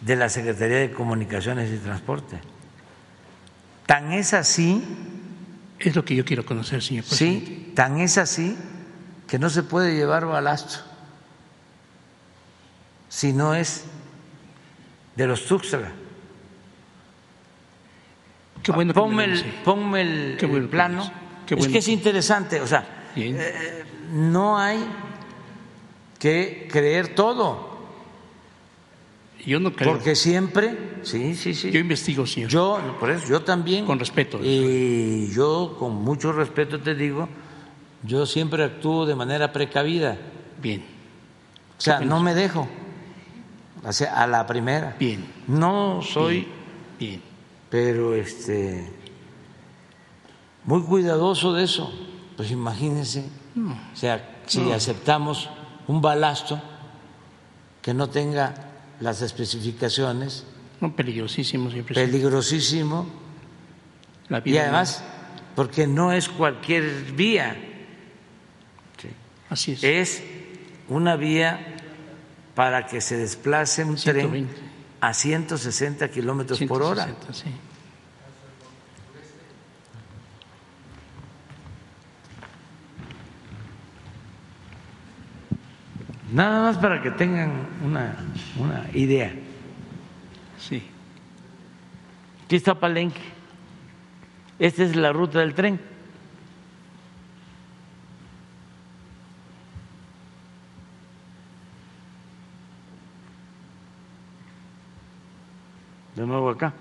[0.02, 2.40] de la Secretaría de Comunicaciones y Transporte.
[3.86, 4.84] Tan es así.
[5.84, 7.46] Es lo que yo quiero conocer, señor presidente.
[7.46, 8.56] Sí, tan es así
[9.28, 10.80] que no se puede llevar balasto
[13.10, 13.84] si no es
[15.16, 15.92] de los Tuxtla.
[18.64, 21.12] Qué bueno ponme el, ponme el, plano.
[21.48, 24.84] es que es interesante, o sea, eh, no hay
[26.18, 27.73] que creer todo.
[29.46, 29.94] Yo no creo.
[29.94, 31.72] Porque siempre, sí, sí, sí.
[31.72, 32.50] Yo investigo, señor.
[32.50, 33.86] Yo, por eso, yo también.
[33.86, 34.40] Con respeto.
[34.42, 37.28] Y yo, con mucho respeto te digo,
[38.04, 40.18] yo siempre actúo de manera precavida.
[40.62, 40.86] Bien.
[41.78, 42.68] O sea, no me dejo.
[43.84, 44.96] O sea, a la primera.
[44.98, 45.26] Bien.
[45.48, 46.48] No soy.
[46.98, 47.22] Bien.
[47.70, 48.90] Pero este.
[50.64, 51.92] Muy cuidadoso de eso.
[52.38, 53.26] Pues imagínense.
[53.58, 55.50] O sea, si aceptamos
[55.88, 56.62] un balasto
[57.82, 60.46] que no tenga las especificaciones.
[60.82, 61.96] No, peligrosísimo, siempre.
[61.96, 63.08] Peligrosísimo.
[64.46, 65.04] y además,
[65.56, 67.56] porque no es cualquier vía.
[69.50, 69.84] Así es.
[69.84, 70.24] Es
[70.90, 71.76] una vía
[72.56, 74.48] para que se desplace un tren
[75.00, 77.08] a 160 kilómetros por hora.
[77.32, 77.46] Sí.
[86.34, 87.52] Nada más para que tengan
[87.86, 88.18] una,
[88.58, 89.32] una idea.
[90.58, 90.82] Sí.
[92.44, 93.22] Aquí está Palenque.
[94.58, 95.80] Esta es la ruta del tren.
[106.16, 106.74] De nuevo acá.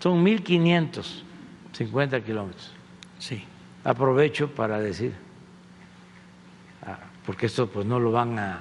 [0.00, 2.72] Son 1.550 kilómetros.
[3.20, 3.44] Sí.
[3.84, 5.23] Aprovecho para decir
[7.26, 8.60] porque esto pues no lo van a,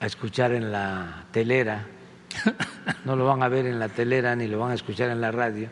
[0.00, 1.86] a escuchar en la telera,
[3.04, 5.30] no lo van a ver en la telera, ni lo van a escuchar en la
[5.30, 5.68] radio,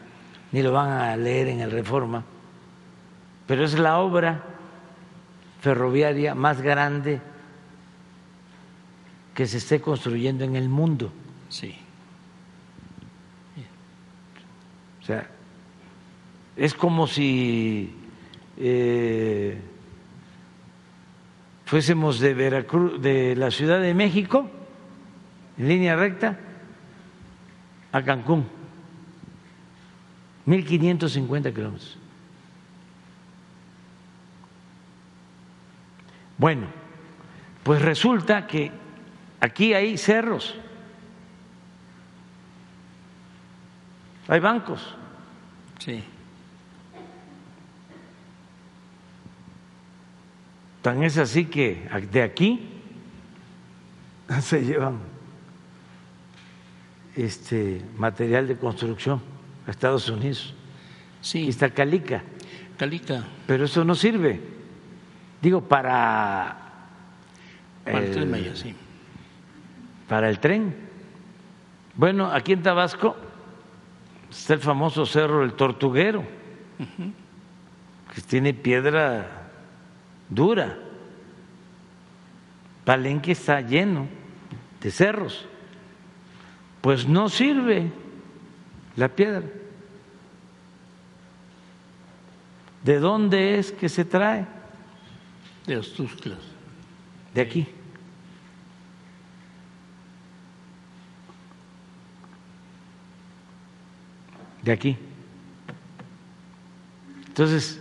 [0.53, 2.24] ni lo van a leer en el Reforma,
[3.47, 4.43] pero es la obra
[5.61, 7.20] ferroviaria más grande
[9.35, 11.12] que se esté construyendo en el mundo.
[11.49, 11.78] Sí.
[15.03, 15.28] O sea,
[16.57, 17.95] es como si
[18.57, 19.61] eh,
[21.66, 24.48] fuésemos de Veracruz, de la Ciudad de México,
[25.59, 26.38] en línea recta,
[27.93, 28.47] a Cancún,
[30.47, 31.98] 1.550 kilómetros.
[36.38, 36.66] Bueno,
[37.64, 38.70] pues resulta que
[39.40, 40.55] aquí hay cerros,
[44.28, 44.94] hay bancos.
[45.78, 46.05] Sí.
[50.87, 52.61] Tan es así que de aquí
[54.41, 55.01] se llevan
[57.17, 59.21] este material de construcción
[59.67, 60.55] a Estados Unidos.
[61.21, 61.49] Sí.
[61.49, 62.23] está Calica.
[62.79, 63.25] Calica.
[63.49, 64.41] Pero eso no sirve.
[65.43, 66.57] Digo, para.
[67.85, 68.73] Para el, tren sí.
[70.09, 70.73] Para el tren.
[71.97, 73.17] Bueno, aquí en Tabasco
[74.31, 76.23] está el famoso cerro El Tortuguero,
[78.15, 79.36] que tiene piedra
[80.28, 80.78] dura.
[82.85, 84.07] Palenque está lleno
[84.81, 85.47] de cerros.
[86.81, 87.90] Pues no sirve
[88.94, 89.43] la piedra.
[92.85, 94.47] ¿De dónde es que se trae?
[95.66, 96.39] De los Tuxtlas.
[97.35, 97.66] De aquí.
[104.62, 104.97] De aquí.
[107.27, 107.81] Entonces,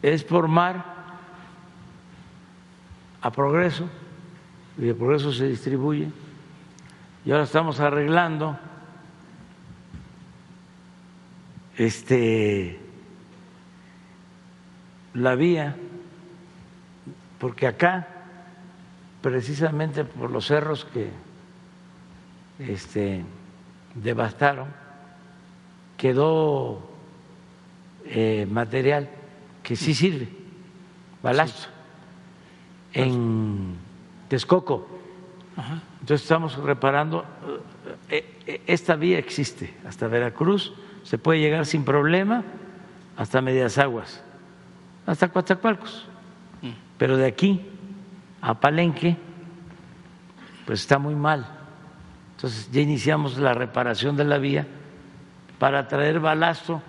[0.00, 0.91] es por mar
[3.22, 3.88] a progreso
[4.78, 6.08] y el progreso se distribuye.
[7.24, 8.58] Y ahora estamos arreglando
[11.76, 12.78] este
[15.14, 15.76] la vía
[17.38, 18.08] porque acá
[19.20, 21.10] precisamente por los cerros que
[22.58, 23.24] este
[23.94, 24.68] devastaron
[25.96, 26.90] quedó
[28.04, 29.08] eh, material
[29.62, 30.28] que sí sirve
[31.22, 31.71] balasto
[32.92, 33.76] en
[34.28, 34.88] Texcoco.
[36.00, 37.24] Entonces estamos reparando,
[38.08, 40.72] eh, eh, esta vía existe hasta Veracruz,
[41.04, 42.42] se puede llegar sin problema
[43.16, 44.22] hasta Medias Aguas,
[45.06, 46.06] hasta Coatzacoalcos.
[46.96, 47.60] Pero de aquí
[48.40, 49.16] a Palenque,
[50.66, 51.46] pues está muy mal.
[52.36, 54.66] Entonces ya iniciamos la reparación de la vía
[55.58, 56.82] para traer balasto.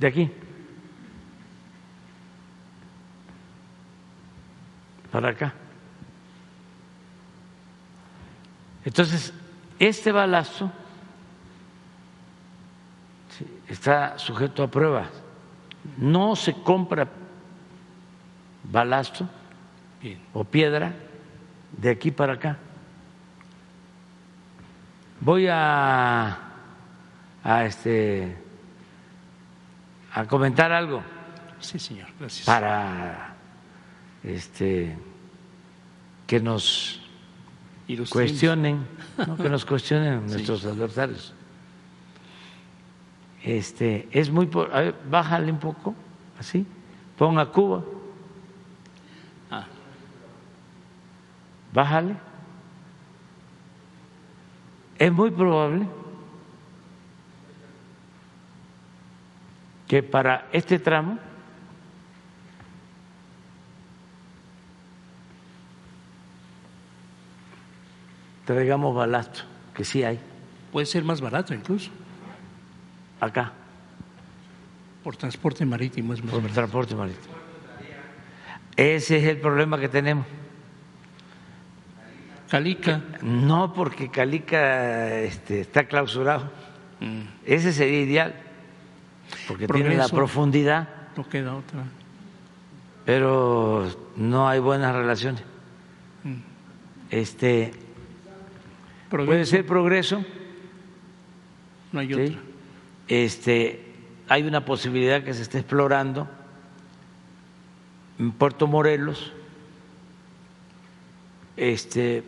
[0.00, 0.30] De aquí.
[5.12, 5.52] Para acá.
[8.84, 9.32] Entonces,
[9.78, 10.72] este balasto
[13.68, 15.08] está sujeto a pruebas.
[15.98, 17.06] No se compra
[18.64, 19.28] balasto
[20.32, 20.92] o piedra
[21.72, 22.56] de aquí para acá.
[25.20, 26.38] Voy a,
[27.44, 28.36] a este
[30.14, 31.02] a comentar algo.
[31.60, 32.08] Sí, señor.
[32.18, 32.44] Gracias.
[32.44, 33.31] Para
[34.24, 34.96] este
[36.26, 37.00] que nos
[38.08, 38.86] cuestionen,
[39.36, 41.34] que nos cuestionen nuestros adversarios.
[43.42, 45.94] Este, es muy a ver, bájale un poco,
[46.38, 46.64] así,
[47.18, 47.84] ponga Cuba.
[49.50, 49.66] Ah.
[51.72, 52.16] Bájale.
[54.98, 55.86] Es muy probable
[59.88, 61.18] que para este tramo
[68.52, 69.40] traigamos balasto,
[69.74, 70.18] que sí hay.
[70.70, 71.90] Puede ser más barato incluso.
[73.20, 73.52] Acá.
[75.04, 77.34] Por transporte marítimo es más Por transporte marítimo.
[78.76, 80.26] Ese es el problema que tenemos.
[82.48, 83.00] Calica.
[83.22, 86.50] No, porque Calica este, está clausurado.
[87.00, 87.22] Mm.
[87.46, 88.34] Ese sería ideal,
[89.48, 90.88] porque tiene la profundidad.
[91.16, 91.84] No queda otra.
[93.04, 95.42] Pero no hay buenas relaciones.
[96.24, 96.34] Mm.
[97.10, 97.72] Este,
[99.12, 100.24] puede ser progreso.
[101.92, 102.40] No hay otra.
[103.08, 103.84] Este,
[104.28, 106.28] hay una posibilidad que se esté explorando
[108.18, 109.32] en Puerto Morelos.
[111.56, 112.24] Este,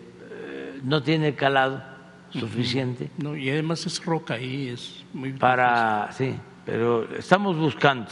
[0.83, 1.83] no tiene calado
[2.31, 3.11] suficiente.
[3.17, 6.35] No, y además es roca ahí, es muy para sí,
[6.67, 8.11] pero estamos buscando.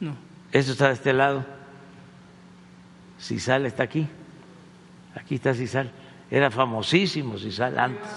[0.00, 0.16] No.
[0.52, 1.44] Eso está de este lado.
[3.20, 4.06] Cisal está aquí.
[5.14, 5.90] Aquí está Cisal.
[6.30, 8.10] Era famosísimo Cisal antes.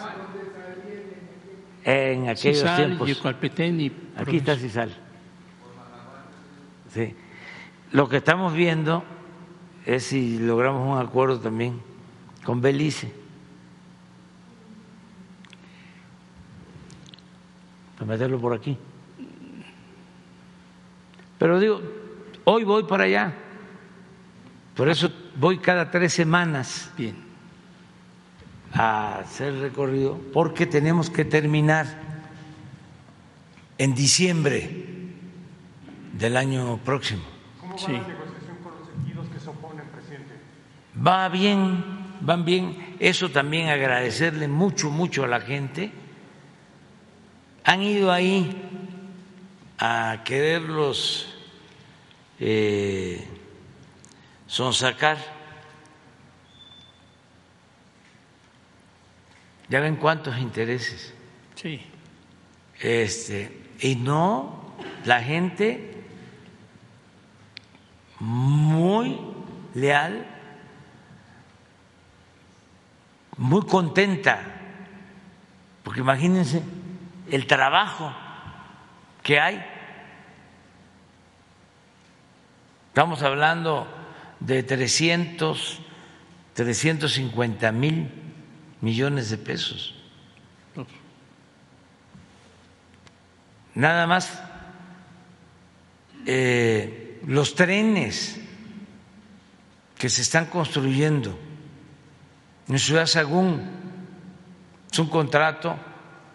[1.83, 3.09] En aquellos tiempos.
[4.15, 4.95] aquí está Cisal.
[6.93, 7.15] Sí.
[7.91, 9.03] Lo que estamos viendo
[9.85, 11.81] es si logramos un acuerdo también
[12.43, 13.13] con Belice.
[17.95, 18.77] Para meterlo por aquí.
[21.37, 21.81] Pero digo,
[22.43, 23.33] hoy voy para allá.
[24.75, 27.28] Por eso voy cada tres semanas Bien.
[28.73, 31.87] A hacer recorrido, porque tenemos que terminar
[33.77, 34.85] en diciembre
[36.13, 37.23] del año próximo.
[37.59, 40.35] ¿Cómo va la negociación con los ejidos que se oponen, presidente?
[40.95, 42.95] Va bien van bien.
[42.99, 45.91] Eso también agradecerle mucho, mucho a la gente.
[47.63, 48.61] Han ido ahí
[49.77, 51.35] a quererlos
[52.39, 53.25] eh,
[54.47, 55.38] sonsacar.
[59.69, 61.13] Ya ven cuántos intereses.
[61.55, 61.81] Sí.
[62.79, 64.73] Este, y no,
[65.05, 66.03] la gente
[68.19, 69.19] muy
[69.73, 70.25] leal
[73.39, 74.41] muy contenta,
[75.81, 76.61] porque imagínense
[77.31, 78.13] el trabajo
[79.23, 79.65] que hay.
[82.89, 83.87] Estamos hablando
[84.41, 85.79] de 300,
[86.53, 88.11] 350 mil
[88.81, 89.95] millones de pesos.
[93.75, 94.41] Nada más
[96.25, 98.39] eh, los trenes
[99.97, 101.37] que se están construyendo
[102.67, 103.69] en Ciudad Sagún
[104.91, 105.77] es un contrato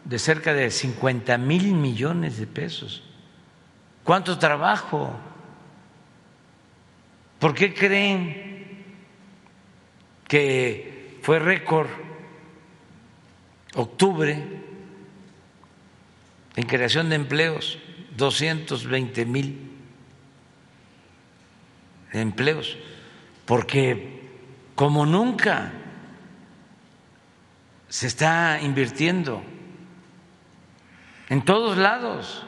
[0.05, 3.03] de cerca de 50 mil millones de pesos.
[4.05, 5.17] ¿Cuánto trabajo?
[7.39, 8.85] ¿Por qué creen
[10.29, 11.89] que fue récord
[13.75, 14.43] octubre
[16.57, 17.79] en creación de empleos?
[18.17, 19.71] 220 mil
[22.13, 22.77] empleos,
[23.45, 24.23] porque
[24.75, 25.73] como nunca
[27.89, 29.43] se está invirtiendo
[31.29, 32.45] en todos lados,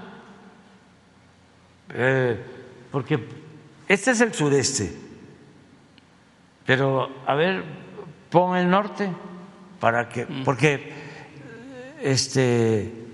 [1.94, 2.40] eh,
[2.92, 3.26] porque
[3.88, 4.96] este es el sureste,
[6.64, 7.64] pero a ver,
[8.30, 9.10] pon el norte
[9.80, 11.05] para que, porque
[12.06, 13.06] este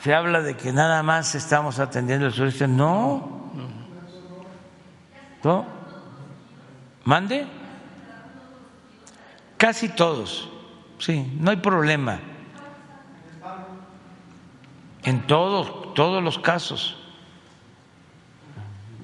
[0.00, 2.68] se habla de que nada más estamos atendiendo el sureste.
[2.68, 3.50] No.
[5.42, 5.66] ¿No?
[7.04, 7.46] ¿Mande?
[9.56, 10.48] Casi todos.
[10.98, 12.20] Sí, no hay problema.
[15.02, 16.96] En todos, todos los casos.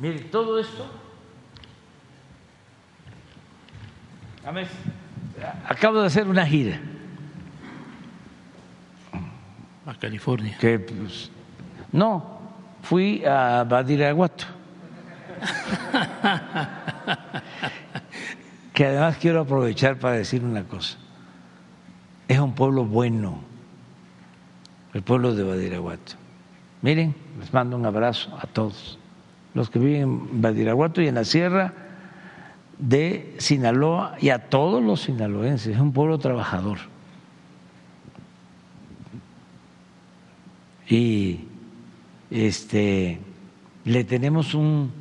[0.00, 0.86] Mire, todo esto.
[5.68, 6.80] Acabo de hacer una gira
[9.86, 10.56] a California.
[10.58, 11.30] Que, pues,
[11.92, 12.40] no,
[12.82, 14.44] fui a Badiraguato.
[18.74, 20.98] que además quiero aprovechar para decir una cosa.
[22.28, 23.40] Es un pueblo bueno,
[24.92, 26.14] el pueblo de Badiraguato.
[26.82, 28.98] Miren, les mando un abrazo a todos
[29.54, 31.72] los que viven en Badiraguato y en la sierra
[32.78, 35.74] de Sinaloa y a todos los sinaloenses.
[35.74, 36.78] Es un pueblo trabajador.
[40.88, 41.40] Y
[42.30, 43.20] este
[43.84, 44.92] le tenemos un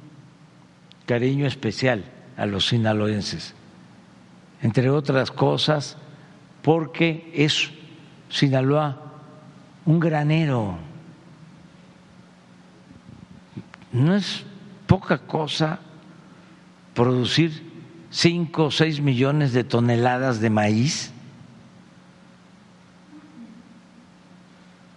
[1.06, 2.06] cariño especial
[2.38, 3.54] a los sinaloenses,
[4.62, 5.98] entre otras cosas
[6.62, 7.72] porque es
[8.30, 9.02] Sinaloa
[9.86, 10.78] un granero.
[13.92, 14.44] No es
[14.88, 15.80] poca cosa
[16.94, 17.64] producir
[18.10, 21.14] cinco o seis millones de toneladas de maíz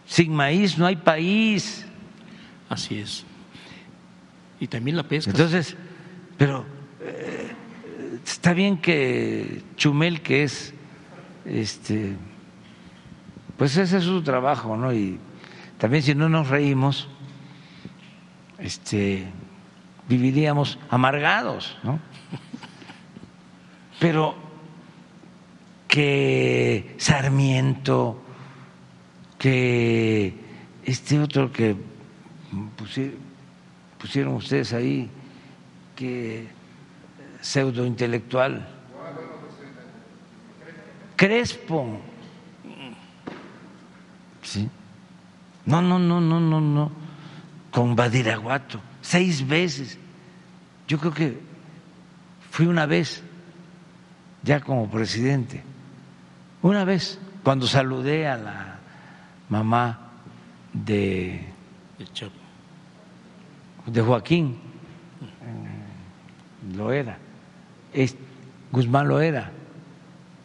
[0.08, 1.84] Sin maíz no hay país.
[2.68, 3.24] Así es.
[4.58, 5.30] Y también la pesca.
[5.30, 5.76] Entonces,
[6.38, 6.64] pero
[7.00, 7.52] eh,
[8.24, 10.72] está bien que Chumel, que es,
[11.44, 12.16] este,
[13.58, 14.92] pues ese es su trabajo, ¿no?
[14.94, 15.18] Y
[15.76, 17.08] también si no nos reímos,
[18.58, 19.26] este,
[20.08, 22.00] viviríamos amargados, ¿no?
[24.00, 24.34] Pero
[25.86, 28.22] que Sarmiento,
[29.38, 30.34] que
[30.84, 31.76] este otro que
[33.98, 35.08] pusieron ustedes ahí,
[35.94, 36.46] que
[37.40, 38.66] pseudo intelectual,
[41.18, 41.98] Crespo.
[44.40, 44.70] ¿Sí?
[45.66, 46.92] No, no, no, no, no, no.
[47.72, 49.98] Con Badiraguato, seis veces.
[50.86, 51.40] Yo creo que
[52.52, 53.20] fui una vez,
[54.44, 55.60] ya como presidente,
[56.62, 58.67] una vez, cuando saludé a la
[59.48, 59.98] mamá
[60.72, 61.40] de,
[63.86, 64.58] de Joaquín
[66.74, 67.18] lo era,
[67.92, 68.16] es,
[68.70, 69.50] Guzmán lo era,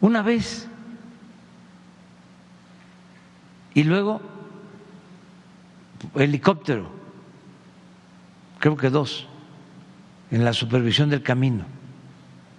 [0.00, 0.68] una vez.
[3.74, 4.20] Y luego
[6.14, 6.88] helicóptero,
[8.58, 9.26] creo que dos,
[10.30, 11.64] en la supervisión del camino,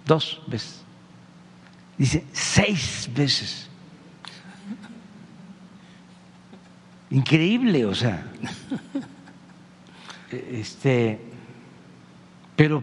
[0.04, 0.82] dos veces.
[1.98, 3.65] Dice, seis veces
[7.10, 8.24] increíble, o sea,
[10.30, 11.20] este,
[12.56, 12.82] pero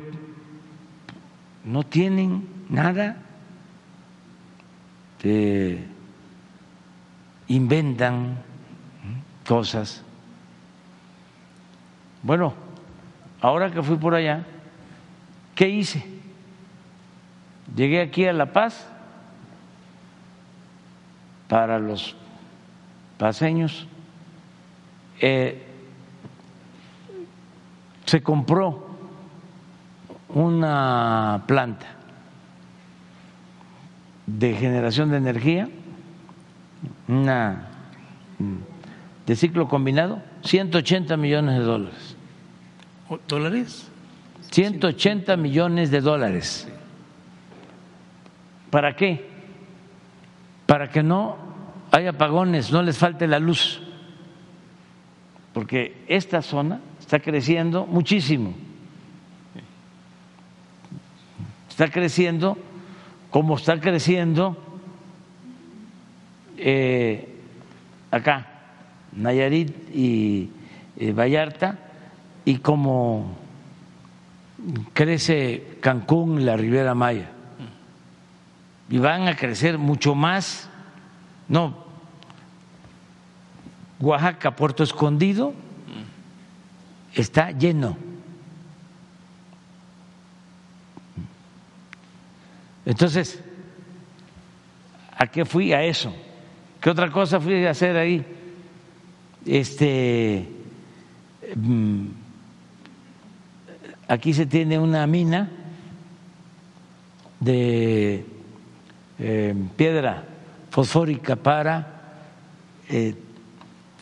[1.64, 3.18] no tienen nada,
[7.48, 8.38] inventan
[9.48, 10.04] cosas.
[12.22, 12.54] Bueno,
[13.42, 14.46] ahora que fui por allá,
[15.56, 16.04] ¿qué hice?
[17.76, 18.88] Llegué aquí a La Paz
[21.48, 22.16] para los
[23.18, 23.88] paseños
[25.26, 25.58] eh,
[28.04, 28.90] se compró
[30.28, 31.86] una planta
[34.28, 35.70] de generación de energía,
[37.08, 37.70] una
[39.26, 42.18] de ciclo combinado, 180 millones de dólares.
[43.30, 43.90] ¿Dólares?
[44.52, 46.68] 180 millones de dólares.
[48.70, 49.30] ¿Para qué?
[50.66, 51.38] Para que no
[51.92, 53.83] haya apagones, no les falte la luz
[55.54, 58.54] porque esta zona está creciendo muchísimo.
[61.70, 62.58] Está creciendo
[63.30, 64.58] como está creciendo
[66.58, 67.28] eh,
[68.12, 68.48] acá,
[69.12, 70.52] Nayarit y
[70.98, 71.80] eh, Vallarta,
[72.46, 73.36] y como
[74.94, 77.32] crece Cancún y la Ribera Maya.
[78.90, 80.70] Y van a crecer mucho más,
[81.48, 81.83] no,
[84.04, 85.54] Oaxaca, Puerto Escondido,
[87.14, 87.96] está lleno.
[92.86, 93.40] Entonces,
[95.18, 95.72] ¿a qué fui?
[95.72, 96.14] A eso.
[96.82, 98.26] ¿Qué otra cosa fui a hacer ahí?
[99.46, 100.50] Este,
[101.56, 102.06] mm,
[104.10, 105.50] aquí se tiene una mina
[107.40, 108.26] de
[109.20, 110.26] eh, piedra
[110.72, 111.88] fosfórica para
[112.90, 113.16] eh,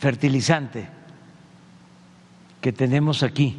[0.02, 0.88] fertilizante
[2.60, 3.56] que tenemos aquí.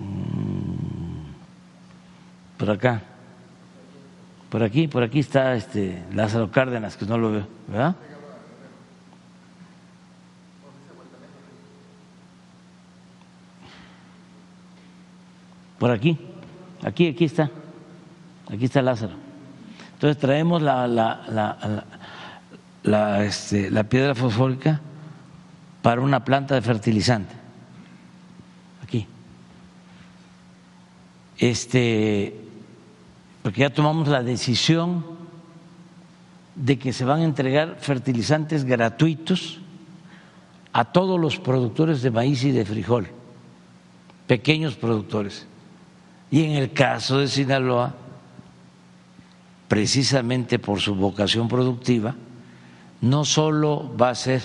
[0.00, 1.30] Mm,
[2.58, 3.02] por acá.
[4.50, 7.94] Por aquí, por aquí está este Lázaro Cárdenas, que no lo veo, ¿verdad?
[15.78, 16.18] Por aquí,
[16.82, 17.48] aquí, aquí está,
[18.50, 19.25] aquí está Lázaro.
[19.96, 21.84] Entonces traemos la, la,
[22.82, 24.78] la, este, la piedra fosfórica
[25.80, 27.34] para una planta de fertilizante.
[28.84, 29.06] Aquí.
[31.38, 32.38] Este,
[33.42, 35.02] porque ya tomamos la decisión
[36.56, 39.60] de que se van a entregar fertilizantes gratuitos
[40.74, 43.06] a todos los productores de maíz y de frijol,
[44.26, 45.46] pequeños productores.
[46.30, 47.94] Y en el caso de Sinaloa,
[49.68, 52.14] precisamente por su vocación productiva,
[53.00, 54.42] no solo va a ser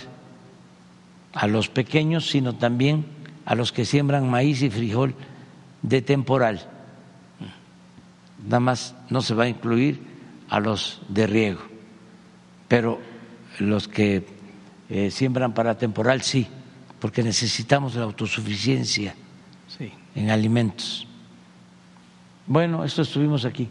[1.34, 3.06] a los pequeños, sino también
[3.46, 5.16] a los que siembran maíz y frijol
[5.82, 6.68] de temporal.
[8.44, 10.02] Nada más no se va a incluir
[10.50, 11.62] a los de riego,
[12.68, 13.00] pero
[13.60, 14.26] los que
[14.90, 16.48] eh, siembran para temporal sí,
[17.00, 19.16] porque necesitamos la autosuficiencia
[20.14, 21.08] en alimentos.
[22.48, 23.70] Bueno, esto estuvimos aquí.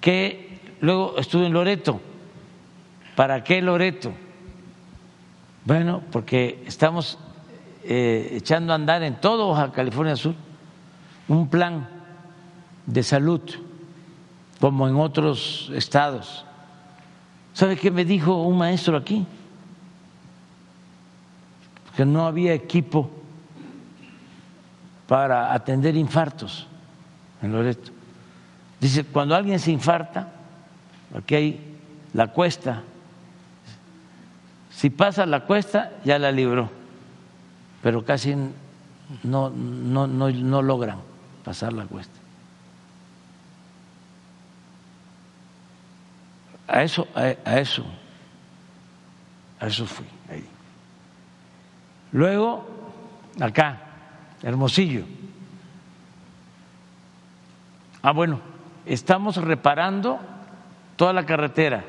[0.00, 0.51] Que
[0.82, 2.00] luego estuve en Loreto.
[3.16, 4.12] ¿Para qué Loreto?
[5.64, 7.18] Bueno, porque estamos
[7.84, 10.34] eh, echando a andar en todo California Sur
[11.28, 11.88] un plan
[12.84, 13.40] de salud,
[14.60, 16.44] como en otros estados.
[17.54, 19.26] ¿Sabe qué me dijo un maestro aquí?
[21.96, 23.10] Que no había equipo
[25.06, 26.66] para atender infartos
[27.40, 27.92] en Loreto.
[28.80, 30.28] Dice, cuando alguien se infarta,
[31.16, 31.78] aquí hay
[32.12, 32.82] la cuesta,
[34.70, 36.70] si pasa la cuesta ya la libró,
[37.82, 38.34] pero casi
[39.22, 40.98] no, no, no, logran
[41.44, 42.18] pasar la cuesta.
[46.68, 47.84] A eso, a, a eso,
[49.60, 50.46] a eso fui ahí.
[52.12, 52.64] Luego,
[53.40, 53.80] acá,
[54.42, 55.04] Hermosillo.
[58.02, 58.40] Ah, bueno,
[58.84, 60.18] estamos reparando
[61.02, 61.84] toda la carretera,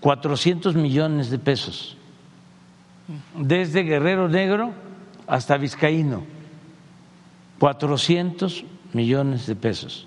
[0.00, 1.98] 400 millones de pesos,
[3.36, 4.72] desde Guerrero Negro
[5.26, 6.24] hasta Vizcaíno,
[7.58, 8.64] 400
[8.94, 10.06] millones de pesos.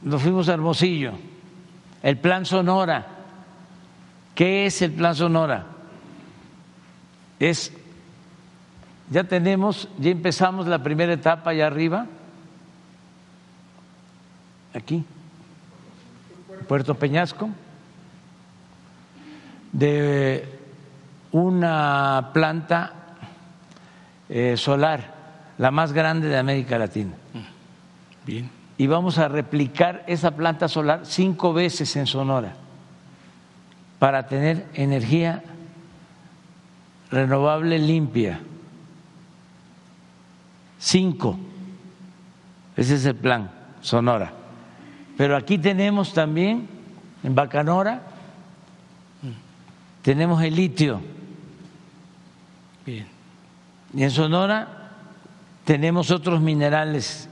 [0.00, 1.12] nos fuimos a Hermosillo,
[2.02, 3.06] el plan Sonora.
[4.34, 5.66] ¿Qué es el plan Sonora?
[7.38, 7.74] Es
[9.10, 12.06] ya tenemos, ya empezamos la primera etapa allá arriba,
[14.72, 15.04] aquí,
[16.68, 17.50] Puerto Peñasco,
[19.72, 20.48] de
[21.32, 22.92] una planta
[24.28, 25.12] eh, solar,
[25.58, 27.12] la más grande de América Latina.
[28.24, 28.48] Bien.
[28.78, 32.54] Y vamos a replicar esa planta solar cinco veces en Sonora
[33.98, 35.42] para tener energía
[37.10, 38.40] renovable limpia
[40.80, 41.38] Cinco.
[42.74, 43.50] Ese es el plan,
[43.82, 44.32] Sonora.
[45.16, 46.66] Pero aquí tenemos también,
[47.22, 48.02] en Bacanora,
[50.00, 51.02] tenemos el litio.
[52.86, 53.06] Bien.
[53.92, 54.92] Y en Sonora
[55.64, 57.28] tenemos otros minerales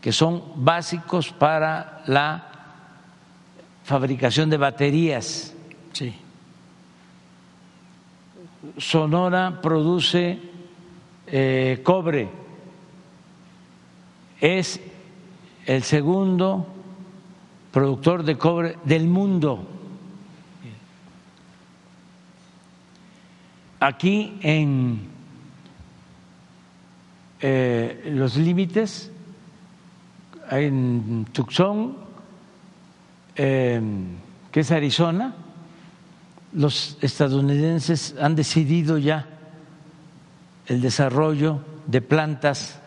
[0.00, 2.46] que son básicos para la
[3.84, 5.52] fabricación de baterías.
[5.92, 6.14] Sí.
[8.78, 10.38] Sonora produce
[11.26, 12.45] eh, cobre
[14.40, 14.80] es
[15.66, 16.66] el segundo
[17.72, 19.66] productor de cobre del mundo.
[23.80, 25.00] Aquí en
[27.40, 29.10] eh, los límites,
[30.50, 31.96] en Tucson,
[33.34, 33.80] eh,
[34.50, 35.34] que es Arizona,
[36.54, 39.26] los estadounidenses han decidido ya
[40.66, 42.80] el desarrollo de plantas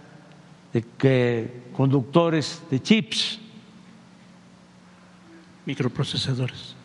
[0.73, 3.39] de que conductores de chips.
[5.65, 6.75] Microprocesadores.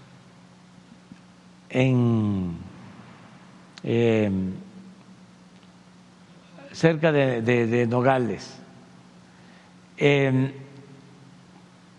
[1.71, 2.57] En
[6.73, 8.59] cerca de, Nogales.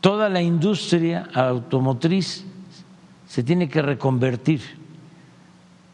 [0.02, 2.46] toda la industria automotriz
[3.28, 4.62] se tiene que reconvertir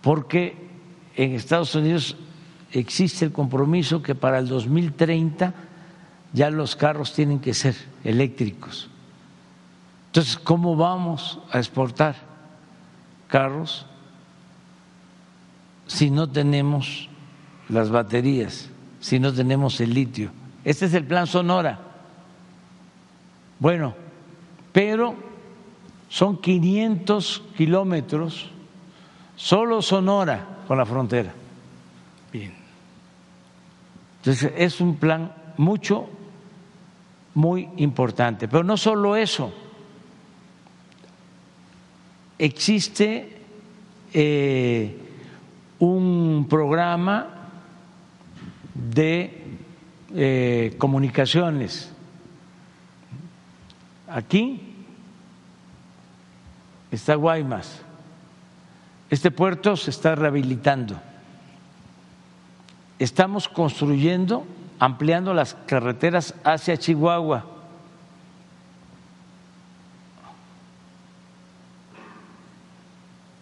[0.01, 0.55] porque
[1.15, 2.15] en Estados Unidos
[2.71, 5.53] existe el compromiso que para el 2030
[6.33, 8.89] ya los carros tienen que ser eléctricos.
[10.07, 12.15] Entonces, ¿cómo vamos a exportar
[13.27, 13.85] carros
[15.87, 17.09] si no tenemos
[17.69, 20.31] las baterías, si no tenemos el litio?
[20.63, 21.79] Este es el plan Sonora.
[23.59, 23.95] Bueno,
[24.71, 25.15] pero
[26.09, 28.49] son 500 kilómetros
[29.35, 31.33] solo Sonora con la frontera.
[32.33, 32.53] Bien.
[34.17, 36.09] Entonces, es un plan mucho
[37.33, 38.47] muy importante.
[38.47, 39.53] Pero no solo eso,
[42.37, 43.37] existe
[44.13, 44.97] eh,
[45.79, 47.27] un programa
[48.73, 49.43] de
[50.13, 51.91] eh, comunicaciones.
[54.07, 54.61] Aquí
[56.91, 57.81] está Guaymas.
[59.09, 60.99] Este puerto se está rehabilitando.
[62.99, 64.45] Estamos construyendo
[64.81, 67.45] ampliando las carreteras hacia Chihuahua.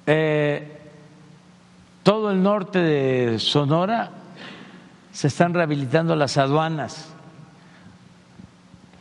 [0.05, 0.81] Eh,
[2.03, 4.11] todo el norte de Sonora
[5.13, 7.13] se están rehabilitando las aduanas.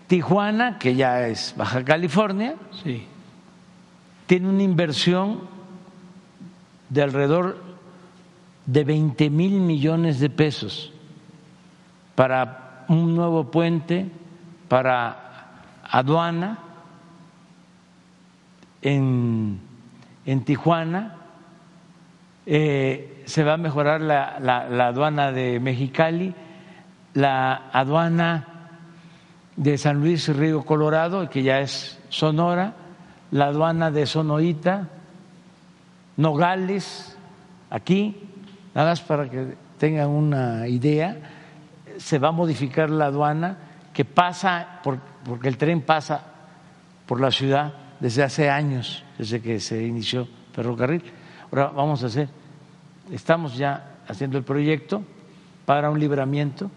[0.07, 2.55] Tijuana, que ya es Baja California,
[2.85, 3.05] Sí.
[4.29, 5.41] tiene una inversión
[6.89, 7.59] de alrededor
[8.67, 10.93] de 20 mil millones de pesos
[12.19, 14.11] para un nuevo puente,
[14.67, 15.53] para
[15.89, 16.59] aduana
[18.83, 19.61] en,
[20.27, 21.15] en Tijuana.
[22.45, 26.35] Eh, se va a mejorar la, la, la aduana de Mexicali,
[27.15, 28.49] la aduana
[29.55, 32.73] de San Luis Río Colorado, que ya es Sonora,
[33.31, 34.89] la aduana de Sonoita,
[36.17, 37.17] Nogales,
[37.71, 38.17] aquí,
[38.75, 41.37] nada más para que tengan una idea
[41.99, 43.59] se va a modificar la aduana
[43.93, 46.23] que pasa, por, porque el tren pasa
[47.07, 51.03] por la ciudad desde hace años, desde que se inició ferrocarril.
[51.51, 52.29] Ahora vamos a hacer,
[53.11, 55.03] estamos ya haciendo el proyecto
[55.67, 56.71] para un libramiento,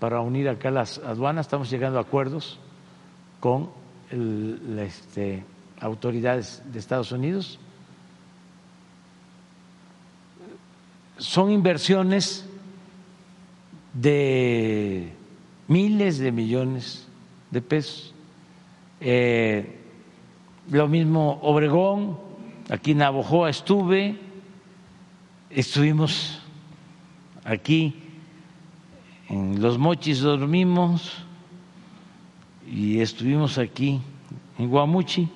[0.00, 2.58] para unir acá las aduanas, estamos llegando a acuerdos
[3.40, 3.70] con
[4.10, 5.44] el, este,
[5.80, 7.58] autoridades de Estados Unidos.
[11.18, 12.44] Son inversiones
[14.00, 15.12] de
[15.68, 17.08] miles de millones
[17.50, 18.14] de pesos.
[19.00, 19.78] Eh,
[20.70, 22.18] lo mismo Obregón,
[22.68, 24.18] aquí en Navojoa estuve,
[25.50, 26.40] estuvimos
[27.44, 28.02] aquí
[29.28, 31.24] en Los Mochis dormimos
[32.66, 34.00] y estuvimos aquí
[34.58, 35.28] en Guamuchi,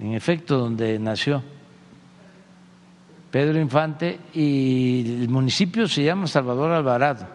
[0.00, 1.42] en efecto donde nació
[3.34, 7.26] Pedro Infante y el municipio se llama Salvador Alvarado,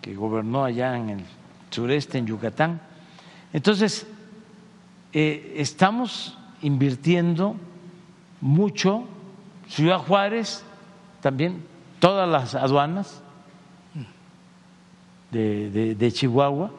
[0.00, 1.24] que gobernó allá en el
[1.68, 2.80] sureste, en Yucatán.
[3.52, 4.06] Entonces,
[5.12, 7.56] eh, estamos invirtiendo
[8.40, 9.04] mucho,
[9.68, 10.64] Ciudad Juárez
[11.20, 11.62] también,
[11.98, 13.20] todas las aduanas
[15.32, 16.70] de Chihuahua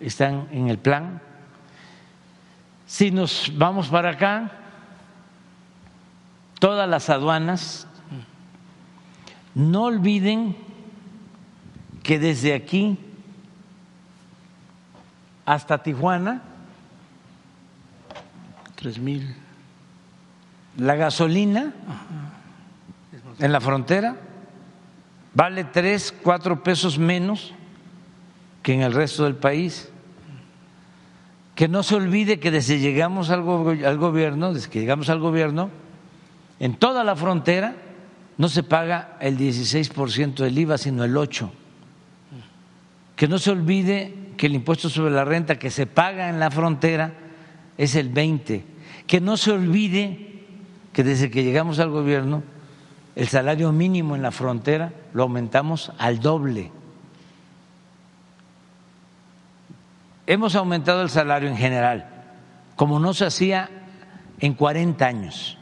[0.00, 1.20] están en el plan.
[2.86, 4.65] Si nos vamos para acá,
[6.58, 7.86] todas las aduanas,
[9.54, 10.56] no olviden
[12.02, 12.98] que desde aquí
[15.44, 16.42] hasta Tijuana,
[18.74, 19.34] Tres mil.
[20.76, 21.72] la gasolina
[23.38, 24.16] en la frontera
[25.34, 27.54] vale tres, cuatro pesos menos
[28.62, 29.90] que en el resto del país.
[31.54, 35.20] Que no se olvide que desde llegamos al, go al gobierno, desde que llegamos al
[35.20, 35.70] gobierno,
[36.58, 37.76] en toda la frontera
[38.38, 41.50] no se paga el 16% del IVA, sino el 8%.
[43.14, 46.50] Que no se olvide que el impuesto sobre la renta que se paga en la
[46.50, 47.14] frontera
[47.78, 48.62] es el 20%.
[49.06, 50.42] Que no se olvide
[50.92, 52.42] que desde que llegamos al gobierno
[53.14, 56.70] el salario mínimo en la frontera lo aumentamos al doble.
[60.26, 62.10] Hemos aumentado el salario en general,
[62.74, 63.70] como no se hacía
[64.40, 65.55] en 40 años.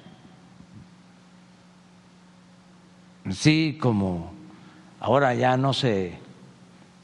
[3.24, 4.32] Así como
[5.01, 6.18] ahora ya no se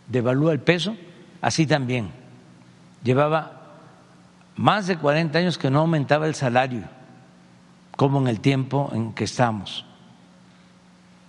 [0.07, 0.97] devalúa el peso,
[1.41, 2.11] así también.
[3.03, 3.61] Llevaba
[4.57, 6.83] más de 40 años que no aumentaba el salario,
[7.97, 9.87] como en el tiempo en que estamos.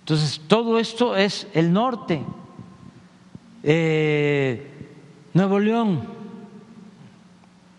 [0.00, 2.22] Entonces, todo esto es el norte.
[3.62, 4.68] Eh,
[5.32, 6.02] Nuevo León,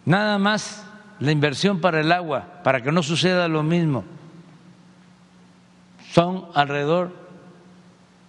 [0.05, 0.87] nada más
[1.19, 4.03] la inversión para el agua, para que no suceda lo mismo.
[6.13, 7.11] Son alrededor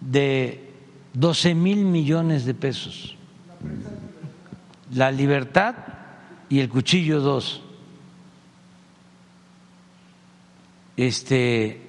[0.01, 0.73] de
[1.13, 3.15] 12 mil millones de pesos.
[4.91, 5.75] La libertad
[6.49, 7.63] y el cuchillo dos.
[10.97, 11.83] Este,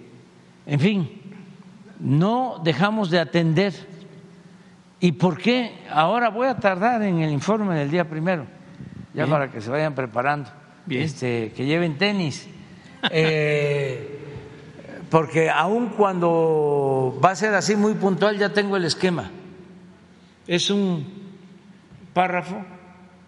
[0.65, 1.09] en fin,
[2.01, 3.73] no dejamos de atender.
[4.99, 5.80] ¿Y por qué?
[5.89, 8.47] Ahora voy a tardar en el informe del día primero,
[9.13, 10.49] ya para que se vayan preparando,
[10.89, 12.49] Este, que lleven tenis.
[13.11, 14.24] Eh,
[15.15, 19.31] porque aun cuando va a ser así muy puntual, ya tengo el esquema.
[20.45, 21.07] Es un
[22.13, 22.61] párrafo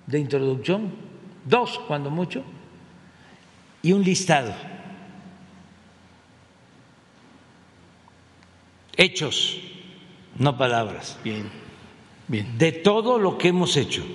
[0.05, 0.93] de introducción,
[1.45, 2.43] dos cuando mucho,
[3.81, 4.53] y un listado.
[8.97, 9.57] Hechos,
[10.38, 11.18] no palabras.
[11.23, 11.49] Bien,
[12.27, 12.57] bien.
[12.57, 14.05] De todo lo que hemos hecho.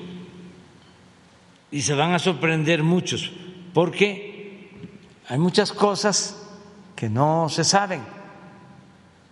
[1.70, 3.32] Y se van a sorprender muchos,
[3.72, 4.68] porque
[5.26, 6.41] hay muchas cosas
[7.02, 8.00] que no se saben.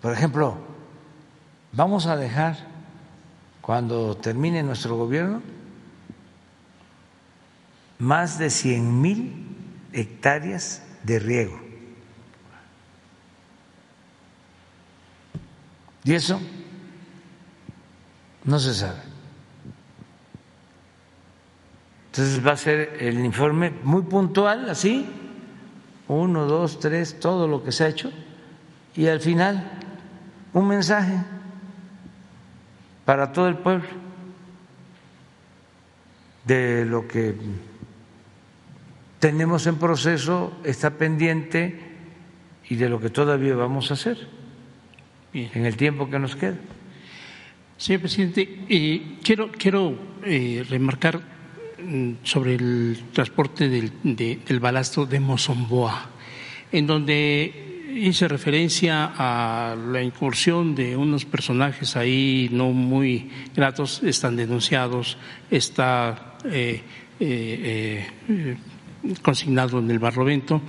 [0.02, 0.58] Por ejemplo,
[1.70, 2.56] vamos a dejar,
[3.60, 5.40] cuando termine nuestro gobierno,
[8.00, 9.56] más de 100 mil
[9.92, 11.60] hectáreas de riego.
[16.02, 16.40] Y eso
[18.42, 18.98] no se sabe.
[22.06, 25.19] Entonces va a ser el informe muy puntual, así,
[26.16, 28.10] uno, dos, tres, todo lo que se ha hecho,
[28.96, 29.70] y al final
[30.52, 31.22] un mensaje
[33.04, 33.88] para todo el pueblo
[36.44, 37.34] de lo que
[39.20, 41.78] tenemos en proceso, está pendiente
[42.68, 44.26] y de lo que todavía vamos a hacer
[45.32, 46.56] en el tiempo que nos queda.
[47.76, 51.20] Señor presidente, eh, quiero, quiero eh, remarcar
[52.22, 56.10] sobre el transporte del, del balasto de Mozomboa,
[56.72, 64.36] en donde hice referencia a la incursión de unos personajes ahí no muy gratos, están
[64.36, 65.18] denunciados,
[65.50, 68.06] está eh,
[69.22, 70.60] consignado en el Barlovento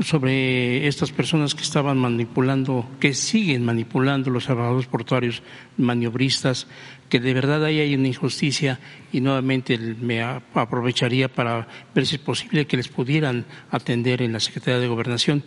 [0.00, 5.42] sobre estas personas que estaban manipulando, que siguen manipulando los trabajadores portuarios
[5.76, 6.66] maniobristas,
[7.08, 8.80] que de verdad ahí hay una injusticia
[9.12, 14.40] y nuevamente me aprovecharía para ver si es posible que les pudieran atender en la
[14.40, 15.42] Secretaría de Gobernación.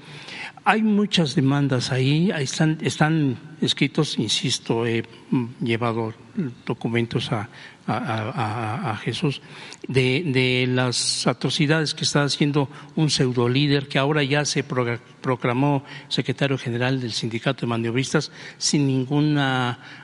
[0.66, 5.04] Hay muchas demandas ahí, están, están escritos, insisto, he
[5.62, 6.14] llevado
[6.66, 7.50] documentos a,
[7.88, 9.42] a, Jesús
[9.88, 15.84] de, de, las atrocidades que está haciendo un pseudo líder que ahora ya se proclamó
[16.08, 19.38] secretario general del sindicato de maniobristas sin ningún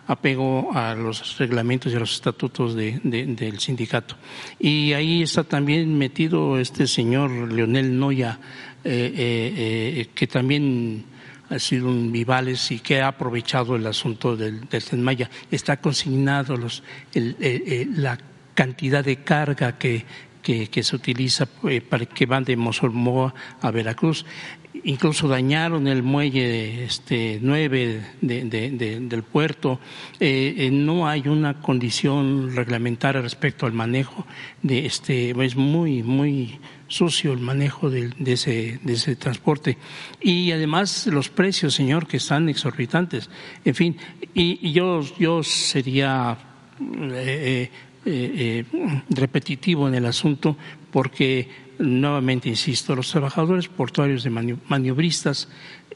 [0.07, 4.15] apego a los reglamentos y a los estatutos del sindicato.
[4.59, 8.39] Y ahí está también metido este señor Leonel Noya,
[8.83, 9.53] eh, eh,
[10.01, 11.05] eh, que también
[11.49, 15.29] ha sido un vivales y que ha aprovechado el asunto del, del Maya.
[15.49, 16.83] Está consignado los,
[17.13, 18.17] la
[18.53, 20.05] cantidad de carga que,
[20.41, 21.47] que, se utiliza
[21.89, 24.25] para que van de Mosolmoa a Veracruz.
[24.85, 29.79] Incluso dañaron el muelle este, 9 del puerto.
[30.19, 34.25] no hay una condición reglamentaria respecto al manejo
[34.61, 35.31] de este.
[35.43, 39.77] Es muy, muy sucio el manejo de, ese, de transporte.
[40.21, 43.29] Y además los precios, señor, que están exorbitantes.
[43.63, 43.97] En fin,
[44.33, 46.37] y, yo, yo sería
[46.79, 47.69] eh,
[48.05, 48.65] eh, eh,
[49.09, 50.57] repetitivo en el asunto
[50.91, 51.49] porque,
[51.79, 55.47] nuevamente insisto, los trabajadores portuarios de maniobristas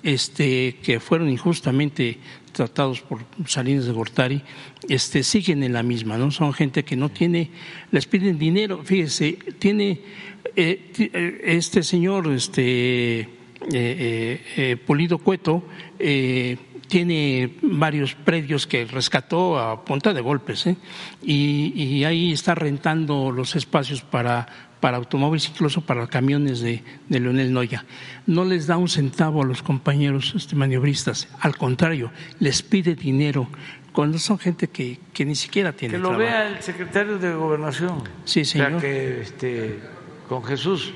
[0.04, 2.18] este, que fueron injustamente
[2.52, 4.42] tratados por Salinas de Gortari,
[4.88, 6.32] este, siguen en la misma, ¿no?
[6.32, 7.52] Son gente que no tiene,
[7.92, 10.02] les piden dinero, fíjese, tiene
[10.56, 13.30] eh, eh, este señor, este
[13.72, 15.64] eh, Polido Cueto,
[16.88, 20.66] tiene varios predios que rescató a punta de golpes
[21.22, 27.20] y, y, ahí está rentando los espacios para, para automóviles, incluso para camiones de, de,
[27.20, 27.86] Leonel Noya.
[28.26, 33.48] No les da un centavo a los compañeros este, maniobristas, al contrario, les pide dinero
[33.92, 38.04] cuando son gente que, que ni siquiera tiene Que lo vea el secretario de Gobernación.
[38.24, 38.68] Sí, señor.
[38.68, 39.80] O sea, que este,
[40.28, 40.94] con Jesús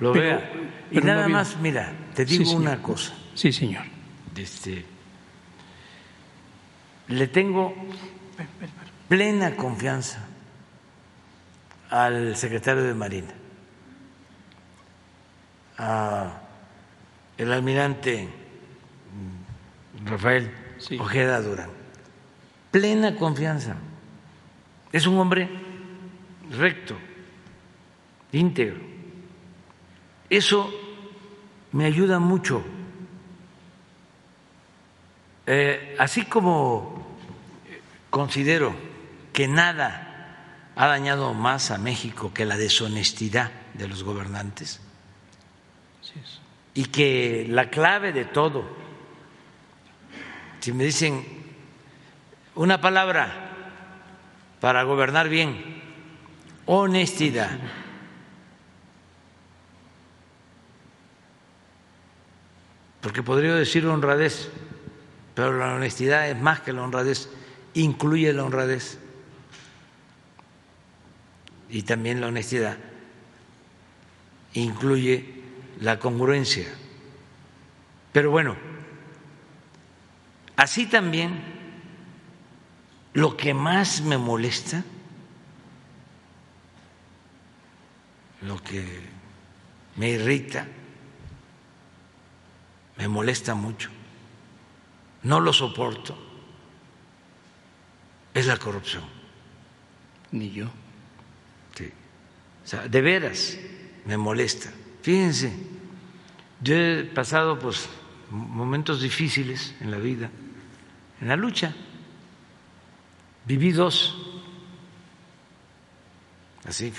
[0.00, 0.50] lo vea.
[0.90, 3.14] Y nada más, mira, te digo una cosa.
[3.34, 3.82] Sí, señor.
[4.36, 4.84] Este,
[7.08, 7.74] le tengo
[9.08, 10.23] plena confianza
[11.94, 13.32] al secretario de Marina,
[17.38, 18.28] el almirante
[20.04, 20.50] Rafael
[20.98, 21.70] Ojeda Durán.
[22.72, 23.76] Plena confianza.
[24.90, 25.48] Es un hombre
[26.50, 26.96] recto
[28.32, 28.80] íntegro.
[30.28, 30.72] Eso
[31.70, 32.64] me ayuda mucho
[35.46, 37.18] Eh, así como
[38.08, 38.74] considero
[39.34, 40.03] que nada
[40.76, 44.80] ha dañado más a México que la deshonestidad de los gobernantes
[46.74, 48.64] y que la clave de todo,
[50.60, 51.24] si me dicen
[52.56, 53.50] una palabra
[54.60, 55.82] para gobernar bien,
[56.66, 57.58] honestidad.
[63.00, 64.50] Porque podría decir honradez,
[65.34, 67.28] pero la honestidad es más que la honradez,
[67.74, 68.98] incluye la honradez.
[71.74, 72.78] Y también la honestidad
[74.52, 75.42] incluye
[75.80, 76.72] la congruencia.
[78.12, 78.56] Pero bueno,
[80.54, 81.42] así también
[83.12, 84.84] lo que más me molesta,
[88.42, 88.86] lo que
[89.96, 90.68] me irrita,
[92.98, 93.90] me molesta mucho,
[95.24, 96.16] no lo soporto,
[98.32, 99.02] es la corrupción.
[100.30, 100.70] Ni yo.
[102.64, 103.58] O sea, de veras
[104.06, 104.72] me molesta.
[105.02, 105.52] Fíjense,
[106.60, 107.88] yo he pasado pues
[108.30, 110.30] momentos difíciles en la vida,
[111.20, 111.74] en la lucha.
[113.44, 114.16] Viví dos,
[116.66, 116.92] así,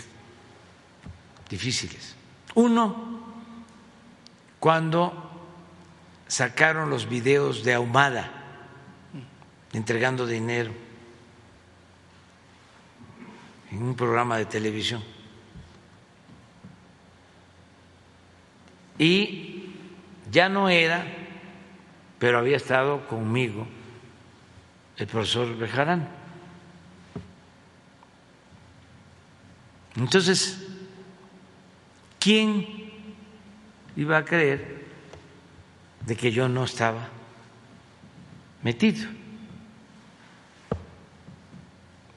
[1.50, 2.16] difíciles.
[2.54, 3.24] Uno,
[4.60, 5.32] cuando
[6.28, 8.32] sacaron los videos de Ahumada
[9.74, 10.72] entregando dinero
[13.72, 15.15] en un programa de televisión.
[18.98, 19.74] Y
[20.32, 21.06] ya no era,
[22.20, 23.68] pero había estado conmigo
[24.98, 26.08] el profesor Bejarán.
[29.98, 30.66] Entonces,
[32.20, 32.92] ¿quién
[33.96, 34.86] iba a creer
[36.06, 37.08] de que yo no estaba
[38.62, 39.08] metido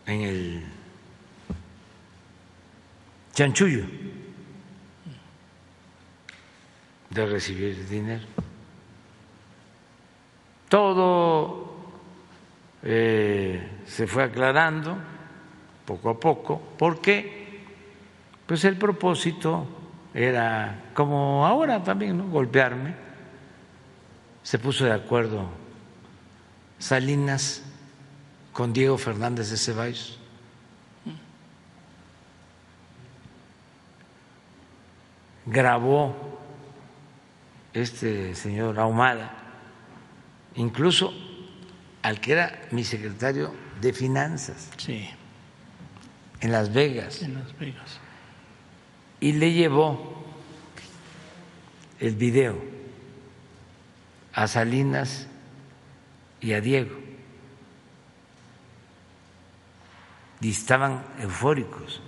[0.07, 0.65] en el
[3.33, 3.85] chanchullo?
[7.19, 8.25] De recibir dinero.
[10.69, 11.77] Todo
[12.83, 14.97] eh, se fue aclarando
[15.85, 17.65] poco a poco, porque
[18.47, 19.67] pues el propósito
[20.15, 22.29] era, como ahora también, ¿no?
[22.29, 22.95] golpearme.
[24.43, 25.49] Se puso de acuerdo
[26.79, 27.63] Salinas
[28.53, 30.19] con Diego Fernández de Ceballos.
[35.47, 36.28] Grabó
[37.73, 39.33] este señor Ahumada,
[40.55, 41.13] incluso
[42.03, 44.71] al que era mi secretario de Finanzas.
[44.77, 45.09] Sí.
[46.41, 47.23] En Las Vegas.
[47.23, 48.01] En Las Vegas.
[49.21, 50.25] Y le llevó
[51.99, 52.57] el video
[54.33, 55.27] a Salinas
[56.41, 56.97] y a Diego.
[60.41, 62.01] Y estaban eufóricos.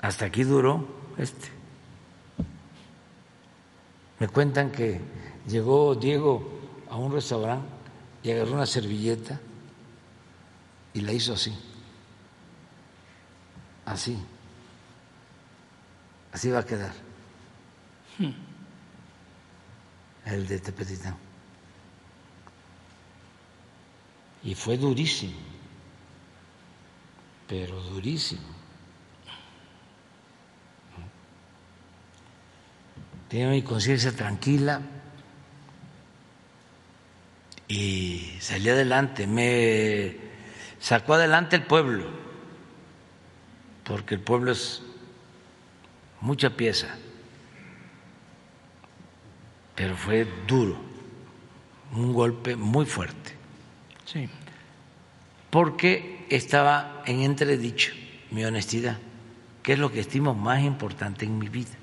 [0.00, 0.88] Hasta aquí duró
[1.18, 1.48] este.
[4.24, 5.02] Me cuentan que
[5.46, 6.48] llegó Diego
[6.88, 7.68] a un restaurante
[8.22, 9.38] y agarró una servilleta
[10.94, 11.54] y la hizo así.
[13.84, 14.16] Así.
[16.32, 16.94] Así va a quedar.
[20.24, 21.18] El de Tepetitán.
[24.42, 25.36] Y fue durísimo,
[27.46, 28.53] pero durísimo.
[33.34, 34.80] Tenía mi conciencia tranquila
[37.66, 39.26] y salí adelante.
[39.26, 40.16] Me
[40.78, 42.04] sacó adelante el pueblo,
[43.82, 44.84] porque el pueblo es
[46.20, 46.94] mucha pieza,
[49.74, 50.80] pero fue duro,
[51.90, 53.32] un golpe muy fuerte.
[54.04, 54.28] Sí.
[55.50, 57.90] Porque estaba en entredicho
[58.30, 58.96] mi honestidad,
[59.64, 61.74] que es lo que estimo más importante en mi vida.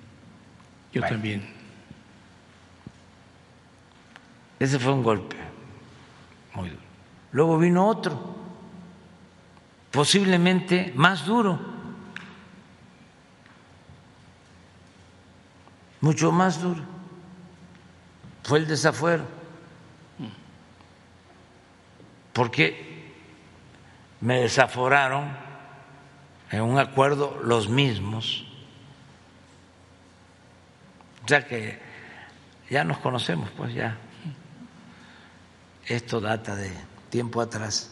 [0.91, 1.47] Yo también.
[4.59, 5.37] Ese fue un golpe
[6.53, 6.81] muy duro.
[7.31, 8.35] Luego vino otro,
[9.89, 11.59] posiblemente más duro,
[16.01, 16.81] mucho más duro.
[18.43, 19.23] Fue el desafuero.
[22.33, 23.13] Porque
[24.19, 25.35] me desaforaron
[26.51, 28.50] en un acuerdo los mismos
[31.31, 31.79] sea que
[32.69, 33.97] ya nos conocemos, pues ya.
[35.85, 36.69] Esto data de
[37.09, 37.89] tiempo atrás.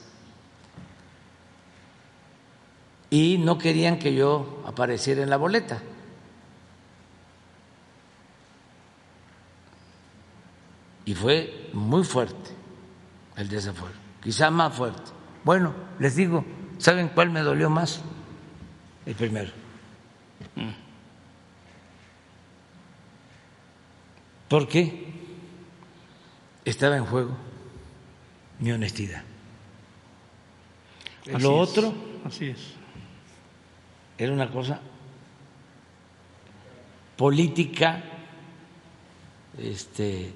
[3.09, 5.81] Y no querían que yo apareciera en la boleta.
[11.05, 12.51] Y fue muy fuerte
[13.37, 15.11] el desafuero, quizá más fuerte.
[15.45, 16.43] Bueno, les digo,
[16.77, 18.01] ¿saben cuál me dolió más?
[19.05, 19.51] El primero.
[20.55, 20.88] ¿Por
[24.67, 25.07] qué?
[26.65, 27.37] Estaba en juego
[28.59, 29.23] mi honestidad.
[31.39, 31.93] Lo otro
[32.25, 32.73] Así es.
[34.17, 34.81] era una cosa
[37.15, 38.01] política,
[39.57, 40.31] este,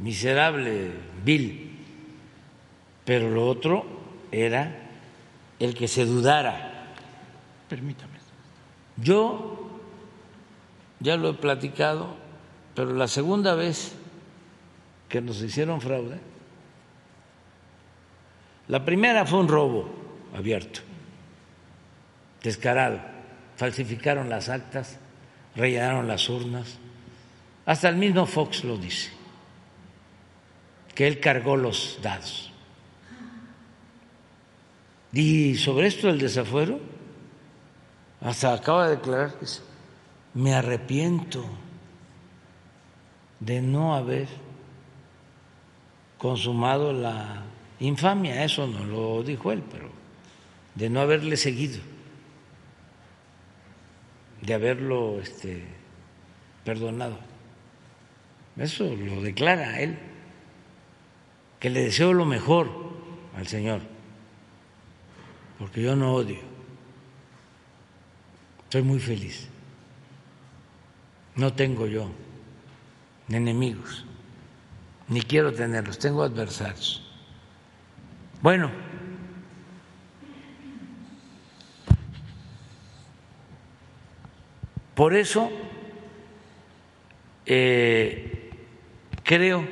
[0.00, 0.92] miserable,
[1.24, 1.78] vil,
[3.04, 3.86] pero lo otro
[4.30, 4.90] era
[5.58, 6.92] el que se dudara.
[7.68, 8.18] Permítame.
[8.98, 9.55] Yo
[11.00, 12.16] ya lo he platicado,
[12.74, 13.94] pero la segunda vez
[15.08, 16.18] que nos hicieron fraude,
[18.68, 19.88] la primera fue un robo
[20.34, 20.80] abierto,
[22.42, 23.00] descarado.
[23.56, 24.98] Falsificaron las actas,
[25.54, 26.78] rellenaron las urnas.
[27.64, 29.10] Hasta el mismo Fox lo dice,
[30.94, 32.52] que él cargó los dados.
[35.12, 36.78] Y sobre esto del desafuero,
[38.20, 39.46] hasta acaba de declarar que
[40.36, 41.42] me arrepiento
[43.40, 44.28] de no haber
[46.18, 47.42] consumado la
[47.80, 49.88] infamia, eso no lo dijo él, pero
[50.74, 51.78] de no haberle seguido,
[54.42, 55.64] de haberlo este,
[56.66, 57.18] perdonado.
[58.58, 59.98] Eso lo declara él,
[61.60, 62.70] que le deseo lo mejor
[63.34, 63.80] al Señor,
[65.58, 66.40] porque yo no odio,
[68.68, 69.48] soy muy feliz,
[71.36, 72.10] no tengo yo
[73.28, 74.04] enemigos,
[75.08, 77.02] ni quiero tenerlos, tengo adversarios.
[78.42, 78.70] Bueno,
[84.94, 85.50] por eso
[87.44, 88.50] eh,
[89.22, 89.66] creo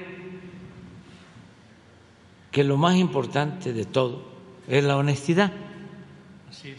[2.51, 4.25] que lo más importante de todo
[4.69, 5.53] es la honestidad.
[6.51, 6.71] Así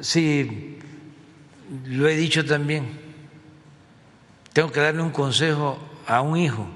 [0.00, 0.81] es.
[1.86, 3.00] Lo he dicho también.
[4.52, 6.66] Tengo que darle un consejo a un hijo.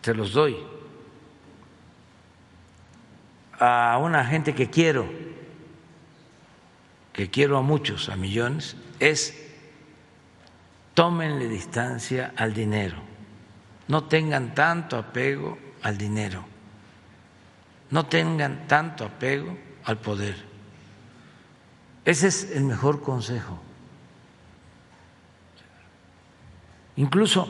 [0.00, 0.56] Te los doy.
[3.60, 5.08] A una gente que quiero,
[7.12, 9.34] que quiero a muchos, a millones, es
[10.94, 12.96] tómenle distancia al dinero.
[13.88, 16.44] No tengan tanto apego al dinero.
[17.90, 20.47] No tengan tanto apego al poder.
[22.08, 23.58] Ese es el mejor consejo.
[26.96, 27.46] Incluso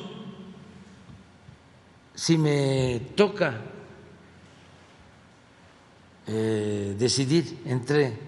[2.12, 3.55] si me toca
[6.27, 8.19] eh, decidir entre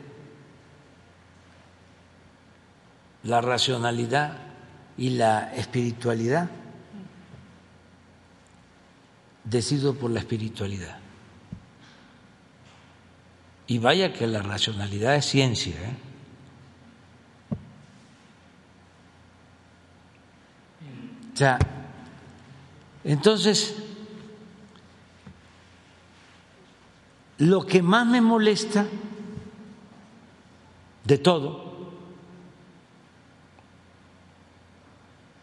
[3.25, 4.39] la racionalidad
[4.97, 6.49] y la espiritualidad,
[9.43, 10.97] decido por la espiritualidad.
[13.67, 15.75] Y vaya que la racionalidad es ciencia.
[15.75, 16.10] ¿eh?
[21.41, 21.59] Sea,
[23.03, 23.83] entonces,
[27.39, 28.87] lo que más me molesta
[31.05, 31.93] de todo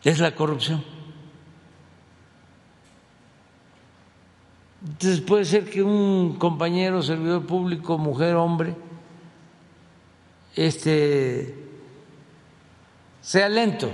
[0.03, 0.83] es la corrupción.
[4.85, 8.75] Entonces puede ser que un compañero servidor público, mujer, hombre,
[10.55, 11.55] este
[13.19, 13.89] sea lento.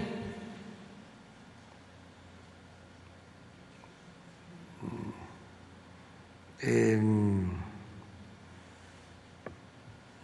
[6.66, 6.98] Eh,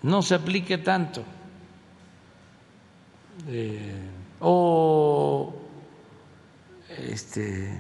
[0.01, 1.23] no se aplique tanto.
[3.47, 4.09] Eh,
[4.39, 5.53] o
[6.97, 7.79] este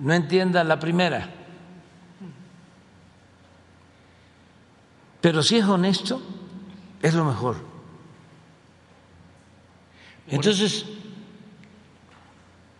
[0.00, 1.28] no entienda la primera.
[5.20, 6.22] Pero si es honesto,
[7.02, 7.56] es lo mejor.
[10.28, 10.86] Entonces,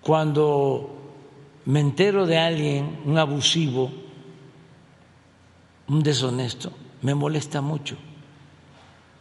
[0.01, 0.98] cuando
[1.69, 3.93] me entero de alguien, un abusivo,
[5.87, 6.73] un deshonesto,
[7.03, 7.99] me molesta mucho.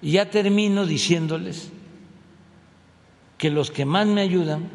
[0.01, 1.73] Y ya termino diciéndoles
[3.37, 4.69] que los que más me ayudan,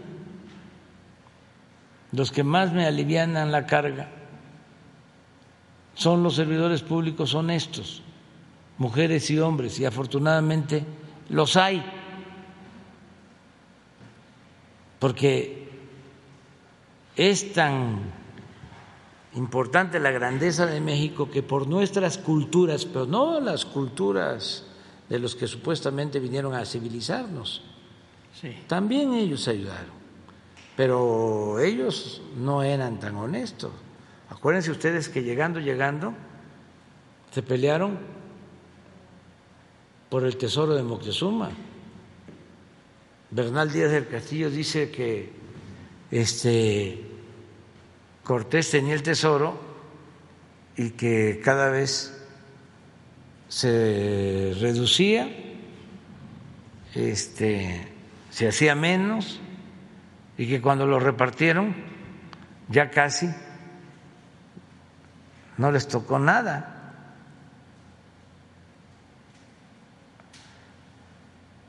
[2.12, 4.10] los que más me alivianan la carga,
[5.94, 8.02] son los servidores públicos honestos,
[8.76, 10.84] mujeres y hombres, y afortunadamente
[11.30, 11.82] los hay,
[14.98, 15.61] porque
[17.16, 18.00] es tan
[19.34, 24.64] importante la grandeza de México que por nuestras culturas, pero no las culturas
[25.08, 27.62] de los que supuestamente vinieron a civilizarnos,
[28.40, 28.56] Sí.
[28.66, 30.02] también ellos ayudaron.
[30.74, 33.70] pero ellos no eran tan honestos.
[34.30, 36.14] Acuérdense ustedes que llegando, llegando,
[37.30, 37.98] se pelearon
[40.08, 41.50] por el tesoro de Moctezuma.
[43.30, 45.41] Bernal Díaz del Castillo dice que
[46.12, 47.08] este
[48.22, 49.60] Cortés tenía el tesoro
[50.76, 52.24] y que cada vez
[53.48, 55.28] se reducía,
[56.94, 57.88] este,
[58.30, 59.40] se hacía menos
[60.38, 61.74] y que cuando lo repartieron
[62.68, 63.28] ya casi
[65.58, 66.68] no les tocó nada.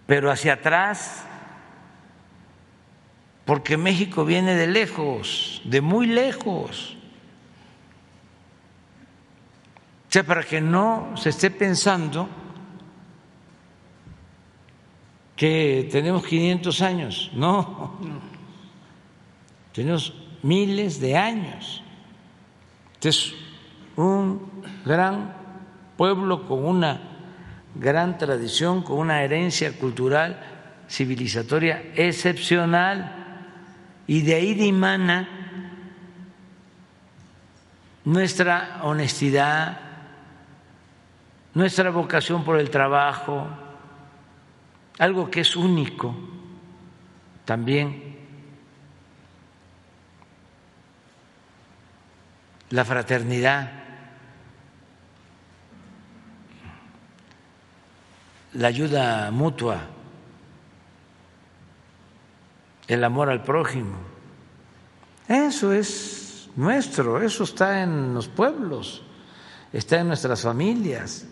[0.05, 1.25] Pero hacia atrás,
[3.45, 6.97] porque México viene de lejos, de muy lejos.
[10.07, 12.29] O sea, para que no se esté pensando
[15.35, 17.99] que tenemos 500 años, no,
[19.73, 21.83] tenemos miles de años.
[23.01, 23.33] Es
[23.97, 25.35] un gran
[25.97, 27.01] pueblo con una
[27.75, 30.39] gran tradición, con una herencia cultural,
[30.87, 33.22] civilizatoria excepcional,
[34.07, 35.27] y de ahí dimana
[38.05, 39.79] nuestra honestidad,
[41.53, 43.47] nuestra vocación por el trabajo,
[44.99, 46.15] algo que es único
[47.45, 48.17] también,
[52.69, 53.71] la fraternidad,
[58.53, 59.92] la ayuda mutua,
[62.87, 63.97] el amor al prójimo.
[65.27, 69.03] Eso es nuestro, eso está en los pueblos,
[69.71, 71.27] está en nuestras familias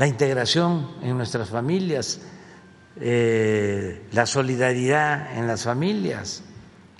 [0.00, 2.22] la integración en nuestras familias,
[2.98, 6.42] eh, la solidaridad en las familias,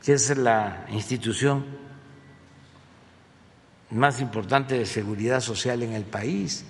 [0.04, 1.64] que es la institución
[3.90, 6.66] más importante de seguridad social en el país.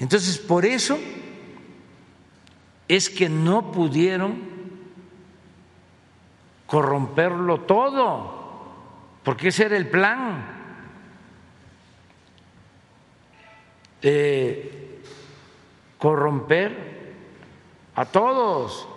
[0.00, 0.98] Entonces, por eso
[2.88, 4.58] es que no pudieron
[6.66, 8.64] corromperlo todo,
[9.22, 10.56] porque ese era el plan.
[15.98, 17.14] corromper
[17.96, 18.88] a todos.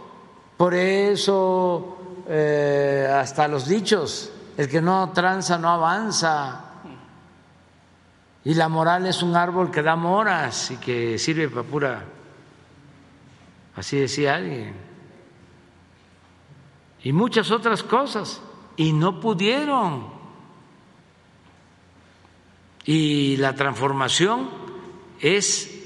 [0.58, 6.66] Por eso eh, hasta los dichos, el que no tranza no avanza.
[8.44, 12.04] Y la moral es un árbol que da moras y que sirve para pura,
[13.82, 14.76] así decía alguien.
[17.04, 18.40] Y muchas otras cosas.
[18.78, 20.06] Y no pudieron.
[22.86, 24.50] Y la transformación
[25.20, 25.80] es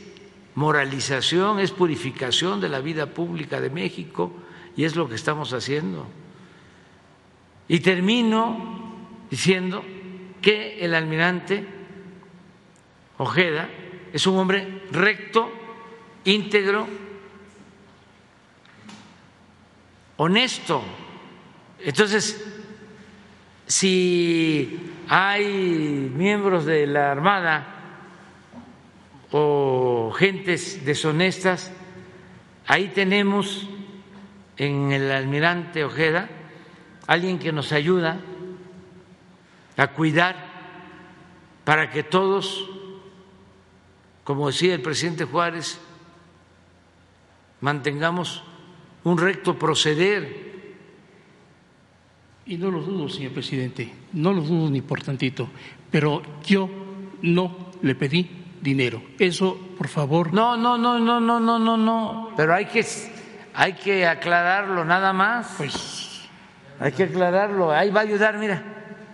[0.56, 4.32] moralización, es purificación de la vida pública de México
[4.76, 6.06] y es lo que estamos haciendo.
[7.70, 8.94] Y termino
[9.30, 9.84] diciendo
[10.42, 11.66] que el almirante
[13.18, 13.70] Ojeda
[14.12, 15.50] es un hombre recto,
[16.26, 16.88] íntegro,
[20.18, 20.84] honesto.
[21.80, 22.44] Entonces,
[23.68, 27.68] si hay miembros de la Armada
[29.32, 31.72] o gentes deshonestas,
[32.68, 33.68] ahí tenemos
[34.58, 36.30] en el almirante Ojeda
[37.08, 38.20] alguien que nos ayuda
[39.78, 40.36] a cuidar
[41.66, 42.70] para que todos,
[44.24, 45.80] como decía el presidente Juárez,
[47.60, 48.44] mantengamos
[49.06, 50.46] un recto proceder.
[52.46, 55.50] Y no lo dudo, señor presidente, no lo dudo ni por tantito,
[55.90, 56.70] pero yo
[57.24, 58.30] no le pedí
[58.62, 59.02] dinero.
[59.18, 60.34] Eso, por favor.
[60.34, 62.32] No, no, no, no, no, no, no, no.
[62.38, 62.86] Pero hay que,
[63.54, 65.56] hay que aclararlo nada más.
[65.58, 66.28] Pues.
[66.80, 67.72] Hay que aclararlo.
[67.72, 68.62] Ahí va a ayudar, mira.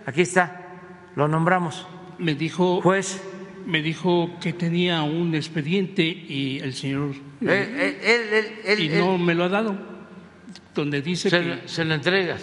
[0.04, 0.66] Aquí está.
[1.14, 1.86] Lo nombramos.
[2.18, 2.82] Me dijo.
[2.82, 3.22] Juez.
[3.66, 7.14] Me dijo que tenía un expediente y el señor.
[7.40, 9.76] Eh, eh, él, y no me lo ha dado.
[10.74, 11.68] Donde dice se, que.
[11.68, 12.42] Se lo entregas.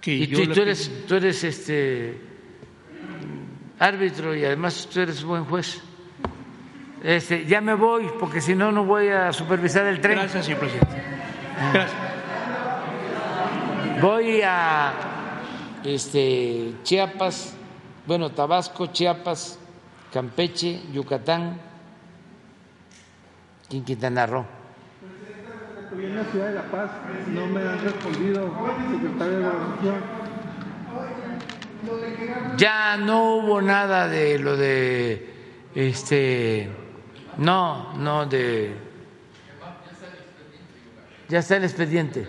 [0.00, 2.20] Que y tú, tú eres, tú eres este
[3.78, 5.82] árbitro y además tú eres buen juez.
[7.02, 10.18] Este, ya me voy porque si no, no voy a supervisar el tren.
[10.18, 11.02] Gracias, señor presidente.
[11.72, 12.06] Gracias.
[14.00, 14.92] Voy a
[15.84, 17.54] este, Chiapas,
[18.06, 19.58] bueno, Tabasco, Chiapas,
[20.16, 21.58] Campeche, Yucatán
[23.68, 24.46] y Quintana Roo.
[25.82, 26.90] Estoy en la ciudad de La Paz,
[27.28, 28.50] no me han respondido,
[28.92, 29.94] secretario de Gobernación.
[32.56, 35.34] Ya no hubo nada de lo de
[35.74, 36.70] este
[37.36, 38.74] no, no de
[41.28, 42.26] ya está el expediente.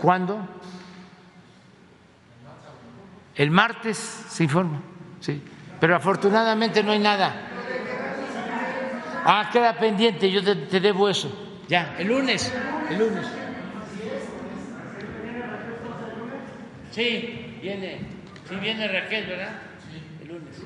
[0.00, 0.38] ¿Cuándo?
[3.34, 4.80] El martes se informa,
[5.18, 5.42] sí.
[5.80, 7.48] Pero afortunadamente no hay nada.
[9.24, 11.30] Ah, queda pendiente, yo te, debo eso.
[11.68, 12.52] Ya, el lunes,
[12.90, 13.26] el lunes.
[16.90, 17.98] Sí, viene,
[18.48, 19.52] sí viene Raquel, ¿verdad?
[19.90, 20.57] Sí, el lunes.